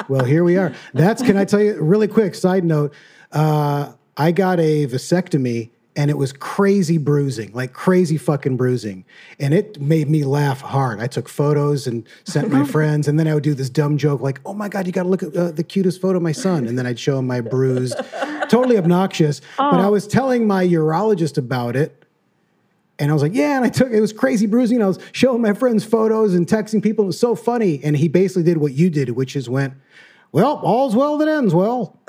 [0.08, 0.72] Well, here we are.
[0.94, 1.22] That's.
[1.22, 2.36] Can I tell you really quick?
[2.36, 2.94] Side note.
[3.32, 9.04] Uh, I got a vasectomy, and it was crazy bruising, like crazy fucking bruising.
[9.40, 11.00] And it made me laugh hard.
[11.00, 14.20] I took photos and sent my friends, and then I would do this dumb joke
[14.20, 16.30] like, oh my God, you got to look at uh, the cutest photo of my
[16.30, 16.68] son.
[16.68, 18.00] And then I'd show him my bruised,
[18.48, 19.40] totally obnoxious.
[19.56, 21.97] But I was telling my urologist about it.
[22.98, 24.78] And I was like, yeah, and I took it was crazy bruising.
[24.78, 27.04] And I was showing my friends photos and texting people.
[27.04, 27.80] It was so funny.
[27.84, 29.74] And he basically did what you did, which is went,
[30.32, 31.96] well, all's well that ends well.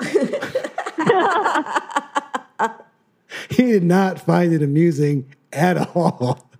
[3.50, 6.50] he did not find it amusing at all.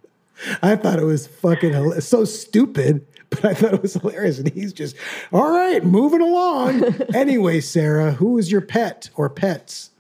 [0.62, 4.38] I thought it was fucking hila- so stupid, but I thought it was hilarious.
[4.38, 4.96] And he's just,
[5.32, 6.84] all right, moving along.
[7.14, 9.90] anyway, Sarah, who is your pet or pets?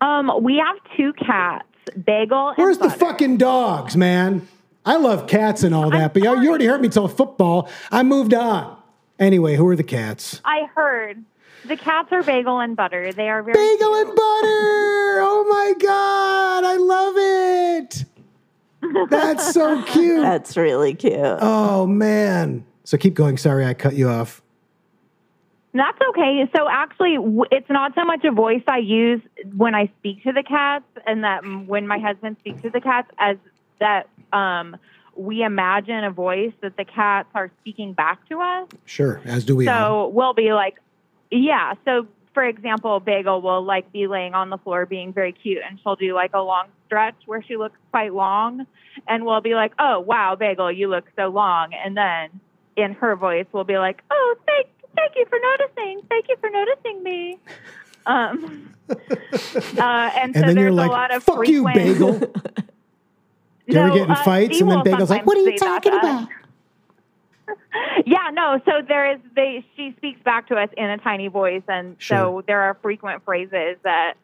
[0.00, 1.66] Um, we have two cats,
[2.04, 2.98] Bagel and Where's the Butter.
[2.98, 4.46] fucking dogs, man?
[4.84, 7.68] I love cats and all that, but you you already heard me tell football.
[7.90, 8.76] I moved on.
[9.18, 10.40] Anyway, who are the cats?
[10.44, 11.24] I heard
[11.64, 13.12] the cats are Bagel and Butter.
[13.12, 14.06] They are very Bagel cute.
[14.06, 15.20] and butter.
[15.22, 18.04] Oh my god, I love it.
[19.10, 20.22] That's so cute.
[20.22, 21.14] That's really cute.
[21.16, 22.64] Oh man.
[22.84, 23.36] So keep going.
[23.38, 24.42] Sorry, I cut you off.
[25.76, 26.48] That's okay.
[26.56, 27.18] So actually,
[27.50, 29.20] it's not so much a voice I use
[29.54, 33.10] when I speak to the cats, and that when my husband speaks to the cats,
[33.18, 33.36] as
[33.78, 34.76] that um,
[35.16, 38.68] we imagine a voice that the cats are speaking back to us.
[38.86, 40.08] Sure, as do we all.
[40.08, 40.78] So we'll be like,
[41.30, 41.74] yeah.
[41.84, 45.78] So for example, Bagel will like be laying on the floor being very cute, and
[45.82, 48.66] she'll do like a long stretch where she looks quite long,
[49.08, 52.40] and we'll be like, oh wow, Bagel, you look so long, and then
[52.76, 56.50] in her voice we'll be like, oh thank thank you for noticing, thank you for
[56.50, 57.38] noticing me.
[58.06, 59.04] Um, uh, and
[59.76, 62.18] so And then there's you're a like, lot of "Fuck you, frequent- Bagel."
[63.68, 65.92] Do you ever get in uh, fights and then Bagel's like, "What are you talking
[65.92, 66.28] about?"
[68.06, 68.60] Yeah, no.
[68.64, 72.16] So there is they she speaks back to us in a tiny voice, and Sure.
[72.18, 74.14] so there are frequent phrases that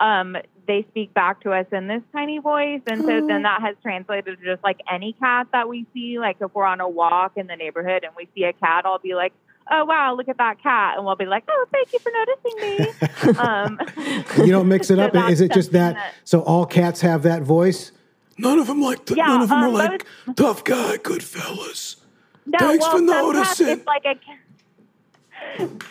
[0.00, 3.76] um, they speak back to us in this tiny voice, and so then that has
[3.82, 6.18] translated to just like any cat that we see.
[6.18, 8.98] Like if we're on a walk in the neighborhood and we see a cat, I'll
[8.98, 9.32] be like.
[9.70, 10.14] Oh wow!
[10.14, 14.46] Look at that cat, and we'll be like, "Oh, thank you for noticing me." um,
[14.46, 15.12] You don't mix it up.
[15.12, 15.94] that's Is it just that?
[15.94, 17.92] that- So all cats have that voice.
[18.38, 19.08] None of them like.
[19.10, 20.06] Yeah, none of 'em are um, like,
[20.36, 21.96] tough guy, good fellas.
[22.46, 23.22] No, Thanks well, for some cats,
[23.60, 23.68] noticing.
[23.68, 24.14] it's like a.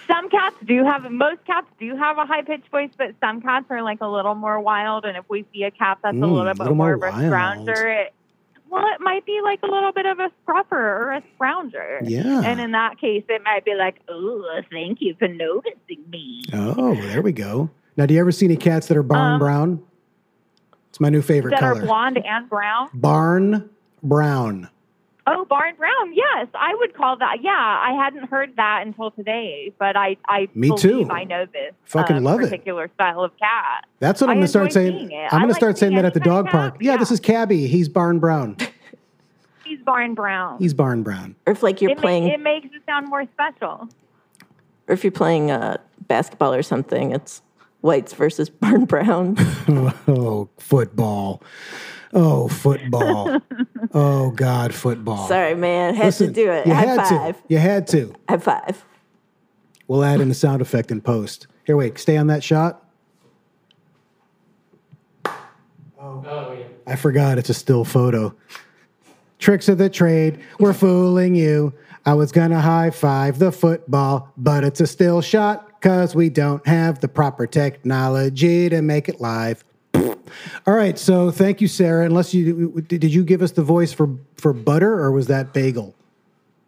[0.08, 3.66] Some cats do have most cats do have a high pitched voice, but some cats
[3.70, 5.06] are like a little more wild.
[5.06, 7.16] And if we see a cat that's Mm, a little bit little more more of
[7.16, 7.68] a wild.
[7.68, 8.14] scrounger, it,
[8.72, 12.00] well, it might be like a little bit of a scruffer or a scrounger.
[12.04, 12.42] Yeah.
[12.44, 16.96] And in that case, it might be like, "Oh, thank you for noticing me." Oh,
[16.96, 17.70] there we go.
[17.98, 19.84] Now, do you ever see any cats that are barn Um, brown?
[20.90, 21.82] It's my new favorite That color.
[21.82, 22.90] are blonde and brown.
[22.94, 23.70] Barn
[24.02, 24.70] brown.
[25.28, 26.14] Oh, barn brown.
[26.16, 27.38] Yes, I would call that.
[27.44, 31.08] Yeah, I hadn't heard that until today, but I I Me believe too.
[31.12, 32.46] I know this Fucking um, love it.
[32.46, 33.86] particular style of cat.
[34.00, 35.12] That's what I I'm going to start saying.
[35.14, 36.74] I'm I going to start saying that at the dog park.
[36.76, 36.82] cat.
[36.82, 37.68] Yeah, this is Cabby.
[37.68, 38.58] He's barn brown.
[39.64, 40.58] He's barn brown.
[40.60, 41.36] He's barn brown.
[41.46, 43.88] Or if like you're it, ma- playing, it makes it sound more special.
[44.88, 47.42] or if you're playing uh, basketball or something, it's
[47.82, 49.36] whites versus barn brown.
[50.08, 51.44] Oh, football.
[52.14, 53.40] Oh, football.
[53.94, 55.28] oh, God, football.
[55.28, 56.68] Sorry, man, had Listen, to do it.
[56.68, 57.38] You High had five.
[57.38, 57.44] to.
[57.48, 58.14] You had to.
[58.30, 58.86] High five.
[59.88, 61.48] We'll add in the sound effect in post.
[61.66, 61.98] Here, wait.
[61.98, 62.86] Stay on that shot.
[66.00, 66.66] Oh, yeah.
[66.88, 68.36] I forgot it's a still photo.
[69.40, 71.74] Tricks of the trade, we're fooling you.
[72.06, 76.66] I was gonna high five the football, but it's a still shot because we don't
[76.68, 79.64] have the proper technology to make it live.
[79.96, 82.06] All right, so thank you, Sarah.
[82.06, 85.94] Unless you did you give us the voice for for butter or was that bagel?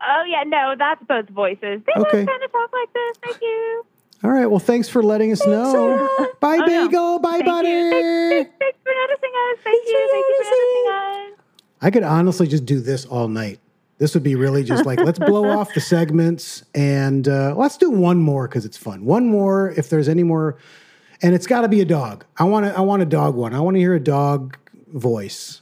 [0.05, 1.61] Oh yeah, no, that's both voices.
[1.85, 2.01] They Okay.
[2.25, 3.17] both kind of talk like this.
[3.23, 3.85] Thank you.
[4.23, 6.09] All right, well, thanks for letting us know.
[6.39, 6.65] Bye, Oh, no.
[6.65, 7.19] bagel.
[7.19, 7.67] Bye, Thank butter.
[7.67, 7.89] You.
[7.91, 9.57] Thanks, thanks, thanks for noticing us.
[9.63, 10.09] Thank you.
[10.11, 11.39] Thank you for noticing us.
[11.81, 13.59] I could honestly just do this all night.
[14.03, 17.89] This would be really just like let's blow off the segments and uh, let's do
[17.89, 19.05] one more because it's fun.
[19.05, 20.57] One more if there's any more,
[21.21, 22.25] and it's got to be a dog.
[22.35, 22.77] I want to.
[22.77, 23.53] I want a dog one.
[23.53, 25.61] I want to hear a dog voice.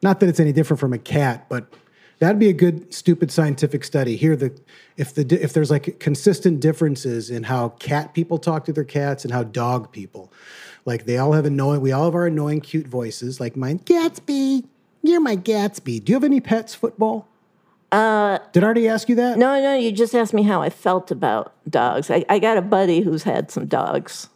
[0.00, 1.70] Not that it's any different from a cat, but
[2.18, 4.16] that'd be a good stupid scientific study.
[4.16, 4.58] Here, the
[4.96, 9.22] if the if there's like consistent differences in how cat people talk to their cats
[9.22, 10.32] and how dog people,
[10.86, 11.82] like they all have annoying.
[11.82, 13.38] We all have our annoying cute voices.
[13.38, 14.64] Like mine, Gatsby.
[15.02, 16.02] You're my Gatsby.
[16.02, 16.74] Do you have any pets?
[16.74, 17.28] Football.
[17.92, 19.38] Uh, Did I already ask you that?
[19.38, 22.10] No, no, you just asked me how I felt about dogs.
[22.10, 24.28] I, I got a buddy who's had some dogs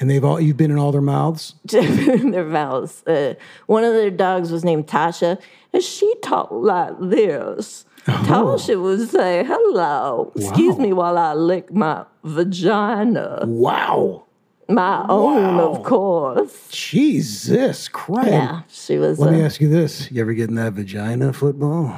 [0.00, 1.54] And they've all you've been in all their mouths.
[1.72, 3.02] in their mouths.
[3.06, 3.34] Uh,
[3.66, 5.40] one of their dogs was named Tasha,
[5.72, 7.84] and she talked like this.
[8.06, 14.24] Tasha would say, "Hello, excuse me while I lick my vagina." Wow.
[14.68, 16.68] My own, of course.
[16.70, 18.30] Jesus Christ.
[18.30, 19.18] Yeah, she was.
[19.18, 21.94] Let me ask you this: You ever get in that vagina football?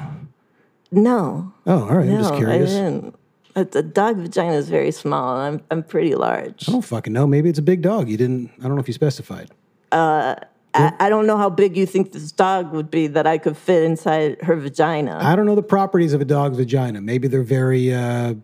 [0.97, 2.09] No, Oh, all right.
[2.09, 2.71] I'm just curious.
[2.73, 3.15] I, didn't.
[3.57, 6.69] Uh, The dog vagina is very small, and I'm I'm pretty large.
[6.69, 7.27] I don't fucking know.
[7.27, 8.09] Maybe it's a big dog.
[8.09, 8.51] You didn't.
[8.59, 9.51] I don't know if you specified.
[9.93, 13.57] I, I don't know how big you think this dog would be that I could
[13.57, 15.19] fit inside her vagina.
[15.23, 17.01] I don't know the properties of a dog's vagina.
[17.01, 17.95] Maybe they're very.
[17.95, 18.35] Uh,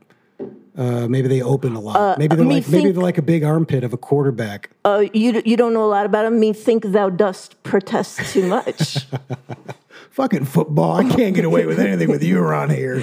[0.77, 2.17] uh, maybe they open a lot.
[2.19, 4.71] maybe they're like maybe they're like a big armpit of a quarterback.
[4.85, 6.39] Uh, you you don't know a lot about them.
[6.39, 8.99] Me think thou dost protest too much.
[10.11, 10.93] Fucking football!
[10.97, 13.03] I can't get away with anything with you around here.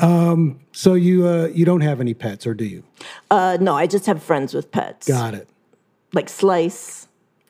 [0.00, 0.60] Um.
[0.72, 2.84] So you uh you don't have any pets, or do you?
[3.30, 5.48] uh, no, I just have friends with pets, Got it.
[6.12, 7.08] like Slice.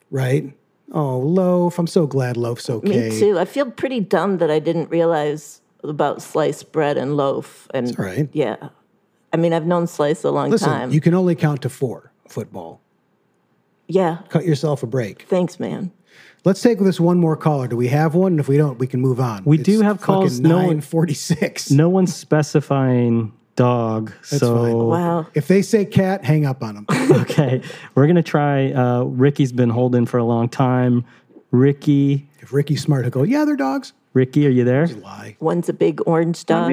[0.09, 0.51] Right.
[0.91, 1.77] Oh, loaf.
[1.77, 3.09] I'm so glad loaf's okay.
[3.09, 3.37] Me too.
[3.37, 7.67] I feel pretty dumb that I didn't realize about sliced bread and loaf.
[7.75, 8.27] And all right.
[8.33, 8.69] yeah,
[9.31, 10.91] I mean I've known Slice a long Listen, time.
[10.91, 12.11] you can only count to four.
[12.27, 12.81] Football.
[13.87, 15.23] yeah, Cut yourself a break.
[15.23, 15.91] thanks, man.
[16.45, 17.67] Let's take this one more caller.
[17.67, 18.33] Do we have one?
[18.33, 19.43] And if we don't, we can move on.
[19.45, 20.39] We do have calls.
[20.39, 21.69] No one- Nine forty-six.
[21.71, 24.13] No one's specifying dog.
[24.23, 24.77] so fine.
[24.77, 25.27] Wow.
[25.33, 26.85] If they say cat, hang up on them.
[27.21, 27.61] okay,
[27.95, 28.71] we're gonna try.
[28.71, 31.03] Uh, Ricky's been holding for a long time.
[31.51, 34.87] Ricky, if Ricky's smart, he'll go, "Yeah, they're dogs." Ricky, are you there?
[34.87, 35.35] Lie.
[35.39, 36.71] One's a big orange dog.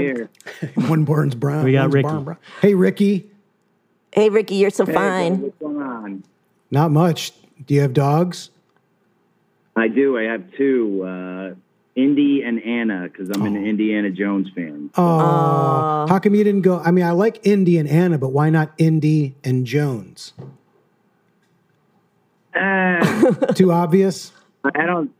[0.74, 1.64] One burns brown.
[1.64, 2.02] We got one's Ricky.
[2.08, 2.38] barn brown.
[2.62, 3.30] Hey, Ricky.
[4.12, 5.42] Hey, Ricky, you're so fine.
[5.42, 6.24] What's going on?
[6.70, 7.32] Not much.
[7.66, 8.50] Do you have dogs?
[9.76, 10.16] I do.
[10.18, 11.54] I have two, uh,
[11.94, 14.90] Indy and Anna, because I'm an Indiana Jones fan.
[14.96, 16.78] Oh, how come you didn't go?
[16.78, 20.34] I mean, I like Indy and Anna, but why not Indy and Jones?
[22.54, 24.32] Uh, Too obvious.
[24.64, 25.10] I don't.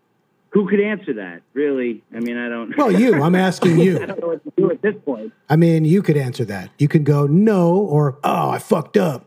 [0.50, 1.42] Who could answer that?
[1.52, 2.02] Really?
[2.14, 2.76] I mean, I don't.
[2.76, 3.22] Well, you.
[3.22, 3.96] I'm asking you.
[4.02, 5.32] I don't know what to do at this point.
[5.48, 6.70] I mean, you could answer that.
[6.78, 9.26] You could go no or oh, I fucked up.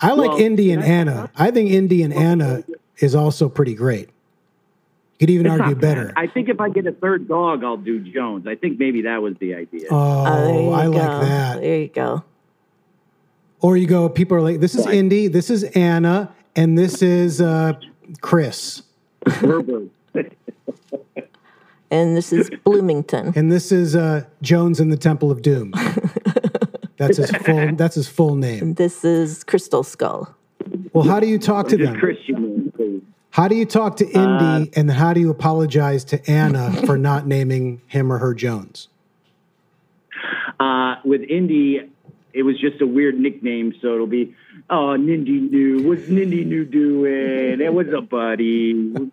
[0.00, 1.30] I like Well, Indy and Anna.
[1.36, 2.62] I think Indy and Anna
[2.98, 4.08] is also pretty great.
[5.18, 6.12] You could even It's argue better.
[6.16, 8.46] I think if I get a third dog, I'll do Jones.
[8.46, 9.88] I think maybe that was the idea.
[9.90, 10.90] Oh, Oh, there you I go.
[10.90, 11.60] like that.
[11.60, 12.24] There you go.
[13.60, 17.40] Or you go, people are like, this is Indy, this is Anna, and this is
[17.40, 17.72] uh,
[18.20, 18.82] Chris,
[19.26, 19.90] Herbert.
[21.90, 23.32] And this is Bloomington.
[23.34, 25.72] and this is uh, Jones in the Temple of Doom.
[26.98, 27.72] That's his full.
[27.76, 28.74] That's his full name.
[28.74, 30.34] This is Crystal Skull.
[30.92, 32.00] Well, how do you talk to Just them?
[32.00, 33.02] Christian, please.
[33.30, 37.26] How do you talk to Indy, and how do you apologize to Anna for not
[37.26, 38.88] naming him or her Jones?
[40.58, 41.88] Uh, with Indy,
[42.32, 44.34] it was just a weird nickname, so it'll be,
[44.70, 45.86] oh, Nindy New.
[45.86, 47.60] What's Nindy New doing?
[47.60, 48.44] Hey, what's up, buddy?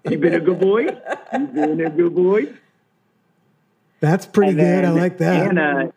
[0.09, 0.87] You been a good boy?
[1.33, 2.47] You been a good boy?
[3.99, 4.85] That's pretty And good.
[4.85, 5.47] I like that.
[5.49, 5.91] Anna,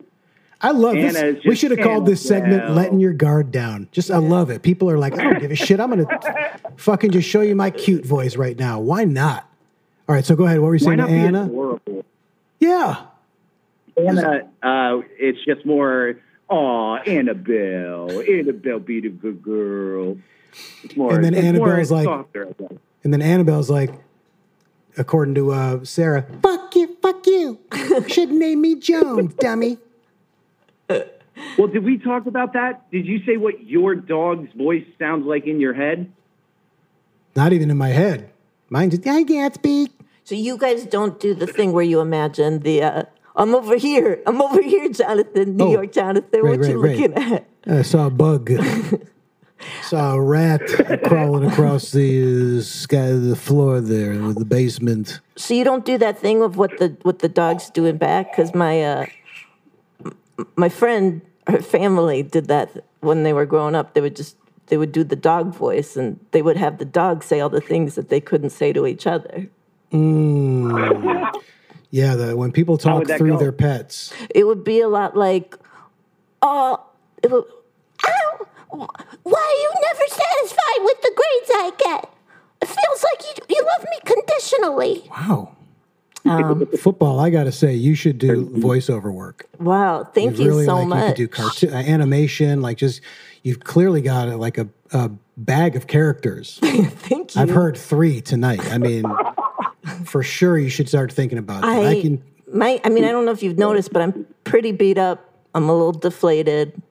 [0.60, 1.36] I love Anna this.
[1.38, 2.74] is We should have called this segment Annabelle.
[2.74, 4.62] "Letting Your Guard Down." Just, I love it.
[4.62, 5.78] People are like, I don't give a shit.
[5.78, 6.06] I'm gonna
[6.76, 8.80] fucking just show you my cute voice right now.
[8.80, 9.48] Why not?
[10.08, 10.58] All right, so go ahead.
[10.60, 11.44] What were you saying to not be Anna?
[11.44, 12.04] adorable?
[12.58, 13.02] Yeah.
[13.96, 16.14] Anna, uh, it's just more,
[16.48, 18.10] oh, Annabelle.
[18.22, 20.16] Annabelle be the good girl.
[20.96, 22.48] More, And then it's more Annabelle's like- softer,
[23.04, 23.90] And then Annabelle's like,
[24.96, 27.58] according to uh, Sarah, fuck you, fuck you.
[28.08, 29.78] Should name me Jones, dummy.
[31.56, 32.90] Well, did we talk about that?
[32.90, 36.10] Did you say what your dog's voice sounds like in your head?
[37.36, 38.30] Not even in my head.
[38.70, 39.92] Mine just, I can't speak.
[40.24, 43.02] So you guys don't do the thing where you imagine the uh,
[43.36, 44.20] I'm over here.
[44.26, 45.56] I'm over here, Jonathan.
[45.56, 46.40] New Oh, York, Jonathan.
[46.42, 47.10] right, what you right, right.
[47.10, 47.46] looking at?
[47.66, 48.50] I saw a bug.
[49.82, 50.60] saw a rat
[51.04, 55.20] crawling across the uh, sky, the floor there, with the basement.
[55.36, 58.32] So you don't do that thing of what the what the dog's doing back?
[58.32, 59.06] Because my uh,
[60.56, 63.94] my friend, her family did that when they were growing up.
[63.94, 64.36] They would just
[64.66, 67.60] they would do the dog voice, and they would have the dog say all the
[67.60, 69.48] things that they couldn't say to each other.
[69.92, 71.32] Mm.
[71.90, 73.38] Yeah, the, when people talk through go?
[73.38, 74.12] their pets.
[74.34, 75.56] It would be a lot like,
[76.42, 76.84] oh,
[77.22, 77.44] it would,
[78.06, 78.86] ow, why
[79.32, 82.10] are you never satisfied with the grades I get?
[82.60, 85.08] It feels like you, you love me conditionally.
[85.10, 85.56] Wow.
[86.24, 89.46] Um, Football, I got to say, you should do voiceover work.
[89.58, 91.00] wow, thank You've you really so like much.
[91.00, 93.00] you could do cartoon, uh, animation, like just
[93.42, 96.58] you've clearly got like a, a bag of characters.
[96.62, 97.42] thank you.
[97.42, 98.60] I've heard three tonight.
[98.72, 99.04] I mean,
[100.04, 101.70] for sure, you should start thinking about that.
[101.70, 102.22] I, I, can.
[102.52, 105.24] my, I mean, I don't know if you've noticed, but I'm pretty beat up.
[105.54, 106.82] I'm a little deflated.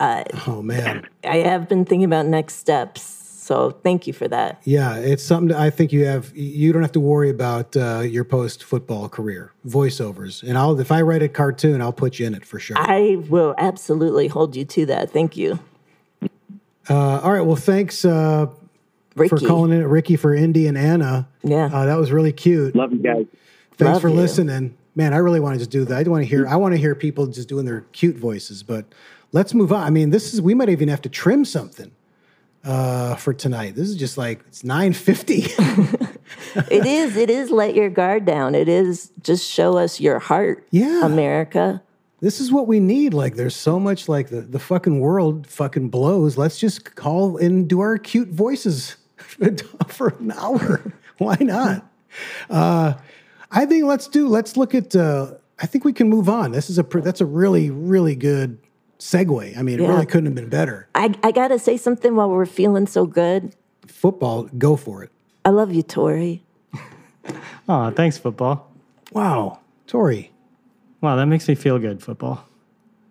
[0.00, 3.17] Oh man, I have been thinking about next steps.
[3.48, 4.60] So thank you for that.
[4.64, 5.48] yeah, it's something.
[5.48, 6.36] That I think you have.
[6.36, 10.42] You don't have to worry about uh, your post football career voiceovers.
[10.46, 12.76] And I'll if I write a cartoon, I'll put you in it for sure.
[12.78, 15.12] I will absolutely hold you to that.
[15.12, 15.58] Thank you.
[16.90, 17.40] Uh, all right.
[17.40, 18.48] Well, thanks uh,
[19.14, 19.28] Ricky.
[19.30, 21.26] for calling in, Ricky, for Indy and Anna.
[21.42, 21.70] Yeah.
[21.72, 22.76] Uh, that was really cute.
[22.76, 23.24] Love you guys.
[23.78, 24.14] Thanks Love for you.
[24.14, 25.14] listening, man.
[25.14, 26.06] I really want to just do that.
[26.06, 26.46] I want to hear.
[26.46, 28.62] I want to hear people just doing their cute voices.
[28.62, 28.84] But
[29.32, 29.86] let's move on.
[29.86, 30.42] I mean, this is.
[30.42, 31.92] We might even have to trim something
[32.68, 33.74] uh, for tonight.
[33.74, 35.44] This is just like it's nine fifty.
[36.70, 37.16] it is.
[37.16, 37.50] It is.
[37.50, 38.54] Let your guard down.
[38.54, 39.10] It is.
[39.22, 40.66] Just show us your heart.
[40.70, 41.04] Yeah.
[41.04, 41.82] America.
[42.20, 43.14] this is what we need.
[43.14, 44.06] Like, there's so much.
[44.06, 46.36] Like the the fucking world fucking blows.
[46.36, 48.96] Let's just call and do our cute voices
[49.88, 50.92] for an hour.
[51.18, 51.90] Why not?
[52.50, 52.94] Uh,
[53.50, 54.28] I think let's do.
[54.28, 54.94] Let's look at.
[54.94, 56.52] Uh, I think we can move on.
[56.52, 56.82] This is a.
[56.82, 58.58] That's a really really good
[58.98, 59.56] segue.
[59.56, 60.88] I mean, it really couldn't have been better.
[60.94, 63.54] I I gotta say something while we're feeling so good.
[63.86, 65.10] Football, go for it.
[65.44, 66.42] I love you, Tori.
[67.68, 68.72] Oh, thanks, football.
[69.12, 70.32] Wow, Tori,
[71.02, 72.46] Wow, that makes me feel good, football.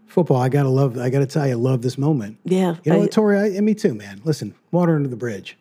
[0.07, 0.38] football.
[0.38, 0.97] I gotta love.
[0.97, 2.38] I gotta tell you, I love this moment.
[2.43, 2.75] Yeah.
[2.83, 3.38] You know I- what, Tori?
[3.38, 4.21] I, and me too, man.
[4.25, 5.57] Listen, water under the bridge.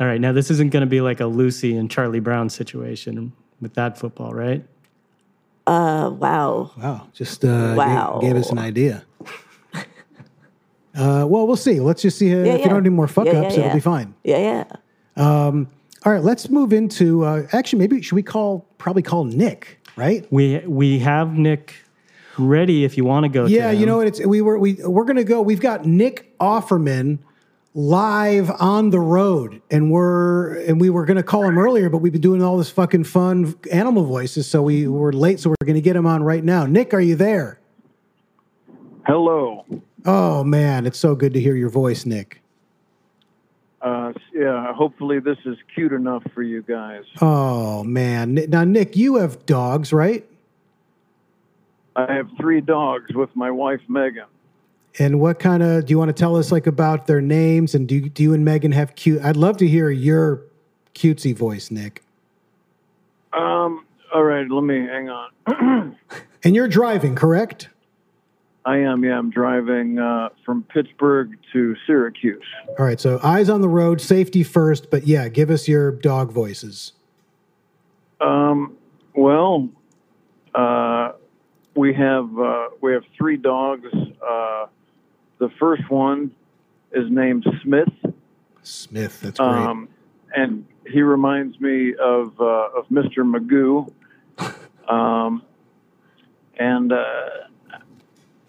[0.00, 3.32] All right, now this isn't going to be like a Lucy and Charlie Brown situation
[3.60, 4.64] with that football, right?
[5.68, 6.72] uh, wow.
[6.76, 8.18] Wow, just uh, Wow.
[8.20, 9.04] Gave, gave us an idea.
[10.94, 11.80] Uh, well, we'll see.
[11.80, 12.64] Let's just see uh, Yeah, if yeah.
[12.64, 14.14] you don't do more fuck Yeah, ups, yeah, it'll be fine.
[14.24, 14.64] Yeah, yeah.
[16.04, 17.24] All right, let's move into.
[17.24, 20.26] Uh, actually, maybe should we call probably call Nick, right?
[20.32, 21.74] We we have Nick
[22.38, 23.46] ready if you want to go.
[23.46, 24.08] Yeah, to you know what?
[24.08, 25.40] It's we were we we're gonna go.
[25.42, 27.20] We've got Nick Offerman
[27.74, 32.12] live on the road, and we're and we were gonna call him earlier, but we've
[32.12, 35.38] been doing all this fucking fun animal voices, so we were late.
[35.38, 36.66] So we're gonna get him on right now.
[36.66, 37.60] Nick, are you there?
[39.06, 39.64] Hello.
[40.04, 42.40] Oh man, it's so good to hear your voice, Nick.
[43.80, 47.04] Uh, yeah, hopefully this is cute enough for you guys.
[47.20, 50.24] Oh man, now Nick, you have dogs, right?
[51.94, 54.26] I have three dogs with my wife Megan.
[54.98, 57.74] And what kind of do you want to tell us like about their names?
[57.74, 59.22] And do you, do you and Megan have cute?
[59.22, 60.42] I'd love to hear your
[60.94, 62.02] cutesy voice, Nick.
[63.32, 65.96] Um, all right, let me hang on.
[66.44, 67.68] And you're driving, correct?
[68.64, 72.44] I am, yeah, I'm driving uh, from Pittsburgh to Syracuse.
[72.78, 74.90] All right, so eyes on the road, safety first.
[74.90, 76.92] But yeah, give us your dog voices.
[78.20, 78.76] Um,
[79.14, 79.68] well,
[80.54, 81.12] uh,
[81.74, 83.88] we have uh, we have three dogs.
[83.94, 84.66] Uh,
[85.38, 86.30] the first one
[86.92, 87.88] is named Smith,
[88.62, 89.48] Smith, that's great.
[89.48, 89.88] um,
[90.36, 93.18] and he reminds me of uh, of Mr.
[93.18, 93.92] Magoo.
[94.88, 95.42] Um,
[96.58, 97.24] and uh,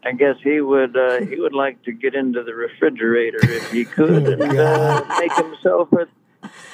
[0.05, 3.85] I guess he would uh, he would like to get into the refrigerator if he
[3.85, 6.07] could Oh, and uh, make himself a,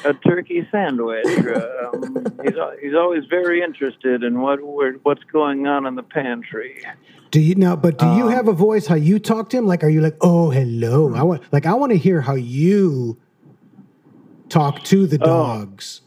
[0.09, 1.25] a turkey sandwich.
[1.27, 6.81] Um, he's he's always very interested in what we're, what's going on in the pantry.
[7.31, 7.75] do you now?
[7.75, 9.67] But do you um, have a voice how you talk to him?
[9.67, 11.13] Like, are you like, oh, hello?
[11.13, 13.17] I want like I want to hear how you
[14.49, 16.01] talk to the dogs.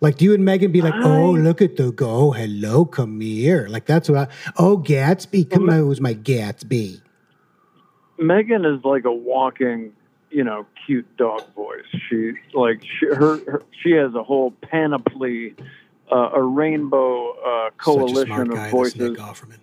[0.00, 3.66] Like, do you and Megan be like, oh, look at the go, hello, come here?
[3.68, 4.28] Like that's what.
[4.28, 7.00] I, oh, Gatsby, come on, who's my Gatsby?
[8.18, 9.92] Megan is like a walking,
[10.30, 11.84] you know, cute dog voice.
[12.08, 15.54] She like she, her, her she has a whole panoply,
[16.12, 19.00] uh, a rainbow uh, Such a coalition smart of voices.
[19.00, 19.58] Nick Offerman.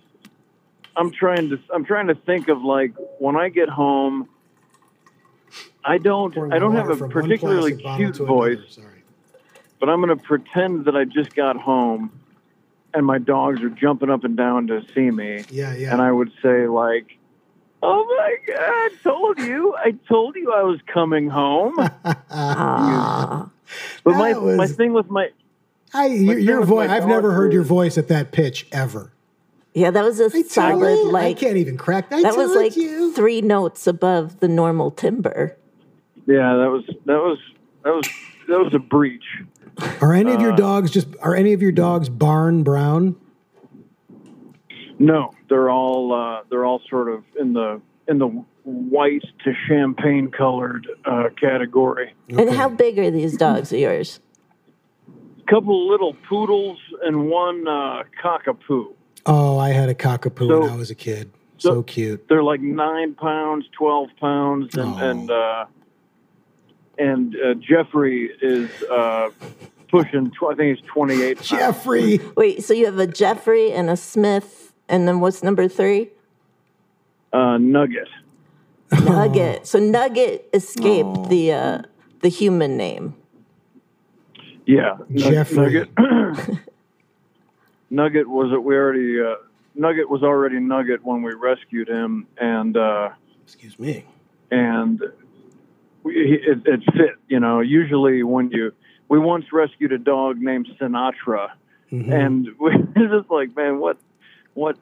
[0.96, 4.28] I'm trying to I'm trying to think of like when I get home.
[5.84, 8.76] I don't I don't have a particularly cute voice.
[8.76, 8.93] another.
[9.80, 9.80] Voice, Sorry.
[9.80, 12.10] but I'm going to pretend that I just got home,
[12.92, 15.92] and my dogs are jumping up and down to see me, Yeah, yeah.
[15.92, 17.16] and I would say like,
[17.82, 18.56] "Oh my God!
[18.58, 19.74] I told you!
[19.76, 21.76] I told you I was coming home."
[24.04, 25.30] But my That was- my thing with my
[25.94, 26.90] I, your, your voice.
[26.90, 29.12] I've never dog heard your voice at that pitch ever.
[29.74, 31.10] Yeah, that was a I solid you.
[31.12, 32.12] like I can't even crack.
[32.12, 33.12] I that was like you.
[33.12, 35.56] three notes above the normal timber.
[36.26, 37.38] yeah that was that was
[37.84, 38.08] that was
[38.48, 39.24] that was a breach.
[40.00, 41.08] Are any of your uh, dogs just?
[41.20, 43.16] Are any of your dogs barn brown?
[44.98, 48.28] No, they're all uh, they're all sort of in the in the
[48.62, 52.14] white to champagne colored uh, category.
[52.28, 54.20] And how big are these dogs of yours?
[55.46, 58.94] A couple little poodles and one uh, cockapoo.
[59.26, 61.30] Oh, I had a cockapoo So- when I was a kid.
[61.56, 62.26] So, so- cute.
[62.28, 64.98] They're like nine pounds, twelve pounds, and Aw.
[65.10, 65.64] and uh,
[66.98, 69.30] and uh, Jeffrey is uh,
[69.88, 70.30] pushing.
[70.30, 71.40] Tw- I think he's twenty eight.
[71.42, 72.20] Jeffrey.
[72.36, 76.10] Wait, so you have a Jeffrey and a Smith, and then what's number three?
[77.32, 78.08] uh, Nugget.
[78.92, 79.66] Nugget.
[79.66, 81.78] So Nugget escaped the uh,
[82.20, 83.14] the human name.
[84.66, 85.56] Yeah, Jeffrey.
[85.56, 85.90] Nugget.
[87.90, 88.62] Nugget was it?
[88.62, 89.20] We already.
[89.20, 89.34] Uh,
[89.74, 93.10] Nugget was already Nugget when we rescued him, and uh,
[93.42, 94.04] Excuse me.
[94.52, 95.06] and we,
[96.06, 97.14] it, it fit.
[97.28, 98.72] You know, usually when you
[99.08, 101.50] we once rescued a dog named Sinatra,
[101.92, 102.12] Mhm.
[102.12, 103.96] and we it's just like, man, what
[104.54, 104.76] what?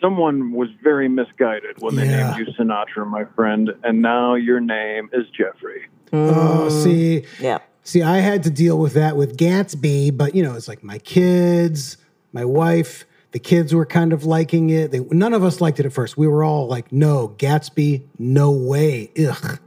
[0.00, 2.34] Someone was very misguided when they Yeah.
[2.34, 5.82] named you Sinatra, my friend, and now your name is Jeffrey.
[6.12, 7.58] Oh, see, Mm, Yeah.
[7.84, 10.98] see, I had to deal with that with Gatsby, but you know, it's like my
[10.98, 11.98] kids,
[12.32, 14.90] my wife, the kids were kind of liking it.
[14.90, 16.16] They, none of us liked it at first.
[16.18, 19.58] We were all like, "No, Gatsby, no way, ugh,"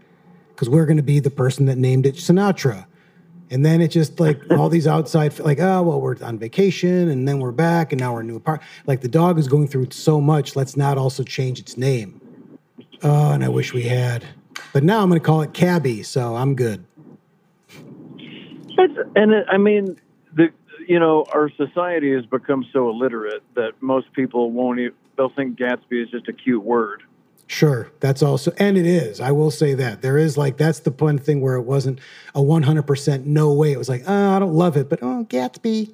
[0.56, 2.86] because we're going to be the person that named it Sinatra.
[3.52, 7.28] And then it just like all these outside, like, oh, well, we're on vacation and
[7.28, 8.70] then we're back and now we're in a new apartment.
[8.88, 10.56] Like the dog is going through so much.
[10.56, 12.22] Let's not also change its name.
[13.04, 14.26] Oh, and I wish we had.
[14.74, 16.86] But now I'm going to call it Cabby, so I'm good.
[18.78, 20.00] It's, and it, I mean,
[20.34, 20.50] the
[20.88, 24.80] you know, our society has become so illiterate that most people won't.
[24.80, 27.04] Even, they'll think Gatsby is just a cute word.
[27.48, 29.22] Sure, that's also, and it is.
[29.22, 32.00] I will say that there is like that's the one thing where it wasn't
[32.34, 33.72] a 100% no way.
[33.72, 35.94] It was like, oh, I don't love it, but oh, Gatsby.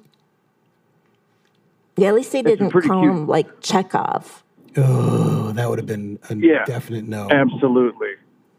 [1.96, 4.42] Yeah, at least they a didn't pretty call cute- him like Chekhov.
[4.78, 6.64] Oh, that would have been a Yeah.
[6.64, 7.28] definite no.
[7.30, 8.12] Absolutely,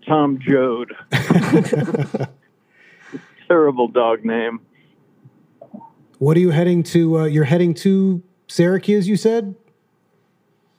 [0.07, 0.93] Tom Joad.
[3.47, 4.59] Terrible dog name.
[6.19, 7.21] What are you heading to?
[7.21, 9.55] Uh, you're heading to Syracuse, you said?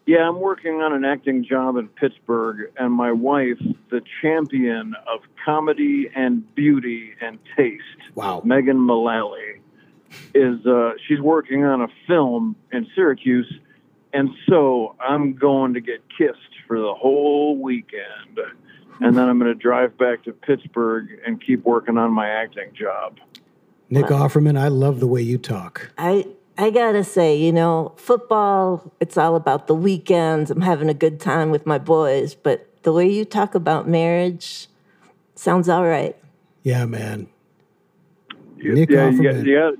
[0.07, 3.59] Yeah, I'm working on an acting job in Pittsburgh, and my wife,
[3.91, 7.83] the champion of comedy and beauty and taste,
[8.15, 8.43] Wow.
[8.45, 9.61] Megan Mullally,
[10.35, 13.51] is uh, she's working on a film in Syracuse,
[14.13, 16.39] and so I'm going to get kissed
[16.69, 18.39] for the whole weekend,
[19.01, 22.73] and then I'm going to drive back to Pittsburgh and keep working on my acting
[22.75, 23.19] job.
[23.89, 25.93] Nick Offerman, I love the way you talk.
[25.97, 26.27] I
[26.57, 30.51] I gotta say, you know, football, it's all about the weekends.
[30.51, 34.69] I'm having a good time with my boys, but the way you talk about marriage
[35.35, 36.17] sounds all right.
[36.63, 37.29] Yeah, man.
[38.57, 39.37] Nick yeah, you Offerman.
[39.37, 39.75] got, you got,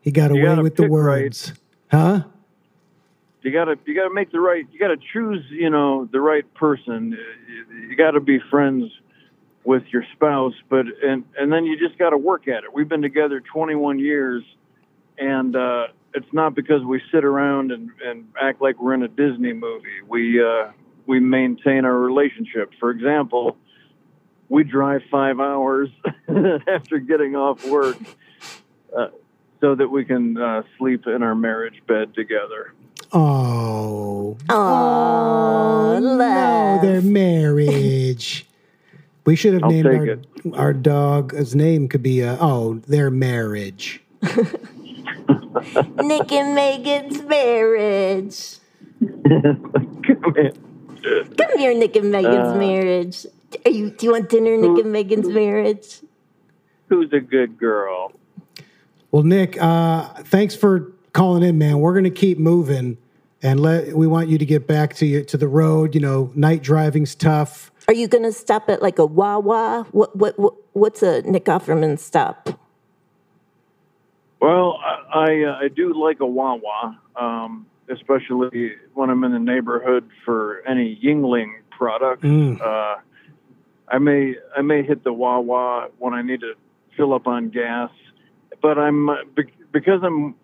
[0.00, 1.22] He got away gotta with the pick right.
[1.22, 1.52] words.
[1.90, 2.22] Huh?
[3.42, 7.14] you gotta you gotta make the right you gotta choose you know the right person
[7.14, 8.90] uh, you, you gotta be friends
[9.62, 13.02] with your spouse but and and then you just gotta work at it we've been
[13.02, 14.42] together 21 years
[15.18, 19.08] and uh it's not because we sit around and and act like we're in a
[19.08, 20.70] disney movie we uh
[21.06, 23.56] we maintain our relationship for example
[24.48, 25.88] we drive five hours
[26.68, 27.96] after getting off work
[28.96, 29.08] uh,
[29.60, 32.72] so that we can uh, sleep in our marriage bed together
[33.12, 34.36] Oh.
[34.48, 38.46] Oh, no, their marriage.
[39.24, 41.32] we should have I'll named take our, our dog.
[41.32, 44.02] His name could be uh, oh, their marriage.
[46.02, 48.58] Nick and Megan's marriage.
[49.00, 50.52] Come here.
[51.38, 53.26] Come here, Nick and Megan's Uh, marriage.
[53.64, 53.90] Are you?
[53.90, 56.00] Do you want dinner, Nick and Megan's marriage?
[56.88, 58.12] Who's a good girl?
[59.10, 61.78] Well, Nick, uh, thanks for calling in, man.
[61.80, 62.98] We're gonna keep moving,
[63.42, 65.94] and let we want you to get back to you to the road.
[65.94, 67.70] You know, night driving's tough.
[67.88, 69.86] Are you gonna stop at like a Wawa?
[69.92, 72.58] What what, what what's a Nick Offerman stop?
[74.40, 79.38] Well, I I, uh, I do like a Wawa, um, especially when I'm in the
[79.38, 82.22] neighborhood for any Yuengling product.
[82.22, 82.60] Mm.
[82.60, 83.00] Uh,
[83.88, 86.54] I may I may hit the Wawa when I need to
[86.96, 87.90] fill up on gas,
[88.60, 90.34] but I'm uh, be- because I'm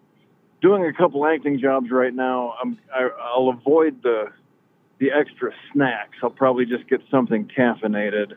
[0.60, 2.54] doing a couple acting jobs right now.
[2.62, 4.26] I'm I, I'll avoid the
[4.98, 6.16] the extra snacks.
[6.22, 8.34] I'll probably just get something caffeinated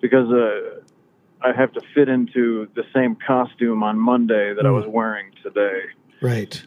[0.00, 0.80] because uh,
[1.44, 5.80] I have to fit into the same costume on Monday that I was wearing today.
[6.22, 6.62] Right.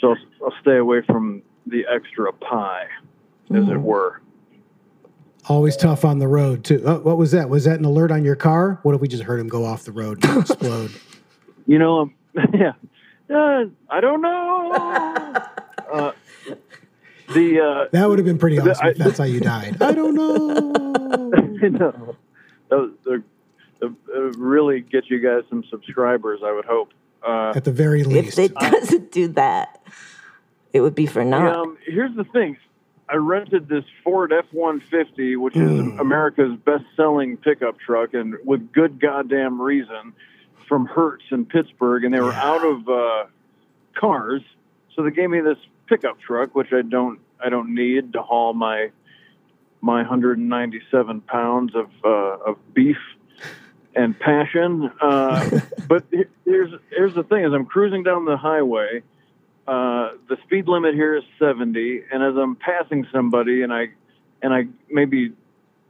[0.00, 0.16] So I'll,
[0.46, 2.86] I'll stay away from the extra pie,
[3.54, 4.22] as it were.
[5.46, 6.82] Always tough on the road too.
[6.86, 7.50] Oh, what was that?
[7.50, 8.78] Was that an alert on your car?
[8.82, 10.90] What if we just heard him go off the road and explode?
[11.66, 12.14] You know, um,
[12.52, 12.72] yeah,
[13.34, 14.70] uh, I don't know.
[15.92, 16.12] uh,
[17.32, 19.80] the uh, That would have been pretty The- awesome if I- that's how you died.
[19.80, 21.32] I don't know.
[21.62, 22.16] you know,
[22.68, 22.92] those,
[24.06, 26.40] they're, they're, uh, really get you guys some subscribers.
[26.44, 26.92] I would hope.
[27.26, 29.82] Uh, At the very least, If it doesn't do that,
[30.72, 31.56] it would be for naught.
[31.56, 32.56] Um, here's the thing.
[33.08, 36.00] I rented this Ford F-150, which is Mm.
[36.00, 40.12] America's best-selling pickup truck, and with good goddamn reason,
[40.68, 42.42] from Hertz in Pittsburgh, and they were Yeah.
[42.50, 43.24] out of uh,
[43.94, 44.42] cars,
[44.94, 48.52] so they gave me this pickup truck, which I don't, I don't need to haul
[48.54, 48.90] my
[49.82, 52.08] my 197 pounds of uh,
[52.50, 52.96] of beef
[53.94, 54.90] and passion.
[55.00, 56.04] Uh, but
[56.44, 59.02] here's here's the thing: as I'm cruising down the highway,
[59.66, 63.88] uh, the speed limit here is 70, and as I'm passing somebody, and I
[64.42, 65.32] and I maybe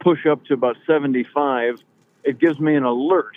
[0.00, 1.80] push up to about 75,
[2.22, 3.36] it gives me an alert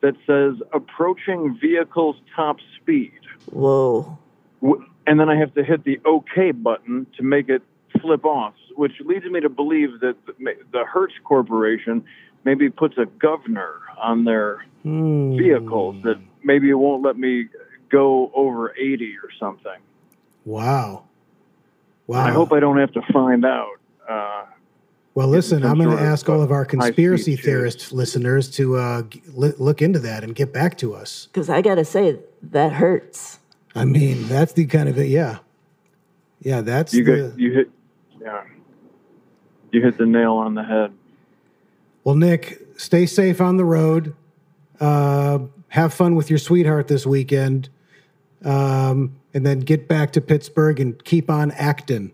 [0.00, 3.18] that says approaching vehicle's top speed.
[3.50, 4.18] Whoa.
[5.06, 7.62] And then I have to hit the OK button to make it
[8.00, 12.04] flip off, which leads me to believe that the the Hertz Corporation
[12.44, 15.36] maybe puts a governor on their Hmm.
[15.36, 17.48] vehicles that maybe it won't let me
[17.88, 19.80] go over 80 or something.
[20.44, 21.04] Wow.
[22.06, 22.24] Wow.
[22.26, 23.76] I hope I don't have to find out.
[24.08, 24.42] Uh,
[25.14, 27.44] Well, listen, I'm going to ask all of our conspiracy chase.
[27.44, 31.28] theorist listeners to uh, li- look into that and get back to us.
[31.32, 33.38] Because I got to say, that hurts.
[33.74, 35.06] I mean, that's the kind of it.
[35.08, 35.38] Yeah.
[36.40, 37.28] Yeah, that's you the.
[37.30, 37.70] get you hit
[38.20, 38.42] yeah.
[39.72, 40.92] You hit the nail on the head.
[42.04, 44.14] Well, Nick, stay safe on the road.
[44.80, 47.68] Uh, have fun with your sweetheart this weekend.
[48.44, 52.12] Um, and then get back to Pittsburgh and keep on acting.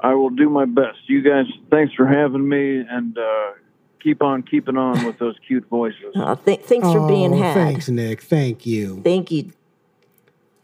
[0.00, 0.98] I will do my best.
[1.06, 3.52] You guys, thanks for having me, and uh,
[4.00, 6.12] keep on keeping on with those cute voices.
[6.14, 7.54] Oh, th- thanks for being Oh, had.
[7.54, 8.22] Thanks, Nick.
[8.22, 9.00] Thank you.
[9.02, 9.50] Thank you.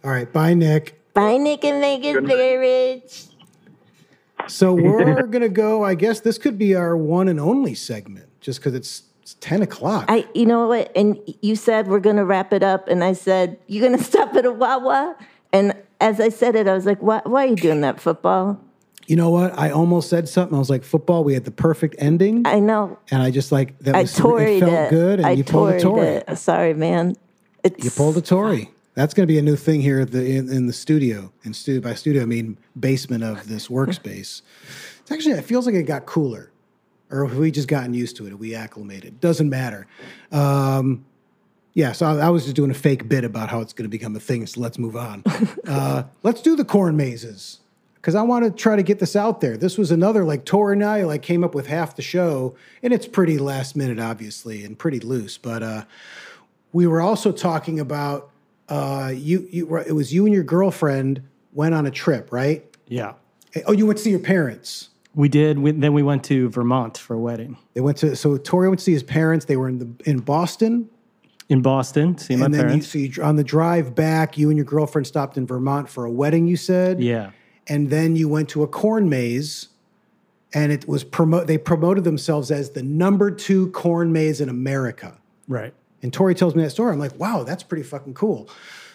[0.05, 0.30] All right.
[0.32, 1.01] Bye, Nick.
[1.14, 2.37] Bye, Nick and Megan Good night.
[2.37, 3.24] Marriage.
[4.49, 5.85] So we're going to go.
[5.85, 9.62] I guess this could be our one and only segment just because it's, it's 10
[9.62, 10.05] o'clock.
[10.09, 10.93] I, you know what?
[10.95, 14.45] And you said we're gonna wrap it up, and I said you're gonna stop at
[14.45, 15.16] a Wawa.
[15.53, 17.22] And as I said it, I was like, "Why?
[17.24, 18.61] Why are you doing that, football?"
[19.07, 19.59] you know what?
[19.59, 20.55] I almost said something.
[20.55, 22.47] I was like, football, we had the perfect ending.
[22.47, 22.99] I know.
[23.11, 24.91] and I just like that I was toried it felt it.
[24.91, 26.07] good and I you pulled a toried Tory.
[26.07, 26.37] it.
[26.39, 27.14] Sorry, man.
[27.62, 28.70] It's, You pulled a Tory.
[28.95, 31.32] That's going to be a new thing here at the in, in the studio.
[31.53, 34.42] Studio by studio, I mean basement of this workspace.
[35.01, 36.51] It's actually it feels like it got cooler,
[37.11, 38.38] or have we just gotten used to it?
[38.38, 39.20] We acclimated?
[39.20, 39.86] Doesn't matter.
[40.32, 41.05] Um,
[41.74, 43.90] yeah, so I, I was just doing a fake bit about how it's going to
[43.90, 44.47] become a thing.
[44.47, 45.24] So let's move on.
[45.68, 47.59] uh, let's do the corn mazes
[47.97, 49.57] because I want to try to get this out there.
[49.57, 52.92] This was another like Tori and I like came up with half the show, and
[52.92, 55.36] it's pretty last minute, obviously, and pretty loose.
[55.36, 55.84] But uh,
[56.72, 58.30] we were also talking about
[58.69, 59.47] uh, you.
[59.51, 62.65] You it was you and your girlfriend went on a trip, right?
[62.87, 63.15] Yeah.
[63.67, 64.91] Oh, you went to see your parents.
[65.15, 65.59] We did.
[65.59, 68.81] We, then we went to Vermont for a wedding They went to so Tori went
[68.81, 69.45] to see his parents.
[69.45, 70.89] They were in the in Boston,
[71.49, 72.19] in Boston.
[72.19, 72.89] See my and then you, parents.
[72.89, 76.11] so you, on the drive back, you and your girlfriend stopped in Vermont for a
[76.11, 76.47] wedding.
[76.49, 77.31] You said, yeah.
[77.69, 79.69] and then you went to a corn maze,
[80.53, 81.47] and it was promote.
[81.47, 85.19] They promoted themselves as the number two corn maze in America.
[85.47, 85.75] Right.
[86.05, 86.92] And Tori tells me that story.
[86.92, 88.50] I'm like, wow, that's pretty fucking cool.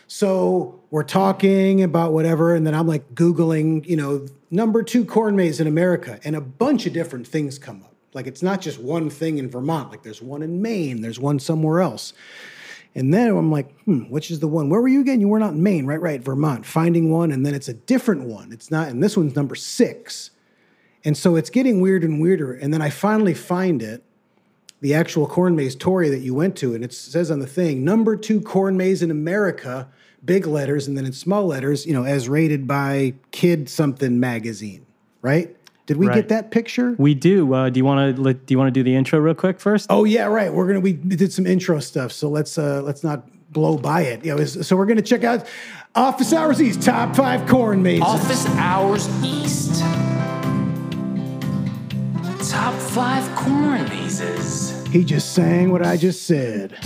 [0.06, 5.36] So we're talking about whatever, and then I'm like Googling, you know, number two corn
[5.36, 7.96] maze in America, and a bunch of different things come up.
[8.14, 11.40] Like it's not just one thing in Vermont, like there's one in Maine, there's one
[11.40, 12.14] somewhere else.
[12.94, 14.70] And then I'm like, hmm, which is the one?
[14.70, 15.20] Where were you again?
[15.20, 16.00] You were not in Maine, right?
[16.00, 16.64] Right, Vermont.
[16.64, 18.52] Finding one, and then it's a different one.
[18.52, 20.30] It's not, and this one's number six.
[21.04, 22.54] And so it's getting weirder and weirder.
[22.54, 24.04] And then I finally find it,
[24.82, 27.84] the actual corn maze Tory that you went to, and it says on the thing,
[27.84, 29.88] number two corn maze in America,
[30.24, 34.86] big letters, and then in small letters, you know, as rated by Kid Something magazine,
[35.22, 35.56] right?
[35.86, 36.16] Did we Right.
[36.16, 36.96] get that picture?
[37.00, 37.52] We do.
[37.54, 38.34] Uh, do you want to?
[38.34, 39.88] Do you want to do the intro real quick first?
[39.90, 40.54] Oh yeah, right.
[40.54, 44.24] We're gonna we did some intro stuff, so let's uh let's not blow by it.
[44.24, 45.48] You know, so we're gonna check out
[45.96, 48.04] Office Hours East top five corn mazes.
[48.04, 49.84] Office Hours East.
[52.48, 54.86] Top five corn mazes.
[54.88, 56.78] He just sang what I just said.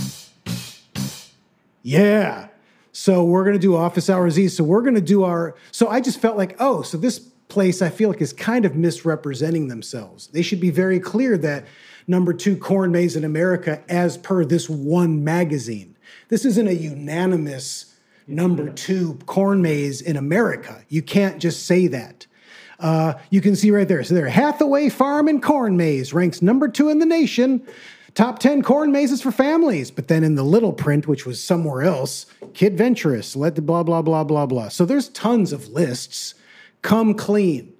[1.82, 2.48] Yeah.
[2.90, 4.56] So we're gonna do Office Hours East.
[4.56, 5.54] So we're gonna do our.
[5.70, 8.74] So I just felt like, oh, so this place I feel like is kind of
[8.74, 10.26] misrepresenting themselves.
[10.28, 11.66] They should be very clear that
[12.08, 15.96] number two corn maze in America, as per this one magazine.
[16.30, 17.94] This isn't a unanimous
[18.26, 20.84] number two corn maze in America.
[20.88, 22.26] You can't just say that.
[22.80, 24.02] Uh, you can see right there.
[24.04, 27.66] So there, Hathaway Farm and Corn Maze ranks number two in the nation.
[28.14, 29.90] Top 10 corn mazes for families.
[29.90, 33.82] But then in the little print, which was somewhere else, Kid Venturous, let the blah,
[33.82, 34.68] blah, blah, blah, blah.
[34.68, 36.34] So there's tons of lists.
[36.82, 37.72] Come clean,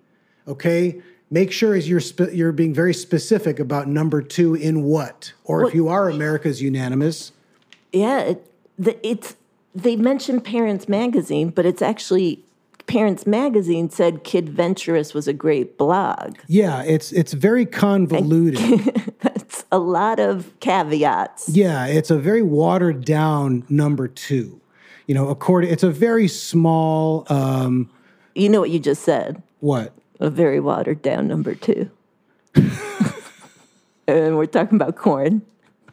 [0.49, 1.01] okay?
[1.30, 5.32] Make sure as you're, spe- you're being very specific about number two in what.
[5.45, 7.32] Or if you are America's unanimous,
[7.92, 9.36] Yeah, it, the, it's
[9.74, 12.45] they mentioned Parents Magazine, but it's actually
[12.87, 16.37] Parents Magazine said Kid Venturous was a great blog.
[16.49, 18.59] yeah, it's, it's very convoluted.
[19.22, 21.49] That's a lot of caveats.
[21.49, 24.61] Yeah, it's a very watered down number two.
[25.07, 27.26] You know, according, it's a very small.
[27.28, 27.91] Um,
[28.35, 29.43] You know what you just said?
[29.61, 29.93] what?
[30.20, 31.91] A very watered down number two.
[34.07, 35.43] and we're talking about corn.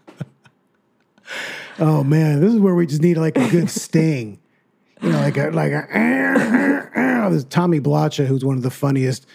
[1.80, 4.38] Oh man, this is where we just need like a good sting.
[5.02, 6.90] You know, like a like a.
[7.30, 9.26] There's Tommy Blacha, who's one of the funniest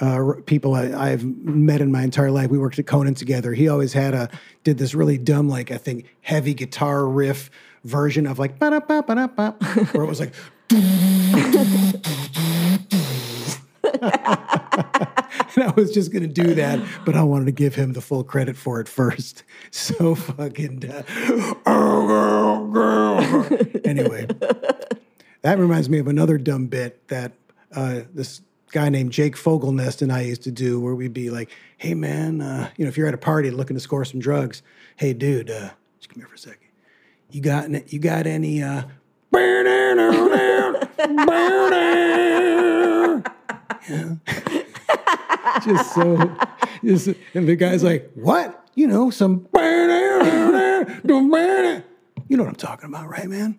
[0.00, 2.50] uh, people I, I've met in my entire life.
[2.50, 3.54] We worked at Conan together.
[3.54, 4.28] He always had a
[4.64, 7.50] did this really dumb, like I think heavy guitar riff
[7.84, 9.52] version of like ba-da-ba-ba-da-ba,
[9.92, 10.34] where it was like.
[15.58, 18.00] and I was just going to do that, but I wanted to give him the
[18.00, 19.44] full credit for it first.
[19.70, 20.90] So fucking.
[20.90, 21.02] Uh,
[23.84, 24.26] anyway,
[25.42, 27.32] that reminds me of another dumb bit that
[27.74, 28.40] uh, this
[28.72, 32.40] guy named Jake Fogelnest and I used to do, where we'd be like, "Hey man,
[32.40, 34.62] uh, you know, if you're at a party looking to score some drugs,
[34.96, 36.58] hey dude, uh, just come here for a second.
[37.30, 38.82] You got any- you got any?" Uh,
[45.64, 46.16] just so
[46.84, 49.46] just, and the guy's like what you know some
[52.28, 53.58] you know what i'm talking about right man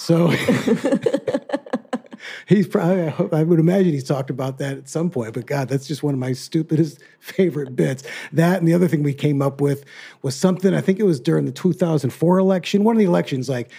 [0.00, 0.28] so
[2.46, 5.44] he's probably I, hope, I would imagine he's talked about that at some point but
[5.44, 8.02] god that's just one of my stupidest favorite bits.
[8.32, 9.84] That and the other thing we came up with
[10.22, 13.70] was something i think it was during the 2004 election one of the elections like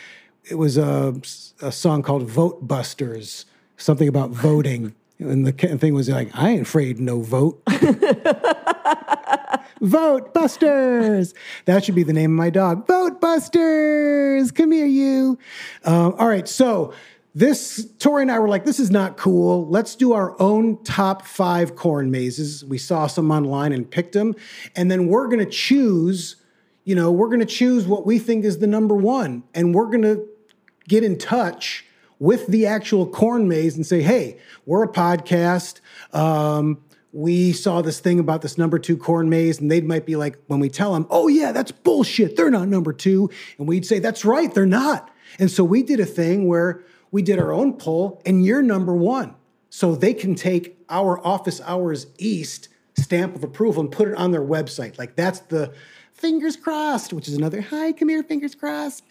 [0.44, 1.16] it was a,
[1.62, 3.46] a song called vote busters
[3.78, 4.94] something about voting.
[5.18, 7.64] And the thing was like i ain't afraid no vote
[9.82, 11.34] Vote Busters.
[11.66, 12.88] That should be the name of my dog.
[12.88, 14.52] Vote Busters.
[14.52, 15.40] Come here, you.
[15.84, 16.48] Um, all right.
[16.48, 16.94] So
[17.34, 19.68] this Tori and I were like, this is not cool.
[19.68, 22.64] Let's do our own top five corn mazes.
[22.64, 24.36] We saw some online and picked them,
[24.76, 26.36] and then we're gonna choose.
[26.84, 30.18] You know, we're gonna choose what we think is the number one, and we're gonna
[30.88, 31.86] get in touch
[32.20, 35.80] with the actual corn maze and say, hey, we're a podcast.
[36.14, 36.84] Um,
[37.14, 40.38] we saw this thing about this number two corn maze, and they might be like,
[40.48, 42.36] when we tell them, oh, yeah, that's bullshit.
[42.36, 43.30] They're not number two.
[43.58, 45.10] And we'd say, that's right, they're not.
[45.40, 48.96] And so we did a thing where we did our own poll, and you're number
[48.96, 49.36] one.
[49.70, 54.32] So they can take our office hours east stamp of approval and put it on
[54.32, 54.98] their website.
[54.98, 55.74] Like that's the
[56.14, 59.06] fingers crossed, which is another hi, come here, fingers crossed.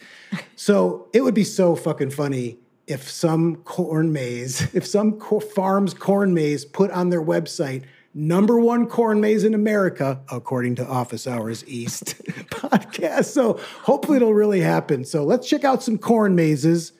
[0.56, 2.58] So it would be so fucking funny
[2.90, 7.84] if some corn maze, if some co- farm's corn maze put on their website,
[8.14, 12.20] number one corn maze in America, according to Office Hours East
[12.50, 13.26] podcast.
[13.26, 15.04] So hopefully it'll really happen.
[15.04, 16.92] So let's check out some corn mazes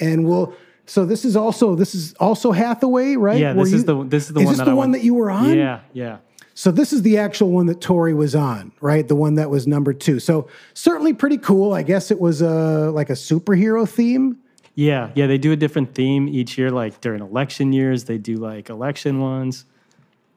[0.00, 0.54] and we'll.
[0.86, 3.38] So this is also this is also Hathaway, right?
[3.38, 4.90] Yeah, Were this is the this is the is one this that the I one
[4.90, 5.56] went- that you were on?
[5.56, 6.18] Yeah, yeah.
[6.54, 9.06] So this is the actual one that Tori was on, right?
[9.06, 10.18] The one that was number two.
[10.18, 11.72] So certainly pretty cool.
[11.72, 14.38] I guess it was a like a superhero theme.
[14.74, 16.70] Yeah, yeah, they do a different theme each year.
[16.70, 19.64] Like during election years, they do like election ones.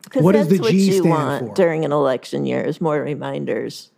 [0.04, 1.54] Because What does that's the what G you stand want for?
[1.54, 3.92] during an election year is more reminders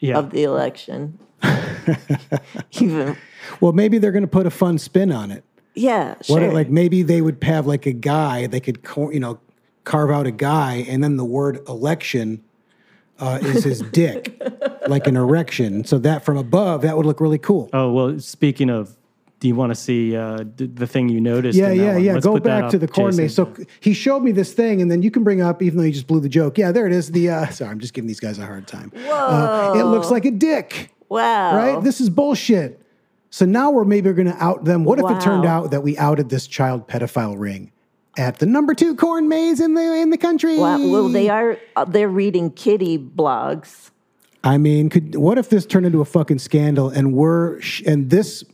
[0.00, 1.18] Yeah, of the election.
[2.72, 3.16] Even
[3.60, 5.44] Well, maybe they're going to put a fun spin on it.
[5.74, 6.52] yeah, What sure.
[6.52, 9.38] like maybe they would have like a guy they could co- you know
[9.84, 12.42] carve out a guy and then the word election
[13.18, 14.40] uh, is his dick,
[14.88, 15.84] like an erection.
[15.84, 17.68] So that from above that would look really cool.
[17.72, 18.96] Oh well, speaking of,
[19.42, 21.58] do you want to see uh, the thing you noticed?
[21.58, 22.04] Yeah, in that yeah, one?
[22.04, 22.12] yeah.
[22.12, 23.34] Let's Go back up, to the corn maze.
[23.34, 25.92] So he showed me this thing, and then you can bring up, even though you
[25.92, 26.58] just blew the joke.
[26.58, 27.10] Yeah, there it is.
[27.10, 28.92] The uh, sorry, I'm just giving these guys a hard time.
[28.94, 31.56] Uh, it looks like a dick, wow.
[31.56, 31.82] right?
[31.82, 32.80] This is bullshit.
[33.30, 34.84] So now we're maybe going to out them.
[34.84, 37.72] What if it turned out that we outed this child pedophile ring
[38.16, 40.56] at the number two corn maze in the in the country?
[40.56, 40.78] Wow.
[40.78, 43.90] Well, they are uh, they're reading kitty blogs.
[44.44, 48.10] I mean, could what if this turned into a fucking scandal and we're sh- and
[48.10, 48.44] this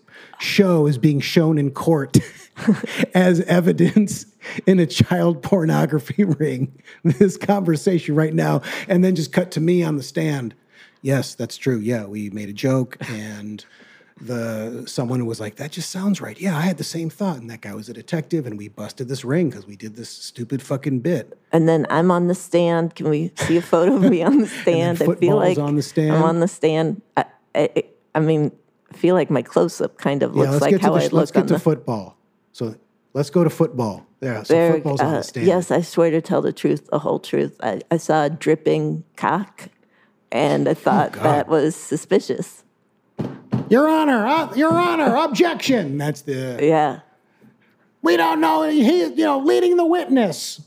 [0.40, 2.18] show is being shown in court
[3.14, 4.26] as evidence
[4.66, 6.82] in a child pornography ring?
[7.04, 10.54] This conversation right now, and then just cut to me on the stand.
[11.02, 11.78] Yes, that's true.
[11.78, 13.64] Yeah, we made a joke and.
[14.20, 17.48] The someone was like, "That just sounds right." Yeah, I had the same thought, and
[17.50, 20.60] that guy was a detective, and we busted this ring because we did this stupid
[20.60, 21.38] fucking bit.
[21.52, 22.96] And then I'm on the stand.
[22.96, 25.00] Can we see a photo of me on the stand?
[25.00, 26.16] I feel like on the stand.
[26.16, 27.00] I'm on the stand.
[27.16, 27.84] I, I,
[28.16, 28.50] I mean,
[28.92, 31.12] feel like my close up kind of Yeah, looks let's like how the, I let's
[31.12, 32.16] look get on to the football.
[32.52, 32.74] So
[33.14, 34.06] let's go to football.
[34.20, 35.46] Yeah, so Very- football's on uh, the stand.
[35.46, 37.56] Yes, I swear to tell the truth, the whole truth.
[37.62, 39.68] I, I saw a dripping cock,
[40.32, 41.24] and I thought God.
[41.24, 42.64] that was suspicious.
[43.68, 45.98] Your Honor, uh, Your Honor, objection.
[45.98, 47.00] That's the Yeah,
[48.02, 48.68] we don't know.
[48.68, 50.62] He, you know, leading the witness.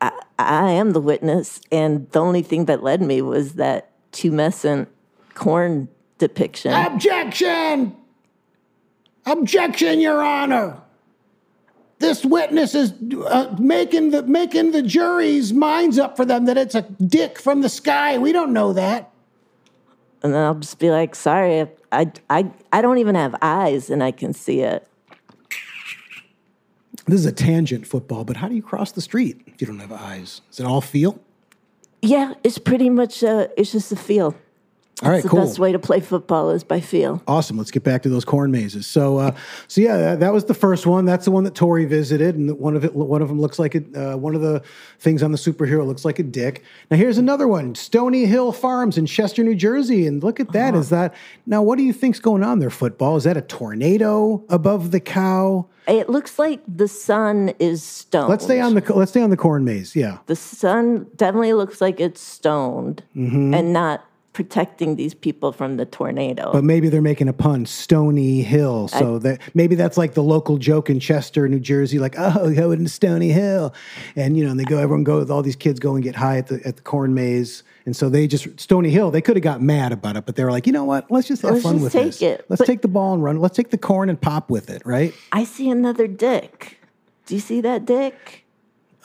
[0.00, 4.86] I, I am the witness, and the only thing that led me was that tumescent
[5.34, 5.88] corn
[6.18, 6.72] depiction.
[6.72, 7.96] Objection.
[9.26, 10.80] Objection, Your Honor.
[11.98, 12.92] This witness is
[13.26, 17.62] uh, making the making the jury's minds up for them that it's a dick from
[17.62, 18.18] the sky.
[18.18, 19.10] We don't know that.
[20.22, 24.02] and then I'll just be like, sorry, I, I, I don't even have eyes and
[24.02, 24.86] I can see it.
[27.06, 29.78] This is a tangent football, but how do you cross the street if you don't
[29.78, 30.40] have eyes?
[30.50, 31.20] Is it all feel?
[32.02, 34.34] Yeah, it's pretty much uh, it's just a feel.
[35.02, 35.40] All right, the cool.
[35.40, 37.20] best way to play football is by feel.
[37.26, 37.58] Awesome.
[37.58, 38.86] Let's get back to those corn mazes.
[38.86, 39.34] So, uh,
[39.66, 41.04] so yeah, that, that was the first one.
[41.04, 43.74] That's the one that Tori visited, and one of it, one of them looks like
[43.74, 43.84] it.
[43.94, 44.62] Uh, one of the
[45.00, 46.62] things on the superhero looks like a dick.
[46.92, 50.74] Now, here's another one: Stony Hill Farms in Chester, New Jersey, and look at that.
[50.76, 51.12] Is that
[51.44, 51.60] now?
[51.62, 52.70] What do you think's going on there?
[52.70, 53.16] Football?
[53.16, 55.66] Is that a tornado above the cow?
[55.88, 58.30] It looks like the sun is stoned.
[58.30, 59.94] Let's stay on the let's stay on the corn maze.
[59.96, 60.18] Yeah.
[60.26, 63.52] the sun definitely looks like it's stoned Mm-hmm.
[63.54, 64.04] and not
[64.34, 66.52] protecting these people from the tornado.
[66.52, 68.88] But maybe they're making a pun, Stony Hill.
[68.88, 72.82] So that maybe that's like the local joke in Chester, New Jersey, like, oh, going
[72.84, 73.72] to Stony Hill.
[74.16, 76.16] And you know, and they go, everyone go, with all these kids go and get
[76.16, 77.62] high at the at the corn maze.
[77.86, 80.44] And so they just Stony Hill, they could have got mad about it, but they
[80.44, 81.10] were like, you know what?
[81.10, 82.22] Let's just have Let's fun just with take this.
[82.22, 82.44] it.
[82.48, 83.40] Let's But- take the ball and run.
[83.40, 85.14] Let's take the corn and pop with it, right?
[85.32, 86.78] I see another dick.
[87.26, 88.44] Do you see that dick?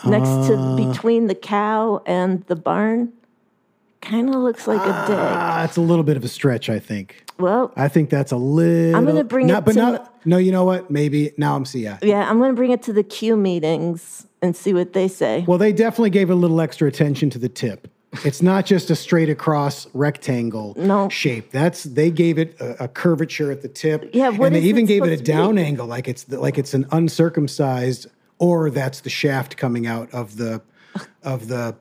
[0.06, 0.76] Next to Uh.
[0.76, 3.14] between the cow and the barn?
[4.02, 5.18] Kind of looks like a dick.
[5.20, 7.26] Ah, it's a little bit of a stretch, I think.
[7.38, 8.96] Well, I think that's a little.
[8.96, 10.26] I'm gonna bring not, it but to not.
[10.26, 10.90] No, you know what?
[10.90, 11.84] Maybe now I'm see.
[11.84, 11.98] Yeah.
[12.02, 15.44] yeah, I'm going to bring it to the Q meetings and see what they say.
[15.48, 17.88] Well, they definitely gave a little extra attention to the tip.
[18.26, 21.10] It's not just a straight across rectangle No.
[21.10, 21.52] shape.
[21.52, 24.10] That's they gave it a, a curvature at the tip.
[24.14, 25.26] Yeah, what and they is even it gave it a to be?
[25.26, 28.08] down angle, like it's the, like it's an uncircumcised,
[28.40, 30.62] or that's the shaft coming out of the
[31.24, 31.76] of the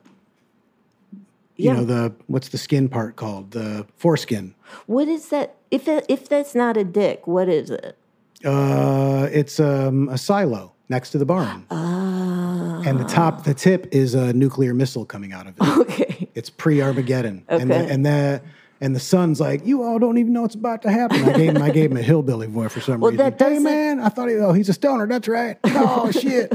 [1.59, 1.75] you Yeah.
[1.75, 4.55] know the what's the skin part called the foreskin.
[4.87, 5.57] What is that?
[5.71, 7.97] If it, if that's not a dick, what is it?
[8.45, 12.81] Uh, it's um, a silo next to the barn, Ah.
[12.87, 15.79] and the top, the tip is a nuclear missile coming out of it.
[15.79, 16.29] Okay.
[16.35, 17.93] It's pre Armageddon, and the, Okay.
[17.93, 18.41] and the
[18.81, 21.25] and the son's like, you all don't even know what's about to happen.
[21.25, 23.35] I gave him I gave him a hillbilly voice for some Well, reason.
[23.37, 25.07] that Hey man, I thought he oh he's a stoner.
[25.09, 25.59] That's right.
[25.67, 26.53] Oh shit,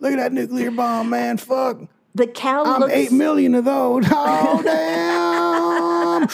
[0.00, 1.38] look at that nuclear bomb, man.
[1.38, 1.80] Fuck,
[2.14, 4.04] The cow I'm looks eight million of those.
[4.10, 6.28] Oh damn.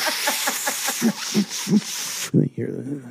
[2.33, 3.03] The,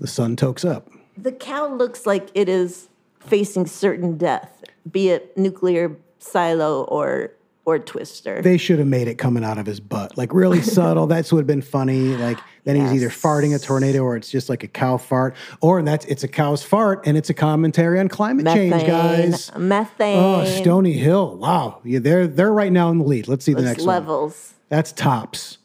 [0.00, 0.88] the sun tokes up.
[1.16, 2.88] the cow looks like it is
[3.20, 7.32] facing certain death, be it nuclear silo or
[7.66, 8.40] or twister.
[8.40, 11.06] They should have made it coming out of his butt, like really subtle.
[11.08, 12.16] That's would have been funny.
[12.16, 15.82] Like then he's either farting a tornado, or it's just like a cow fart, or
[15.82, 19.50] that's it's a cow's fart, and it's a commentary on climate methane, change, guys.
[19.54, 20.18] Oh, methane.
[20.18, 21.36] Oh, Stony Hill!
[21.36, 23.28] Wow, yeah, they're they're right now in the lead.
[23.28, 23.88] Let's see the next one.
[23.88, 24.54] levels.
[24.68, 25.58] That's tops.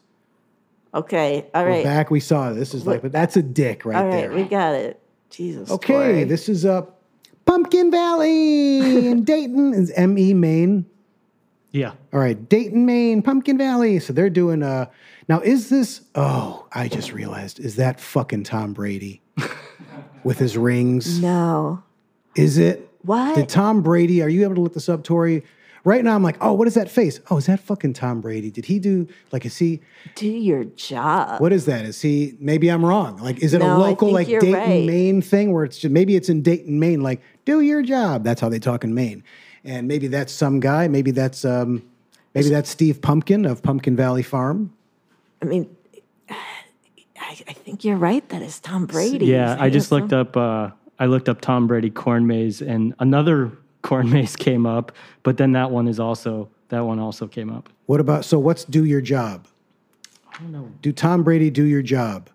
[0.94, 1.78] Okay, all right.
[1.78, 2.10] We're back.
[2.10, 2.52] We saw.
[2.52, 4.32] This is like, but that's a dick right all right, there.
[4.32, 5.00] we got it.
[5.30, 5.70] Jesus.
[5.70, 7.00] okay, this is up
[7.46, 9.72] Pumpkin Valley in Dayton.
[9.72, 10.84] Is M E Maine.
[11.72, 11.92] Yeah.
[12.12, 13.98] All right, Dayton, Maine, Pumpkin Valley.
[13.98, 14.86] So they're doing uh
[15.28, 19.22] now is this oh, I just realized, is that fucking Tom Brady
[20.24, 21.20] with his rings?
[21.20, 21.82] no.
[22.34, 22.88] Is it?
[23.02, 23.34] What?
[23.34, 25.42] Did Tom Brady, are you able to look this up, Tori?
[25.84, 27.18] Right now I'm like, oh, what is that face?
[27.28, 28.50] Oh, is that fucking Tom Brady?
[28.50, 29.80] Did he do like is he
[30.14, 31.40] Do your job.
[31.40, 31.84] what is that?
[31.84, 33.16] Is he maybe I'm wrong.
[33.16, 34.86] Like is it a No, I local like Dayton, right.
[34.86, 38.22] Maine thing where it's just maybe it's in Dayton, Maine, like, do your job.
[38.22, 39.24] That's how they talk in Maine.
[39.64, 41.82] And maybe that's some guy, maybe that's um
[42.34, 44.72] maybe that's Steve Pumpkin of Pumpkin Valley Farm.
[45.40, 45.76] I mean,
[47.32, 48.28] I, I think you're right.
[48.28, 49.26] That is Tom Brady.
[49.26, 50.36] Yeah, I just looked up.
[50.36, 53.52] Uh, I looked up Tom Brady corn maze, and another
[53.82, 54.92] corn maze came up.
[55.22, 57.68] But then that one is also that one also came up.
[57.86, 59.46] What about so what's do your job?
[60.32, 60.70] I don't know.
[60.80, 62.28] Do Tom Brady do your job?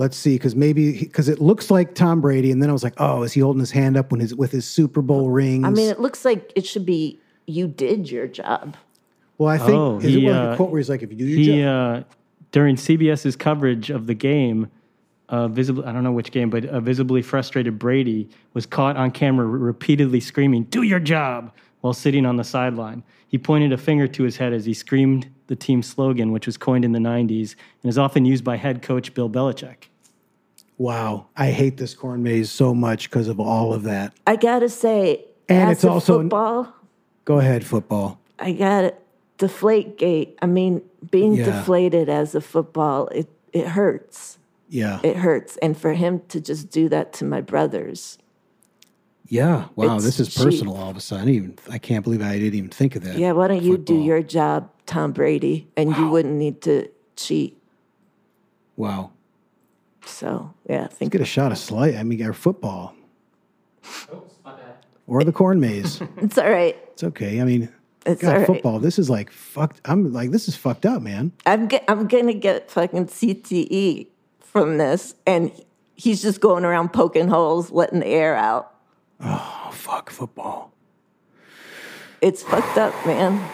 [0.00, 2.94] Let's see, because maybe because it looks like Tom Brady, and then I was like,
[2.96, 5.66] oh, is he holding his hand up when his with his Super Bowl rings?
[5.66, 8.78] I mean, it looks like it should be you did your job.
[9.36, 11.10] well, I think Oh, is he, it like a uh, quote where he's like, if
[11.10, 12.14] you do your He job, uh,
[12.50, 14.70] during CBS's coverage of the game,
[15.28, 19.10] uh, visibly I don't know which game, but a visibly frustrated Brady was caught on
[19.10, 21.52] camera repeatedly screaming, "Do your job!"
[21.82, 23.02] while sitting on the sideline.
[23.28, 26.56] He pointed a finger to his head as he screamed the team slogan, which was
[26.56, 29.89] coined in the '90s and is often used by head coach Bill Belichick.
[30.80, 34.14] Wow, I hate this corn maze so much because of all of that.
[34.26, 36.72] I gotta say, And it's also- football.
[37.26, 38.18] Go ahead, football.
[38.38, 38.98] I got it.
[39.36, 40.38] Deflate gate.
[40.40, 40.80] I mean,
[41.10, 41.44] being Yeah.
[41.44, 44.38] deflated as a football, it it hurts.
[44.70, 45.56] Yeah, It hurts.
[45.58, 48.16] And for him to just do that to my brothers,
[49.28, 49.64] yeah.
[49.76, 50.44] Wow, this is cheap.
[50.44, 50.76] personal.
[50.76, 53.18] All of a sudden, I, even, I can't believe I didn't even think of that.
[53.18, 53.32] yeah.
[53.32, 57.60] Why don't you do your job, Tom Brady, and you wouldn't need to cheat.
[58.76, 59.10] Wow.
[60.04, 61.96] So yeah, I Let's get a shot of slight.
[61.96, 62.94] I mean, our football.
[65.06, 66.00] Or the corn maze.
[66.18, 66.76] it's all right.
[66.92, 67.40] It's okay.
[67.40, 67.68] I mean,
[68.06, 68.46] It's God, all right.
[68.46, 68.78] football.
[68.78, 69.80] This is like fucked.
[69.84, 71.32] I'm like, this is fucked up, man.
[71.46, 74.06] I'm get, I'm gonna get fucking CTE
[74.40, 75.50] from this, and
[75.96, 78.72] he's just going around poking holes, letting the air out.
[79.20, 80.72] Oh fuck football.
[82.20, 83.44] It's fucked up, man.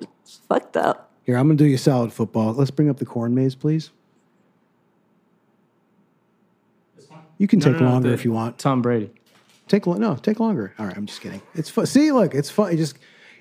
[0.00, 1.12] It's fucked up.
[1.24, 2.54] Here, I'm gonna do you solid football.
[2.54, 3.90] Let's bring up the corn maze, please.
[7.38, 8.58] You can No, take no, no, longer the- if you want.
[8.58, 9.10] Tom Brady.
[9.68, 10.72] Take no, take longer.
[10.78, 11.42] All right, I'm just kidding.
[11.54, 11.84] It's fun.
[11.86, 12.72] See, look, it's fun.
[12.72, 12.98] It just,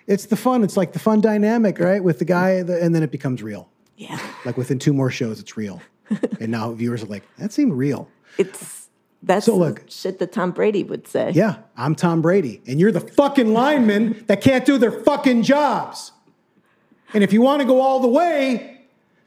[0.08, 0.62] it's the fun.
[0.64, 2.04] It's like the fun dynamic, right?
[2.04, 3.70] With the guy, the, and then it becomes real.
[3.96, 4.20] Yeah.
[4.46, 5.82] Like within two more shows, it's real,
[6.40, 8.10] and now viewers are like, that seemed real.
[8.38, 8.90] It's
[9.24, 11.32] that's So look- shit that Tom Brady would say.
[11.34, 16.12] Yeah, I'm Tom Brady, and you're the fucking linemen that can't do their fucking jobs.
[17.14, 18.82] And if you want to go all the way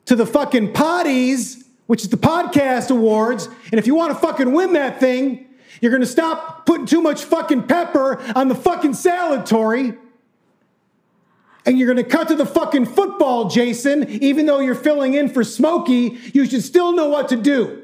[0.05, 4.53] to the fucking potties, which is the podcast awards, and if you want to fucking
[4.53, 5.45] win that thing,
[5.81, 9.95] you're gonna stop putting too much fucking pepper on the fucking salad, Tori.
[11.67, 14.09] And you're gonna cut to the fucking football, Jason.
[14.23, 17.83] Even though you're filling in for Smokey, you should still know what to do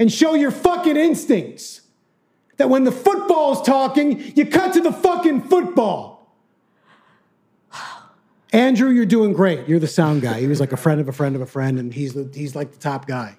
[0.00, 1.82] and show your fucking instincts
[2.56, 6.17] that when the football's talking, you cut to the fucking football.
[8.52, 9.68] Andrew, you're doing great.
[9.68, 10.40] You're the sound guy.
[10.40, 12.56] He was like a friend of a friend of a friend, and he's the, he's
[12.56, 13.36] like the top guy.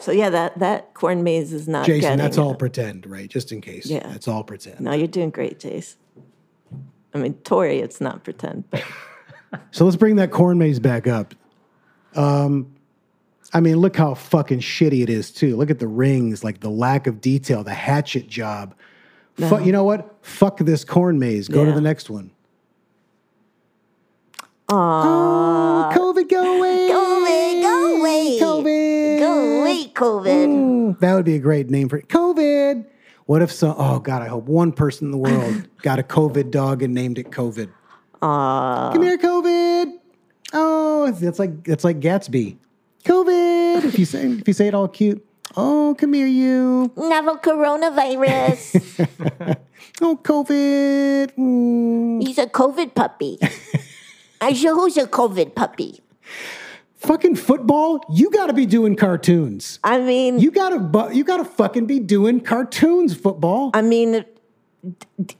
[0.00, 1.86] So yeah, that that corn maze is not.
[1.86, 2.40] Jason, that's it.
[2.40, 3.28] all pretend, right?
[3.28, 3.86] Just in case.
[3.86, 4.04] Yeah.
[4.08, 4.80] That's all pretend.
[4.80, 5.94] No, you're doing great, Jace.
[7.14, 8.82] I mean, Tori, it's not pretend, but
[9.70, 11.34] So let's bring that corn maze back up.
[12.14, 12.74] Um,
[13.52, 15.56] I mean, look how fucking shitty it is too.
[15.56, 18.74] Look at the rings, like the lack of detail, the hatchet job.
[19.36, 20.16] Fu- you know what?
[20.22, 21.48] Fuck this corn maze.
[21.48, 21.74] Go to Yeah.
[21.74, 22.30] the next one.
[24.68, 25.92] Aww.
[25.92, 26.88] COVID, go away.
[26.88, 28.38] Go away, go away.
[28.40, 29.18] COVID.
[29.18, 30.46] Go away, COVID.
[30.48, 32.08] Mm, that would be a great name for it.
[32.08, 32.86] COVID.
[33.26, 33.74] What if so?
[33.78, 37.18] oh God, I hope one person in the world got a COVID dog and named
[37.18, 37.68] it COVID.
[38.20, 38.92] Aww.
[38.92, 39.92] Come here, COVID.
[40.52, 42.56] Oh, that's like that's like Gatsby.
[43.04, 43.84] COVID.
[43.84, 45.24] If you say if you say it all cute.
[45.56, 46.90] Oh, come here, you.
[46.96, 49.58] Novel coronavirus.
[50.00, 51.32] Oh, COVID.
[51.36, 52.26] Mm.
[52.26, 53.38] He's a COVID puppy.
[54.40, 56.00] I sure who's a COVID puppy.
[56.96, 58.00] Fucking football.
[58.10, 59.78] You got to be doing cartoons.
[59.84, 63.14] I mean, You gotta you gotta fucking be doing cartoons.
[63.14, 63.70] Football.
[63.74, 64.24] I mean,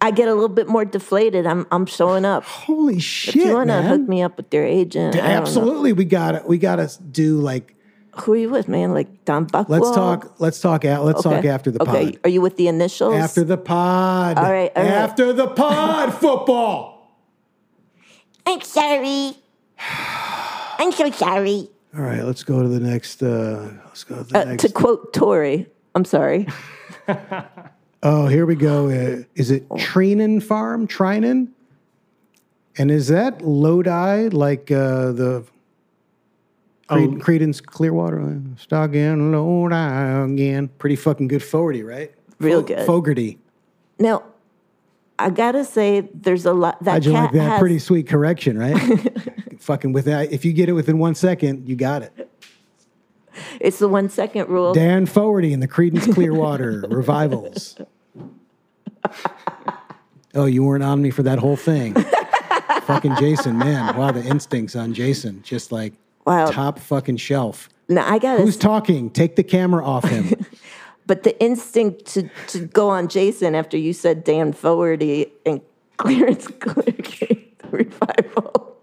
[0.01, 1.45] I get a little bit more deflated.
[1.47, 2.45] I'm I'm showing up.
[2.45, 4.01] Holy If shit, you want to man.
[4.01, 5.35] hook me up with your agent, I don't know.
[5.41, 7.75] Absolutely, we got to we got to do like.
[8.17, 8.93] Who are you with, man?
[8.93, 9.81] Like Don Buckwell?
[9.81, 10.35] Let's talk.
[10.39, 10.85] Let's talk.
[10.85, 12.13] a- Let's talk after the Okay.
[12.13, 12.21] pod.
[12.25, 13.15] Are you with the initials?
[13.15, 14.37] After the pod.
[14.39, 14.93] All right, all right.
[14.93, 16.13] After the pod.
[16.21, 17.11] Football.
[18.47, 19.37] I'm sorry.
[20.79, 21.69] I'm so sorry.
[21.97, 22.23] All right.
[22.25, 23.23] Let's go to the next.
[23.23, 24.63] Uh, let's go to the Uh, next.
[24.65, 26.49] to quote Tori, I'm sorry.
[28.03, 28.89] oh, here we go.
[28.89, 30.87] Uh, is it Treinen Farm?
[30.87, 31.49] Treinen.
[32.79, 35.45] And is that Lodi like uh, the
[36.97, 37.24] Cred- Oh.
[37.24, 38.20] Creedence Clearwater?
[38.20, 40.69] Uh, Stuck in Lodi again.
[40.78, 42.12] Pretty fucking good Fogerty, right?
[42.39, 42.86] Real good.
[42.86, 43.39] Fogerty.
[43.98, 44.24] Now,
[45.19, 47.51] I gotta say, there's a lot that How'd you cat like that?
[47.51, 47.59] has.
[47.60, 49.20] Pretty sweet correction, right?
[49.60, 50.32] fucking with that.
[50.32, 52.28] If you get it within one second, you got it.
[53.60, 54.74] It's the one second rule.
[54.74, 57.77] Dan Fogerty and the Creedence Clearwater revivals.
[60.35, 61.94] Oh, you weren't on me for that whole thing.
[62.82, 63.97] fucking Jason, man.
[63.97, 65.43] Wow, the instincts on Jason.
[65.43, 65.93] Just like
[66.27, 66.47] Wow.
[66.47, 67.69] top fucking shelf.
[67.89, 69.11] Now I gotta, Who's talking?
[69.11, 70.47] Take the camera off him.
[71.07, 75.61] but the instinct to to go on Jason after you said Dan Fogerty and
[75.97, 76.94] Clearance Clear
[77.70, 78.77] revival.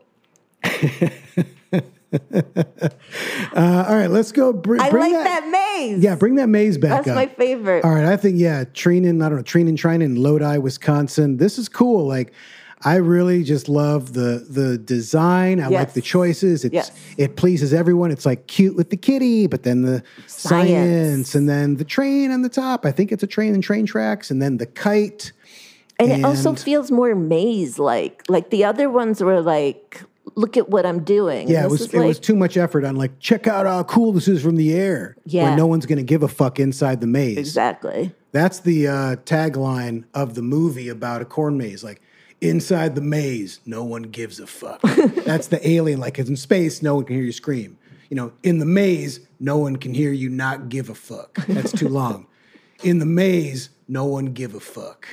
[2.11, 4.51] Uh, all right, let's go.
[4.53, 6.03] Br- I bring like that, maze.
[6.03, 7.15] Yeah, bring that maze back That's up.
[7.15, 7.83] my favorite.
[7.83, 11.37] All right, I think yeah, Treinen, I don't know, Treinen, Treinen, Lodi, Wisconsin.
[11.37, 12.07] This is cool.
[12.07, 12.33] Like,
[12.81, 15.59] I really just love the the design.
[15.59, 16.63] I like the choices.
[16.63, 16.91] It's Yes.
[17.17, 18.09] it pleases everyone.
[18.11, 20.69] It's like cute with the kitty, but then the science.
[20.69, 21.35] Science.
[21.35, 22.85] and then the train on the top.
[22.85, 25.33] I think it's a train and train tracks, and then the kite.
[25.99, 28.23] And, it also feels more maze like.
[28.29, 30.01] Like the other ones were like,
[30.35, 31.49] look at what I'm doing.
[31.49, 34.29] Yeah, it was it was too much effort on like check out how cool this
[34.29, 35.17] is from the air.
[35.25, 35.43] Yeah.
[35.43, 37.37] where no one's gonna give a fuck inside the maze.
[37.37, 38.13] exactly.
[38.31, 41.83] That's the uh, tagline of the movie about a corn maze.
[41.83, 41.99] Like,
[42.41, 44.81] inside the maze, no one gives a fuck.
[45.25, 45.99] That's the alien.
[45.99, 47.77] Like, in space, no one can hear you scream.
[48.09, 51.35] You know, in the maze, no one can hear you not give a fuck.
[51.47, 52.27] That's too long.
[52.83, 55.07] In the maze, no one give a fuck.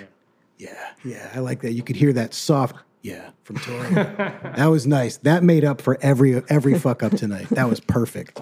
[0.58, 1.72] Yeah, yeah, I like that.
[1.72, 3.90] You could hear that soft yeah from Tori.
[3.94, 5.18] that was nice.
[5.18, 7.48] That made up for every every fuck up tonight.
[7.50, 8.40] That was perfect.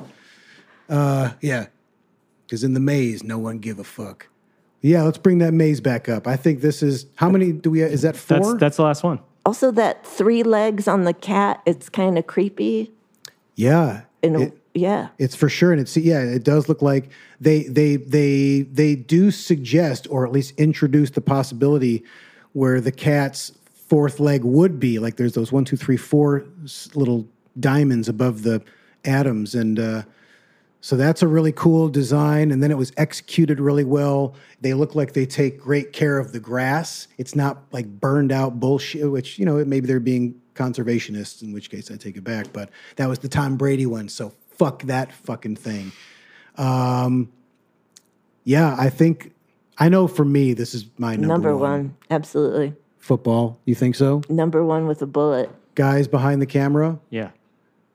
[0.89, 1.67] Uh, yeah,
[2.47, 4.29] because in the maze, no one give a fuck.
[4.85, 6.27] Yeah, let's bring that maze back up.
[6.27, 7.81] I think this is how many do we?
[7.81, 8.39] Is that four?
[8.39, 9.19] That's that's the last one.
[9.47, 12.93] Also, that three legs on the cat, it's kind of creepy.
[13.57, 14.03] yeah.
[14.23, 15.09] In a- It- Yeah.
[15.19, 17.09] It's for sure, and it's yeah, it does look like
[17.41, 22.05] they they they they do suggest or at least introduce the possibility
[22.53, 23.53] where the cat's
[23.89, 26.45] fourth leg would be like there's those one two three four
[26.95, 27.27] little
[27.59, 28.61] diamonds above the
[29.05, 30.03] atoms, and uh,
[30.85, 32.51] so that's a really cool design.
[32.51, 34.35] And then it was executed really well.
[34.61, 37.09] They look like they take great care of the grass.
[37.17, 41.71] It's not like burned out bullshit, which you know maybe they're being conservationists, in which
[41.71, 42.53] case I take it back.
[42.53, 45.91] But that was the Tom Brady one, so fuck that fucking thing.
[46.59, 47.33] Um,
[48.45, 49.33] yeah, I think
[49.79, 51.71] I know for me this is my number, Number one.
[51.71, 51.97] one.
[52.11, 52.75] Absolutely.
[52.99, 54.21] Football, you think so?
[54.29, 55.49] Number one with a bullet.
[55.77, 57.31] Guys behind the camera, Yeah.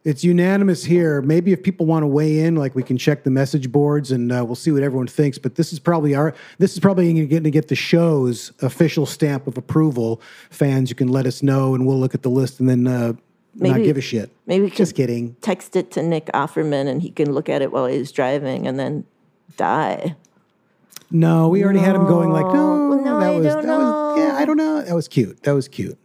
[0.09, 1.21] It's unanimous here.
[1.21, 4.31] Maybe if people want to weigh in, like we can check the message boards and
[4.31, 5.37] uh, we'll see what everyone thinks.
[5.37, 9.45] But this is probably our this is probably going to get the show's official stamp
[9.45, 10.19] of approval.
[10.49, 13.13] Fans, you can let us know, and we'll look at the list and then uh,
[13.53, 14.31] not give a shit.
[14.47, 15.35] Maybe we Just kidding.
[15.41, 18.79] text it to Nick Offerman and he can look at it while he's driving and
[18.79, 19.05] then
[19.57, 20.15] die.
[21.11, 24.19] No, we already had him going like, no, No, that I was don't that was
[24.19, 24.81] yeah, I don't know.
[24.81, 25.43] That was cute.
[25.43, 25.97] That was cute.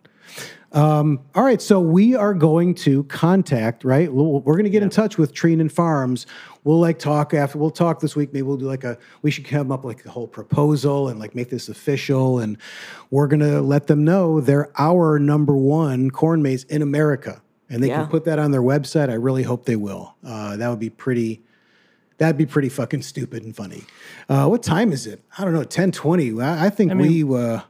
[0.74, 4.12] Um, all right, so we are going to contact, right?
[4.12, 6.26] We're going to get in touch with Treinen Farms.
[6.64, 7.58] We'll like talk after.
[7.58, 8.32] We'll talk this week.
[8.32, 8.98] Maybe we'll do like a.
[9.22, 12.40] We should come up with like a whole proposal and like make this official.
[12.40, 12.58] And
[13.10, 17.40] we're going to let them know they're our number one corn maze in America,
[17.70, 18.00] and they Yeah.
[18.02, 19.10] can put that on their website.
[19.10, 20.16] I really hope they will.
[20.24, 21.42] Uh, that would be pretty.
[22.18, 23.84] That'd be pretty fucking stupid and funny.
[24.28, 25.22] Uh, what time is it?
[25.38, 25.64] I don't know.
[25.64, 26.40] Ten twenty.
[26.40, 27.38] I, I think I mean- we.
[27.38, 27.60] Uh,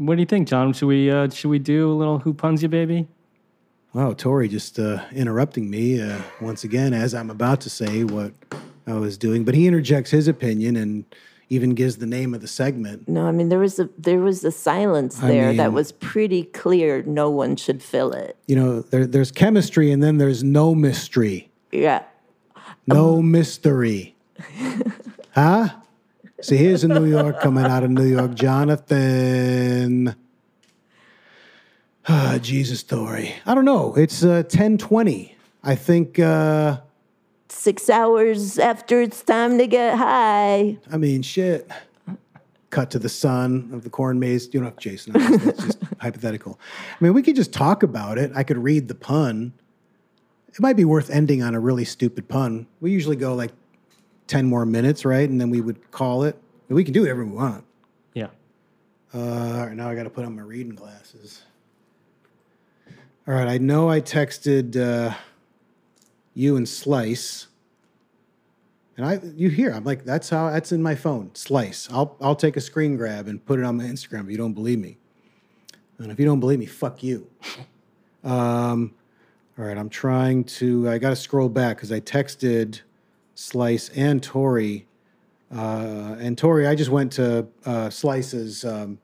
[0.00, 0.72] What do you think, John?
[0.72, 3.06] Should we uh, should we do a little who puns you, baby?
[3.92, 8.32] Wow, Tori just uh, interrupting me uh, once again as I'm about to say what
[8.86, 11.04] I was doing, but he interjects his opinion and
[11.50, 13.08] even gives the name of the segment.
[13.08, 16.44] No, I mean there was a there was a silence I there that was pretty
[16.44, 17.02] clear.
[17.02, 18.38] No one should fill it.
[18.46, 22.04] You know, there, there's chemistry and then there's no mystery, Yeah.
[22.86, 24.14] no mystery.
[25.34, 25.68] huh?
[26.42, 30.14] See, here's a New York coming out of New York, Jonathan.
[32.08, 33.34] Ah, Jesus, story.
[33.46, 33.94] I don't know.
[33.94, 35.36] It's uh, 1020.
[35.62, 36.18] I think.
[36.18, 36.80] Uh,
[37.50, 40.78] Six hours after it's time to get high.
[40.90, 41.70] I mean, shit.
[42.70, 44.46] Cut to the sun of the corn maze.
[44.46, 45.12] You don't have Jason.
[45.12, 46.58] That's that's just hypothetical.
[47.00, 48.32] I mean, we could just talk about it.
[48.34, 49.52] I could read the pun.
[50.48, 52.66] It might be worth ending on a really stupid pun.
[52.80, 53.52] We usually go like
[54.30, 55.28] 10 more minutes, right?
[55.28, 56.40] And then we would call it.
[56.68, 57.64] And we can do whatever we want.
[58.14, 58.28] Yeah.
[59.12, 61.42] Uh, all right, now I got to put on my reading glasses.
[63.26, 65.14] All right, I know I texted uh,
[66.34, 67.48] you and Slice,
[68.96, 71.34] and I you hear I'm like that's how that's in my phone.
[71.34, 71.88] Slice.
[71.92, 74.54] I'll I'll take a screen grab and put it on my Instagram if you don't
[74.54, 74.96] believe me.
[75.98, 77.28] And if you don't believe me, fuck you.
[78.22, 78.92] Um,
[79.58, 80.90] all right, I'm trying to.
[80.90, 82.82] I got to scroll back because I texted
[83.40, 84.86] Slice and Tori.
[85.50, 88.98] Uh, and Tori, I just went to uh, Slice's um,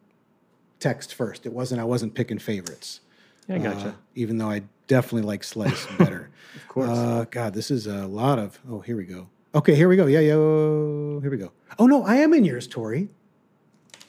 [0.79, 1.47] text first.
[1.47, 1.81] It wasn't.
[1.81, 3.01] I wasn't picking favorites.
[3.49, 3.89] Yeah, I gotcha.
[3.89, 6.29] Uh, even though I definitely like Slice better.
[6.55, 6.91] of course.
[6.91, 8.61] Uh, God, this is a lot of.
[8.71, 9.29] Oh, here we go.
[9.55, 10.05] Okay, here we go.
[10.05, 10.35] Yeah, yeah.
[10.35, 11.51] oh, here we go.
[11.79, 13.09] Oh no, I am in yours, Tori.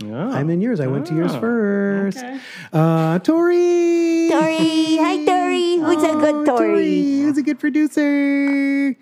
[0.03, 0.13] Oh.
[0.13, 0.81] I'm in yours.
[0.81, 2.17] I went to yours Oh, first.
[2.17, 2.39] okay.
[2.73, 4.27] Uh, Tori.
[4.29, 5.77] Tori, hi Tori.
[5.77, 7.21] Who's a good Tori?
[7.21, 8.97] Who's a good producer?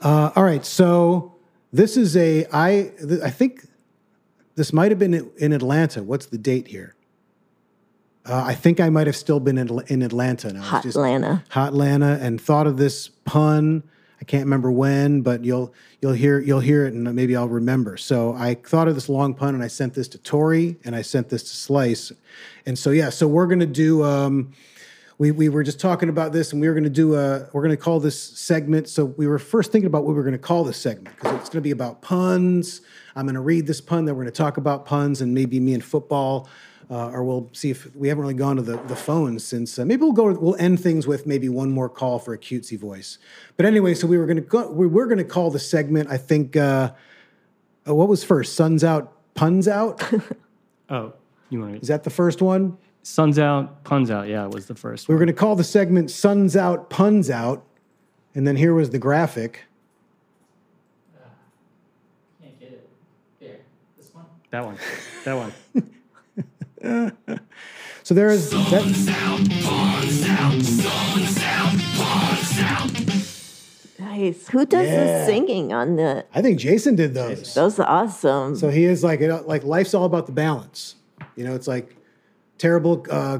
[0.00, 1.34] Uh, all right, so
[1.72, 3.66] this is a I th- I think
[4.56, 6.02] this might have been in Atlanta.
[6.02, 6.94] What's the date here?
[8.26, 10.48] Uh, I think I might have still been in, in Atlanta.
[10.48, 11.42] And I was Hot just- Atlanta.
[11.50, 13.82] Hot Atlanta, and thought of this pun.
[14.20, 15.72] I can't remember when, but you'll
[16.02, 17.96] you'll hear you'll hear it, and maybe I'll remember.
[17.96, 21.00] So I thought of this long pun, and I sent this to Tori, and I
[21.00, 22.12] sent this to Slice,
[22.66, 24.04] and so yeah, so we're gonna do.
[24.04, 24.52] Um,
[25.20, 27.76] we we were just talking about this, and we were gonna do a we're gonna
[27.76, 28.88] call this segment.
[28.88, 31.50] So we were first thinking about what we were gonna call this segment because it's
[31.50, 32.80] gonna be about puns.
[33.14, 35.84] I'm gonna read this pun, then we're gonna talk about puns, and maybe me and
[35.84, 36.48] football
[36.90, 39.84] uh, or we'll see if we haven't really gone to the, the phones since uh,
[39.84, 43.18] maybe we'll go we'll end things with maybe one more call for a cutesy voice
[43.56, 46.56] but anyway so we were gonna go we were gonna call the segment i think
[46.56, 46.90] uh,
[47.86, 50.02] uh, what was first suns out puns out
[50.92, 51.12] Oh,
[51.50, 54.28] you want to is that the first one Sun's out, puns out.
[54.28, 55.26] Yeah, It was the first we were one.
[55.28, 57.64] gonna call the segment suns out puns out
[58.34, 59.64] and then here was the graphic
[62.42, 62.88] Can't get it.
[63.40, 63.60] Here,
[63.96, 64.26] this one.
[64.50, 64.76] That one.
[65.24, 65.52] That one.
[68.02, 69.80] so there is that,
[73.98, 74.48] Nice.
[74.48, 75.18] Who does Yeah.
[75.18, 76.24] the singing on the?
[76.34, 78.56] i think jason did those Those are awesome.
[78.56, 80.96] So he is like, it- like life's all about the balance.
[81.36, 81.94] You know, it's like
[82.60, 83.38] terrible uh,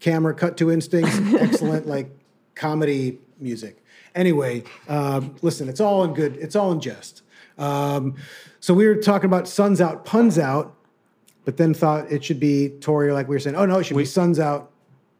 [0.00, 2.10] camera cut to instincts, excellent like
[2.54, 3.82] comedy music.
[4.14, 6.36] Anyway, um, listen, it's all in good.
[6.36, 7.22] It's all in jest.
[7.56, 8.16] Um,
[8.60, 10.76] so we were talking about suns out, puns out,
[11.44, 13.56] but then thought it should be Tori, like we were saying.
[13.56, 14.70] Oh no, it should be suns out.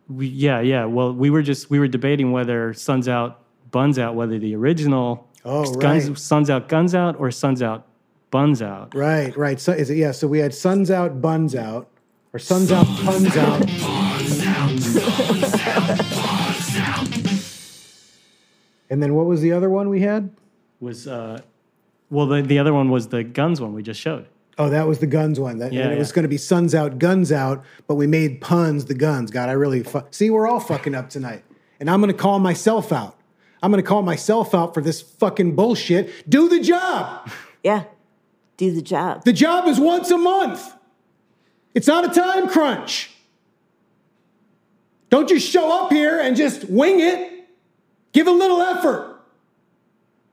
[0.09, 0.84] We, yeah, yeah.
[0.84, 3.40] Well, we were just we were debating whether Suns Out,
[3.70, 6.18] Buns Out, whether the original Oh, Guns right.
[6.18, 7.86] Suns Out, Guns Out, or Suns Out,
[8.30, 8.94] Buns Out.
[8.94, 9.59] Right, right.
[9.60, 10.12] So is it yeah?
[10.12, 11.88] So we had suns out, buns out,
[12.35, 13.62] or suns out, puns out.
[18.90, 20.31] And then what was the other one we had?
[20.81, 21.40] Was uh,
[22.11, 24.27] well, the the other one was the Guns one we just showed.
[24.59, 25.59] Oh, that was the guns one.
[25.59, 28.40] That, Yeah, and it was going to be suns out, guns out, but we made
[28.40, 29.32] puns the guns.
[29.32, 30.31] God, I really fu- see.
[30.31, 31.43] We're all fucking up tonight,
[31.81, 33.16] and I'm going to call myself out.
[33.62, 36.28] I'm going to call myself out for this fucking bullshit.
[36.28, 37.31] Do the job.
[37.62, 37.85] Yeah.
[38.56, 39.24] Do the job.
[39.24, 40.73] The job is once a month.
[41.74, 43.10] It's not a time crunch.
[45.10, 47.48] Don't just show up here and just wing it.
[48.12, 49.20] Give a little effort.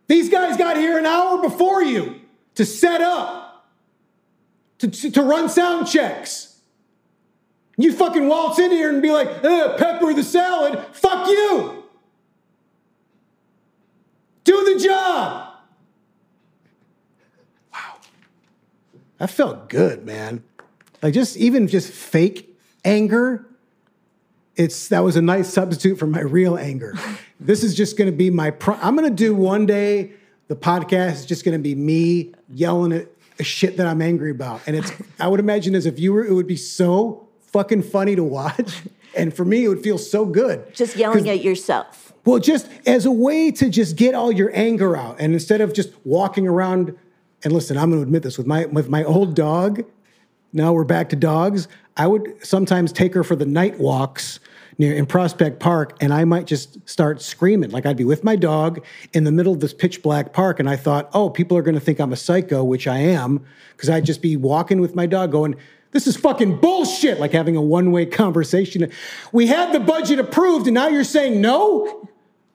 [0.07, 2.22] These guys got here an hour before you
[2.55, 3.65] to set up,
[4.80, 6.59] to, to, run sound checks.
[7.77, 10.80] You fucking waltz in here and be like, "Uh, pepper the salad.
[10.91, 11.84] Fuck you.
[14.43, 15.53] Do the job.
[17.72, 17.95] Wow.
[19.18, 20.43] That felt good, man.
[21.02, 23.45] Like just even just fake anger.
[24.56, 26.95] It's that was a nice substitute for my real anger.
[27.40, 28.52] this is just going to be my.
[28.52, 30.11] Pro- I'm going to do one day.
[30.48, 33.07] The podcast is just going to be me yelling at
[33.40, 34.91] shit that I'm angry about, and it's.
[35.19, 38.82] I would imagine as a viewer, it would be so fucking funny to watch,
[39.18, 40.73] and for me, it would feel so good.
[40.76, 42.14] Just yelling at yourself.
[42.26, 45.73] Well, just as a way to just get all your anger out, and instead of
[45.73, 46.95] just walking around,
[47.44, 49.86] and listen, I'm going to admit this with my with my old dog.
[50.53, 51.68] Now we're back to dogs.
[51.95, 54.40] I would sometimes take her for the night walks
[54.78, 57.69] near in Prospect Park, and I might just start screaming.
[57.69, 58.84] Like I'd be with my dog
[59.14, 61.76] in the middle of this pitch black park, and I thought, oh, people are going
[61.76, 63.45] to think I'm a psycho, which I am,
[63.76, 65.56] because I'd just be walking with my dog, going.
[65.91, 68.90] This is fucking bullshit, like having a one way conversation.
[69.34, 72.10] We had the budget approved, and now you're saying no?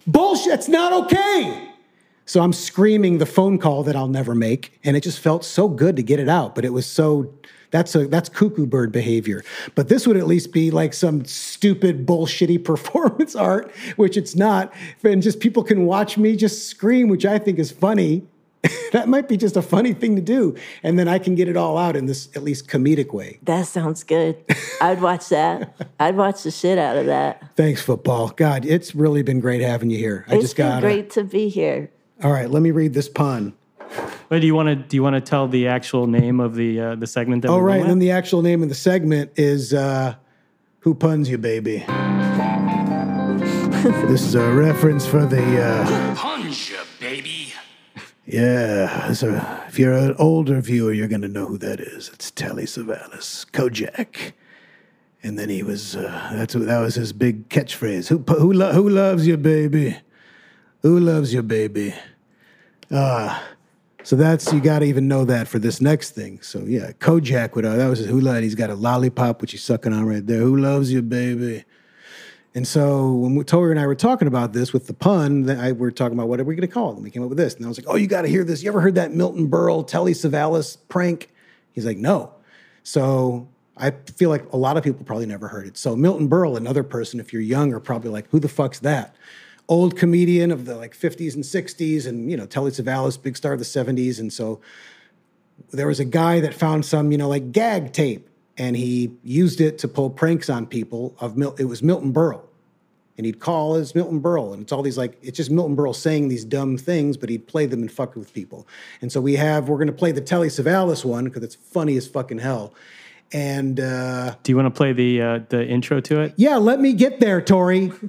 [0.06, 1.70] Bullshit, it's not okay.
[2.24, 5.68] So I'm screaming the phone call that I'll never make, and it just felt so
[5.68, 6.55] good to get it out.
[6.55, 7.35] But it was so
[7.70, 9.44] that's a that's cuckoo bird behavior.
[9.74, 14.72] But this would at least be like some stupid bullshitty performance art, which it's not.
[15.05, 18.26] And just people can watch me just scream, which I think is funny.
[18.93, 21.56] that might be just a funny thing to do, and then I can get it
[21.56, 23.38] all out in this at least comedic way.
[23.43, 24.43] That sounds good.
[24.80, 25.76] I'd watch that.
[26.01, 27.55] I'd watch the shit out of that.
[27.55, 28.30] Thanks, football.
[28.30, 30.24] God, it's really been great having you here.
[30.28, 31.90] I It's just been got great to be here.
[32.22, 33.55] All right, let me read this pun.
[34.28, 36.80] But do you want to do you want to tell the actual name of the
[36.80, 37.48] uh, the segment that?
[37.50, 37.80] Oh, we right.
[37.80, 40.16] And then the actual name of the segment is uh,
[40.80, 41.84] Who Puns You, Baby?
[44.08, 45.62] this is a reference for the.
[45.62, 47.52] Uh, Punch ya, baby.
[48.24, 52.08] yeah, so if you're an older viewer, you're going to know who that is.
[52.12, 54.32] It's Telly Savalas, Kojak.
[55.22, 58.08] And then he was, uh, that's what, that was his big catchphrase.
[58.08, 59.96] Who, who, lo- who loves you, baby?
[60.82, 61.94] Who loves you, baby?
[62.90, 63.44] Ah.
[64.06, 66.40] So that's you got to even know that for this next thing.
[66.40, 68.44] So yeah, Kojak would uh, that was his who loved.
[68.44, 70.38] He's got a lollipop which he's sucking on right there.
[70.38, 71.64] Who loves you, baby?
[72.54, 75.80] And so when Tori and I were talking about this with the pun, I we
[75.80, 76.94] were talking about what are we going to call it?
[76.94, 78.44] And we came up with this, and I was like, oh, you got to hear
[78.44, 78.62] this.
[78.62, 81.28] You ever heard that Milton Berle Telly Savalas prank?
[81.72, 82.32] He's like, no.
[82.84, 85.76] So I feel like a lot of people probably never heard it.
[85.76, 89.16] So Milton Berle, another person, if you're young, are probably like, who the fuck's that?
[89.68, 93.52] Old comedian of the like 50s and 60s, and you know, Telly Savalas, big star
[93.55, 94.20] of the 70s.
[94.20, 94.60] And so
[95.72, 99.60] there was a guy that found some, you know, like gag tape, and he used
[99.60, 101.16] it to pull pranks on people.
[101.18, 102.43] Of Mil- it was Milton Berle,
[103.16, 105.97] and he'd call as Milton Berle, and it's all these like it's just Milton Berle
[105.97, 108.68] saying these dumb things, but he'd play them and fuck with people.
[109.01, 111.97] And so we have we're going to play the Telly Savalas one because it's funny
[111.97, 112.72] as fucking hell.
[113.32, 116.34] And uh, Do you want to play the uh, the intro to it?
[116.36, 117.90] yeah, let me get there, Tori.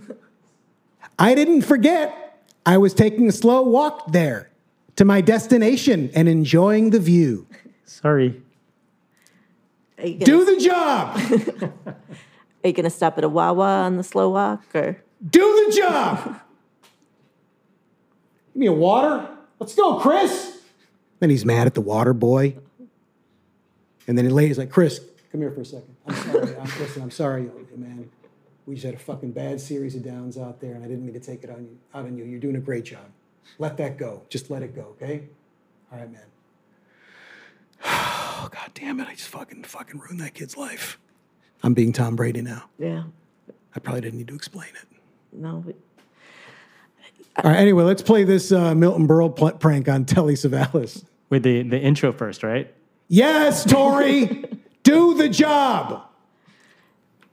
[1.20, 2.24] I didn't forget.
[2.66, 4.50] I was taking a slow walk there
[4.98, 7.48] to my destination and enjoying the view.
[7.86, 8.42] Sorry.
[9.98, 11.18] Are you gonna, Do the job.
[12.64, 15.02] are you gonna stop at a Wawa on the slow walk or?
[15.28, 16.40] Do the job.
[18.54, 19.28] Give me a water.
[19.60, 20.60] Let's go, Chris.
[21.20, 22.58] Then he's mad at the water boy.
[24.08, 25.96] And then he lays like, Chris, come here for a second.
[26.08, 26.56] I'm sorry.
[26.58, 28.10] I'm, listen, I'm sorry, man.
[28.68, 31.14] We just had a fucking bad series of downs out there, and I didn't mean
[31.14, 32.26] to take it on you, out on you.
[32.26, 33.06] You're doing a great job.
[33.60, 34.24] Let that go.
[34.30, 35.24] Just let it go, okay?
[35.92, 36.22] All right, man.
[38.40, 39.08] Oh, God damn it.
[39.08, 41.00] I just fucking, fucking ruined that kid's life.
[41.64, 42.66] I'm being Tom Brady now.
[42.78, 43.06] Yeah.
[43.76, 44.88] I probably didn't need to explain it.
[45.34, 45.64] No.
[45.66, 45.74] we-
[47.44, 47.58] All right.
[47.58, 51.04] Anyway, let's play this uh, Milton Berle pl- prank on Telly Savalas.
[51.32, 52.72] With the, the intro first, right?
[53.08, 54.46] Yes, Tori,
[54.84, 56.07] do the job.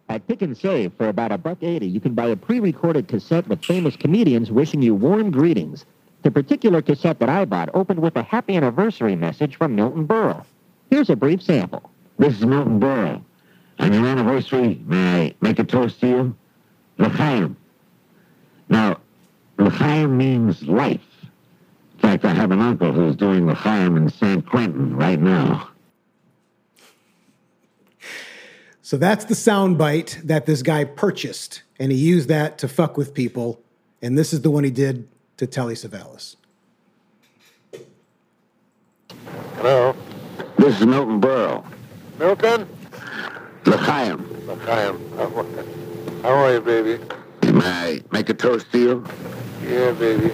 [0.08, 3.48] At Pick and Save, for about a buck eighty, you can buy a pre-recorded cassette
[3.48, 5.86] with famous comedians wishing you warm greetings.
[6.22, 10.44] The particular cassette that I bought opened with a happy anniversary message from Milton Berle.
[10.90, 11.90] Here's a brief sample.
[12.18, 13.22] This is Milton Berle.
[13.78, 16.36] On your anniversary, may I make a toast to you?
[16.98, 17.56] L'chaim.
[18.68, 19.00] Now,
[19.58, 21.00] L'chaim means life.
[21.94, 25.70] In fact, I have an uncle who's doing L'chaim in San Quentin right now.
[28.84, 33.14] So that's the soundbite that this guy purchased, and he used that to fuck with
[33.14, 33.58] people.
[34.02, 35.08] And this is the one he did
[35.38, 36.36] to Telly Savalas.
[39.56, 39.96] Hello?
[40.58, 41.64] This is Milton Berle.
[42.18, 42.68] Milton?
[43.64, 44.20] L'chaim.
[44.46, 45.00] L'chaim.
[45.16, 47.02] Oh, How are you, baby?
[47.54, 49.06] May I make a toast to you?
[49.62, 50.30] Yeah, baby.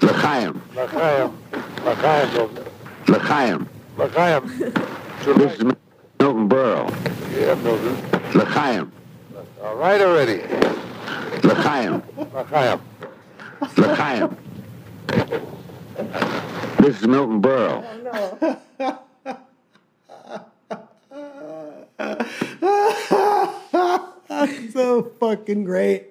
[0.00, 0.62] L'chaim.
[0.74, 1.38] L'chaim.
[1.84, 2.64] L'chaim, Milton.
[3.06, 3.68] L'chaim.
[3.98, 4.46] L'chaim.
[5.36, 5.74] This is
[6.20, 6.90] Milton Berle.
[7.34, 7.96] Yeah, Milton.
[8.34, 8.92] L'chaim.
[9.62, 10.42] All right already.
[11.42, 12.02] L'chaim.
[12.34, 12.80] L'chaim.
[13.78, 14.36] L'chaim.
[16.78, 17.82] This is Milton Berle.
[24.72, 26.08] so fucking great.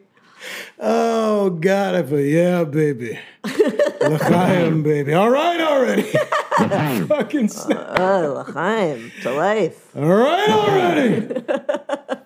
[0.80, 3.20] Oh God, I feel yeah, baby.
[4.02, 5.14] L'chaim, baby.
[5.14, 6.04] All right already.
[7.08, 8.00] fucking snap.
[8.00, 9.96] Oh, L'chaim to life.
[9.96, 11.44] All right already.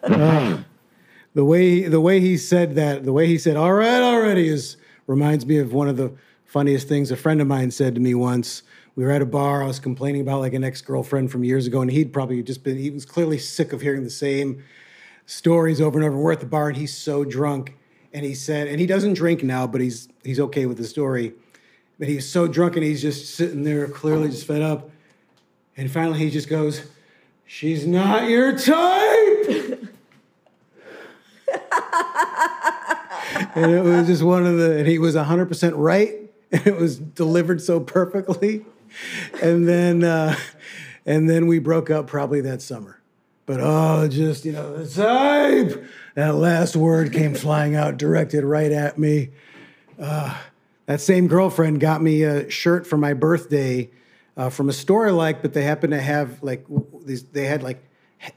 [0.03, 0.57] Uh,
[1.34, 4.77] the way the way he said that, the way he said "all right already" is
[5.07, 6.14] reminds me of one of the
[6.45, 8.64] funniest things a friend of mine said to me once.
[8.95, 9.64] We were at a bar.
[9.64, 12.64] I was complaining about like an ex girlfriend from years ago, and he'd probably just
[12.64, 12.77] been.
[12.77, 14.64] He was clearly sick of hearing the same
[15.26, 16.18] stories over and over.
[16.18, 17.76] We're at the bar, and he's so drunk,
[18.14, 21.34] and he said, and he doesn't drink now, but he's he's okay with the story.
[21.99, 24.90] But he's so drunk, and he's just sitting there, clearly just fed up.
[25.77, 26.85] And finally, he just goes,
[27.45, 29.90] "She's not your type."
[33.56, 36.15] and it was just one of the, and he was 100% right.
[36.52, 38.64] And it was delivered so perfectly.
[39.41, 40.35] And then, uh,
[41.03, 43.02] and then we broke up probably that summer.
[43.48, 45.84] But oh, just, you know, the type.
[46.15, 49.30] That last word came flying out, directed right at me.
[49.99, 50.38] Uh,
[50.85, 53.90] that same girlfriend got me a shirt for my birthday
[54.38, 56.65] uh, from a store I like, but they happened to have like
[57.03, 57.84] these, they had like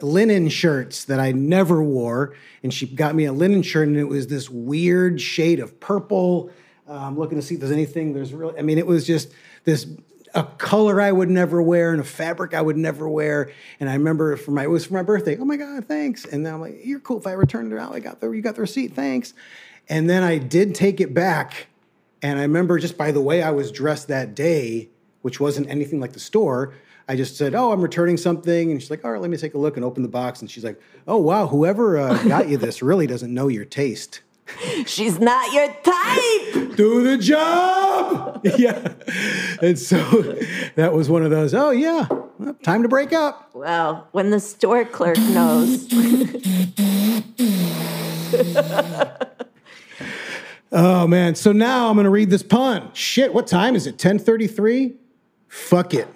[0.00, 2.34] linen shirts that I never wore.
[2.62, 6.50] And she got me a linen shirt, and it was this weird shade of purple.
[6.88, 8.14] Uh, I'm looking to see if there's anything.
[8.14, 9.32] There's really, I mean, it was just
[9.64, 9.86] this
[10.36, 13.50] a color I would never wear and a fabric I would never wear.
[13.80, 15.36] And I remember for my it was for my birthday.
[15.38, 16.24] Oh my god, thanks!
[16.24, 17.18] And then I'm like, you're cool.
[17.18, 18.94] If I returned it out, I got the you got the receipt.
[18.94, 19.34] Thanks.
[19.88, 21.68] And then I did take it back,
[22.20, 24.90] and I remember just by the way I was dressed that day,
[25.22, 26.74] which wasn't anything like the store.
[27.08, 29.54] I just said, "Oh, I'm returning something," and she's like, "All right, let me take
[29.54, 32.58] a look." And open the box, and she's like, "Oh wow, whoever uh, got you
[32.58, 34.20] this really doesn't know your taste."
[34.86, 36.76] She's not your type.
[36.76, 38.40] Do the job.
[38.58, 38.92] yeah.
[39.60, 39.98] And so
[40.76, 41.54] that was one of those.
[41.54, 42.06] Oh yeah,
[42.38, 43.50] well, time to break up.
[43.54, 45.86] Well, when the store clerk knows.
[50.72, 51.36] Oh man.
[51.36, 52.90] So now I'm gonna read this pun.
[52.92, 53.92] Shit, what time is it?
[53.92, 54.94] 1033?
[55.48, 56.08] Fuck it.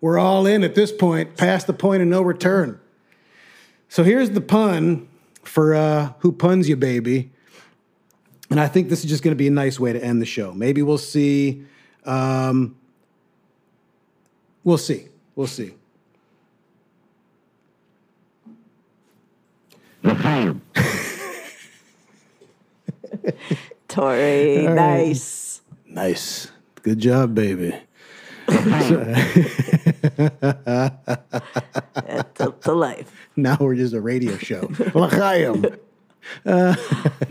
[0.00, 2.80] We're all in at this point, past the point of no return.
[3.88, 5.08] So here's the pun
[5.42, 7.32] for uh, who puns you, baby.
[8.50, 10.52] And I think this is just gonna be a nice way to end the show.
[10.52, 11.64] Maybe we'll see.
[12.04, 12.76] Um,
[14.64, 15.08] we'll see.
[15.34, 15.74] We'll see.
[20.02, 20.62] L'chaim.
[23.88, 24.74] Tori, All right.
[24.74, 25.60] nice.
[25.86, 26.50] Nice.
[26.82, 27.74] Good job, baby.
[28.48, 29.18] to,
[32.62, 33.28] to life.
[33.36, 34.70] Now we're just a radio show.
[34.94, 35.66] L'chaim.
[36.44, 36.74] Uh,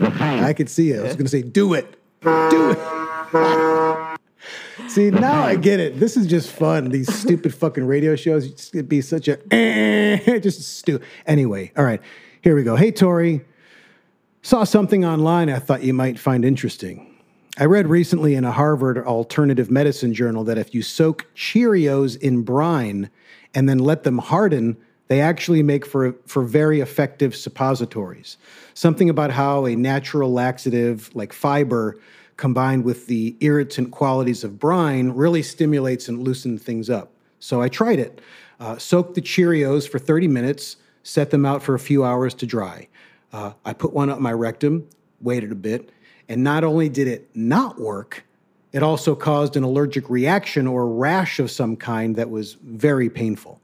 [0.00, 1.00] I could see it.
[1.00, 2.00] I was going to say, do it.
[2.22, 4.18] Do it.
[4.88, 6.00] see, now I get it.
[6.00, 6.90] This is just fun.
[6.90, 8.70] These stupid fucking radio shows.
[8.70, 11.06] To be such a, eh, just stupid.
[11.26, 12.00] Anyway, all right.
[12.42, 12.76] Here we go.
[12.76, 13.44] Hey, Tori.
[14.42, 17.04] Saw something online I thought you might find interesting.
[17.58, 22.42] I read recently in a Harvard alternative medicine journal that if you soak Cheerios in
[22.42, 23.10] brine
[23.52, 24.76] and then let them harden,
[25.08, 28.36] they actually make for, for very effective suppositories.
[28.74, 31.98] Something about how a natural laxative like fiber
[32.36, 37.10] combined with the irritant qualities of brine really stimulates and loosens things up.
[37.40, 38.20] So I tried it.
[38.60, 42.46] Uh, soaked the Cheerios for 30 minutes, set them out for a few hours to
[42.46, 42.88] dry.
[43.32, 44.88] Uh, I put one up my rectum,
[45.20, 45.90] waited a bit,
[46.28, 48.24] And not only did it not work,
[48.72, 53.60] it also caused an allergic reaction or rash of some kind that was very painful.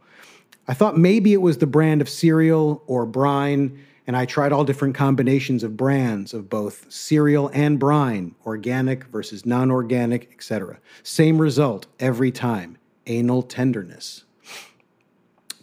[0.67, 4.65] I thought maybe it was the brand of cereal or brine, and I tried all
[4.65, 10.79] different combinations of brands of both cereal and brine, organic versus non organic, etc.
[11.03, 14.25] Same result every time anal tenderness.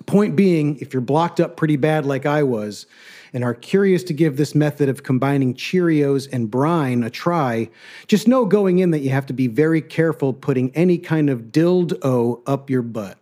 [0.06, 2.86] Point being, if you're blocked up pretty bad like I was,
[3.34, 7.70] and are curious to give this method of combining Cheerios and brine a try,
[8.08, 11.44] just know going in that you have to be very careful putting any kind of
[11.44, 13.18] dildo up your butt.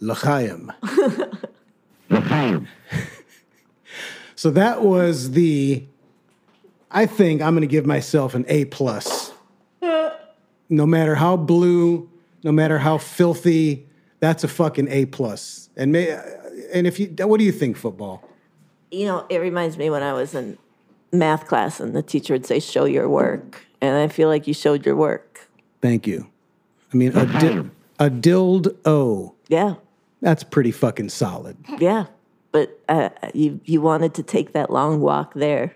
[0.00, 0.72] L'chaim.
[2.10, 2.68] L'chaim.
[4.38, 5.84] So that was the.
[6.92, 9.32] I think I'm going to give myself an A plus.
[10.70, 12.10] No matter how blue,
[12.44, 13.86] no matter how filthy,
[14.20, 15.70] that's a fucking A plus.
[15.78, 16.10] And may,
[16.74, 18.22] and if you, what do you think, football?
[18.90, 20.58] You know, it reminds me when I was in
[21.10, 24.52] math class and the teacher would say, "Show your work," and I feel like you
[24.52, 25.48] showed your work.
[25.80, 26.28] Thank you.
[26.92, 29.28] I mean, a, di- a.
[29.48, 29.74] Yeah,
[30.20, 31.56] That's pretty fucking solid.
[31.78, 32.06] yeah.
[32.50, 35.74] But uh, you you wanted to take that long walk there.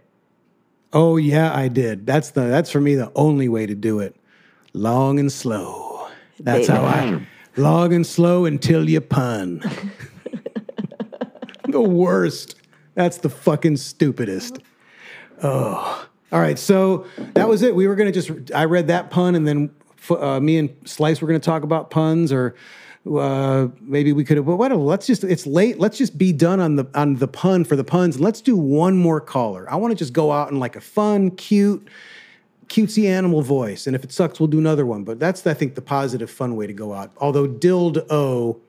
[0.93, 2.07] Oh yeah, I did.
[2.07, 4.17] That's the that's for me the only way to do it.
[4.73, 6.09] Long and slow.
[6.41, 7.27] That's how I
[7.57, 9.63] long and slow until you pun.
[11.69, 12.57] the worst.
[12.95, 14.59] That's the fucking stupidest.
[15.43, 16.07] Oh.
[16.33, 17.75] All right, so that was it.
[17.75, 19.75] We were gonna just I read that pun and then
[20.11, 22.55] uh, me and Slice were gonna talk about puns or
[23.11, 24.47] uh, maybe we could have.
[24.47, 24.81] Well, whatever.
[24.81, 25.25] Let's just.
[25.25, 25.79] It's late.
[25.79, 28.17] Let's just be done on the on the pun for the puns.
[28.17, 29.71] And let's do one more caller.
[29.71, 31.89] I want to just go out in like a fun, cute,
[32.69, 33.89] cutesy animal voice.
[33.89, 35.03] And if it sucks, we'll do another one.
[35.03, 37.11] But that's I think the positive, fun way to go out.
[37.17, 38.61] Although dildo,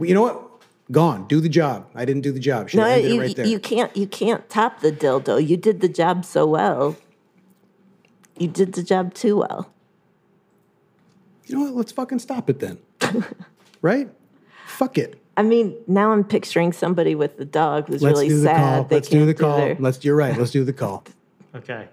[0.00, 0.48] you know what?
[0.90, 1.28] Gone.
[1.28, 1.88] Do the job.
[1.94, 2.68] I didn't do the job.
[2.68, 3.46] Should No, you, right there.
[3.46, 5.46] you can't you can't top the dildo.
[5.46, 6.96] You did the job so well.
[8.36, 9.70] You did the job too well.
[11.46, 11.74] You know what?
[11.74, 12.78] Let's fucking stop it then.
[13.82, 14.08] right?
[14.66, 15.20] Fuck it.
[15.36, 18.56] I mean, now I'm picturing somebody with the dog who's Let's really do the sad.
[18.56, 18.84] call.
[18.84, 19.56] They Let's do can't the call.
[19.58, 20.04] their- Let's.
[20.04, 20.36] You're right.
[20.36, 21.04] Let's do the call.
[21.54, 21.86] Okay.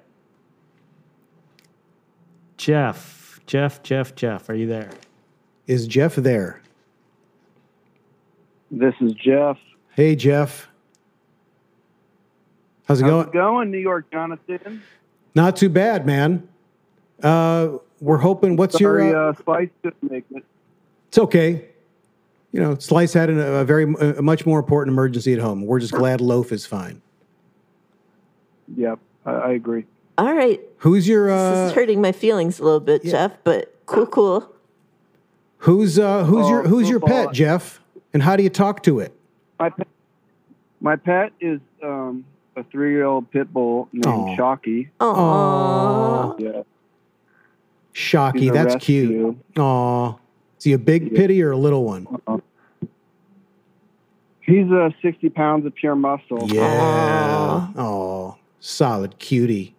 [2.58, 4.90] Jeff, Jeff, Jeff, Jeff, are you there?
[5.68, 6.62] Is Jeff there?
[8.72, 9.58] This is Jeff.
[9.96, 10.70] Hey, Jeff.
[12.88, 13.28] How's it How's going?
[13.28, 14.82] it going, New York Jonathan?
[15.36, 16.48] Not too bad, man.
[17.22, 18.56] Uh, we're hoping.
[18.56, 19.28] What's Sorry, your?
[19.28, 20.44] Uh, uh, Spice couldn't make it.
[21.10, 21.66] it's okay.
[22.52, 25.66] You know, Slice had an, a very a much more important emergency at home.
[25.66, 27.02] We're just glad Loaf is fine.
[28.76, 29.86] Yep, I, I agree.
[30.18, 30.60] All right.
[30.80, 31.28] Who's your?
[31.28, 34.52] this Uh, is hurting my feelings a little bit, Jeff, but cool, cool.
[35.60, 37.26] who's uh, who's your Oh, who's your football.
[37.28, 37.82] pet, Jeff?
[38.14, 39.14] And how do you talk to it?
[39.60, 39.88] My pet,
[40.82, 44.36] my pet is um, a three-year-old pit bull named Aw.
[44.36, 44.90] Shocky.
[45.00, 46.36] Aw.
[46.40, 46.64] Yeah,
[48.00, 49.08] Shocky, that's rescue.
[49.08, 49.38] cute.
[49.64, 50.16] Aw.
[50.58, 52.08] Is he a big pitty or a little one?
[54.42, 56.48] he's uh, 60 pounds of pure muscle.
[56.52, 57.68] Yeah.
[57.76, 59.76] Oh, solid cutie.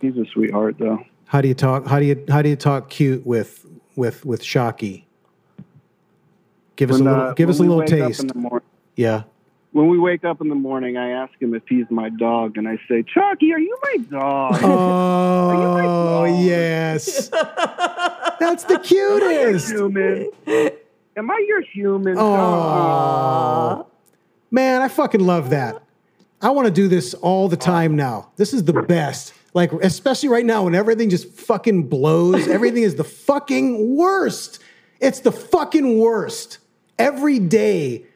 [0.00, 0.98] He's a sweetheart, though.
[1.26, 1.86] How do you talk?
[1.86, 3.66] How do you how do you talk cute with
[3.96, 5.06] with with Shocky?
[6.76, 7.26] Give us When, a little.
[7.30, 8.22] uh, give us a little taste.
[8.24, 8.60] in
[8.96, 9.22] Yeah.
[9.76, 12.66] When we wake up in the morning, I ask him if he's my dog, and
[12.66, 14.62] I say, "Chucky, are you my dog?"
[16.18, 17.28] Oh yes.
[18.40, 19.70] That's the cutest.
[19.70, 20.30] human.
[21.16, 22.16] Am I your human?
[22.18, 23.86] Oh
[24.50, 25.82] man, I fucking love that.
[26.40, 28.30] I want to do this all the time now.
[28.36, 29.34] This is the best.
[29.52, 32.48] Like especially right now when everything just fucking blows.
[32.56, 34.58] Everything is the fucking worst.
[35.00, 36.58] It's the fucking worst.
[36.98, 38.06] Every day.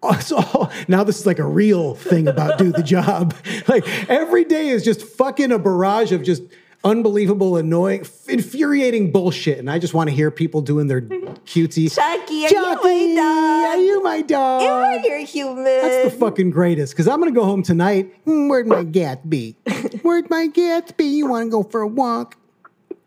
[0.02, 3.34] Oh, So now this is like a real thing about do the job.
[3.68, 6.42] Like every day is just fucking a barrage of just
[6.82, 9.58] unbelievable, annoying, infuriating bullshit.
[9.58, 11.94] And I just want to hear people doing their cutesy.
[11.94, 13.66] Chucky, are Chucky, you my dog?
[13.66, 14.62] Are you my dog?
[14.62, 15.64] Am I your human?
[15.64, 16.94] That's the fucking greatest.
[16.94, 18.12] Because I'm gonna go home tonight.
[18.24, 19.56] "Hmm, where'd my Gatsby?
[20.02, 21.10] Where'd my Gatsby?
[21.12, 22.36] You want to go for a walk?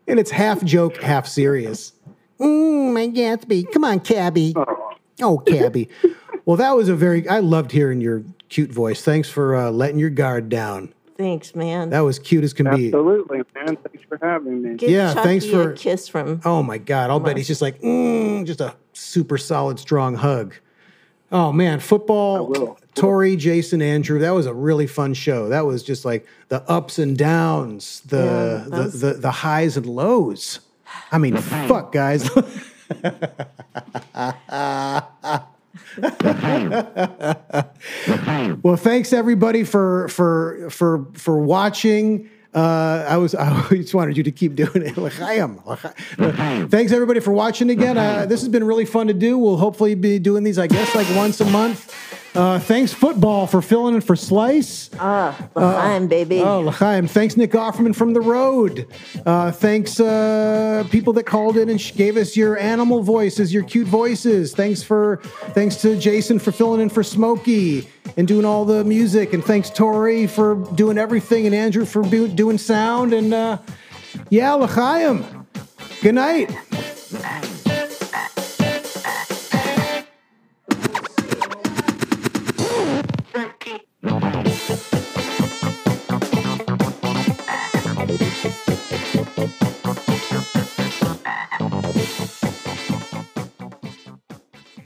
[0.06, 1.92] And it's half joke, half serious.
[2.38, 3.72] Mm, my Gatsby.
[3.72, 4.54] Come on, Cabby.
[5.22, 5.88] Oh, Cabby.
[6.44, 7.28] Well, that was a very.
[7.28, 9.02] I loved hearing your cute voice.
[9.02, 10.92] Thanks for uh, letting your guard down.
[11.16, 11.90] Thanks, man.
[11.90, 12.86] That was cute as can be.
[12.86, 13.76] Absolutely, man.
[13.76, 14.74] Thanks for having me.
[14.74, 16.40] Give yeah, Chucky thanks for- a kiss from.
[16.44, 17.10] Oh my God!
[17.10, 20.54] I'll bet he's just like, mm, just a super solid, strong hug.
[21.30, 22.78] Oh man, football.
[22.94, 24.20] Tori, Jason, Andrew.
[24.20, 25.48] That was a really fun show.
[25.48, 29.86] That was just like the ups and downs, the Yeah, the, the the highs and
[29.86, 30.60] lows.
[31.10, 32.28] I mean, fuck, guys.
[38.62, 42.30] Well, thanks everybody for for for for watching.
[42.54, 44.96] Uh, I was I just wanted you to keep doing it.
[46.70, 47.98] Thanks everybody for watching again.
[47.98, 49.36] Uh, this has been really fun to do.
[49.38, 51.92] We'll hopefully be doing these, I guess, like once a month.
[52.34, 54.90] Uh, thanks football for filling in for Slice.
[54.98, 56.40] Ah, L'chaim, baby.
[56.40, 57.06] Oh, L'chaim.
[57.06, 58.88] Thanks, Nick Offerman from The Road.
[59.24, 63.62] Uh, thanks, uh, people that called in and sh- gave us your animal voices, your
[63.62, 64.52] cute voices.
[64.52, 65.20] Thanks for,
[65.54, 69.32] thanks to Jason for filling in for Smokey and doing all the music.
[69.32, 73.12] And thanks, Tori, for doing everything, and Andrew for do- doing sound.
[73.12, 73.58] And uh,
[74.30, 75.24] yeah, L'chaim.
[76.02, 76.50] Good night.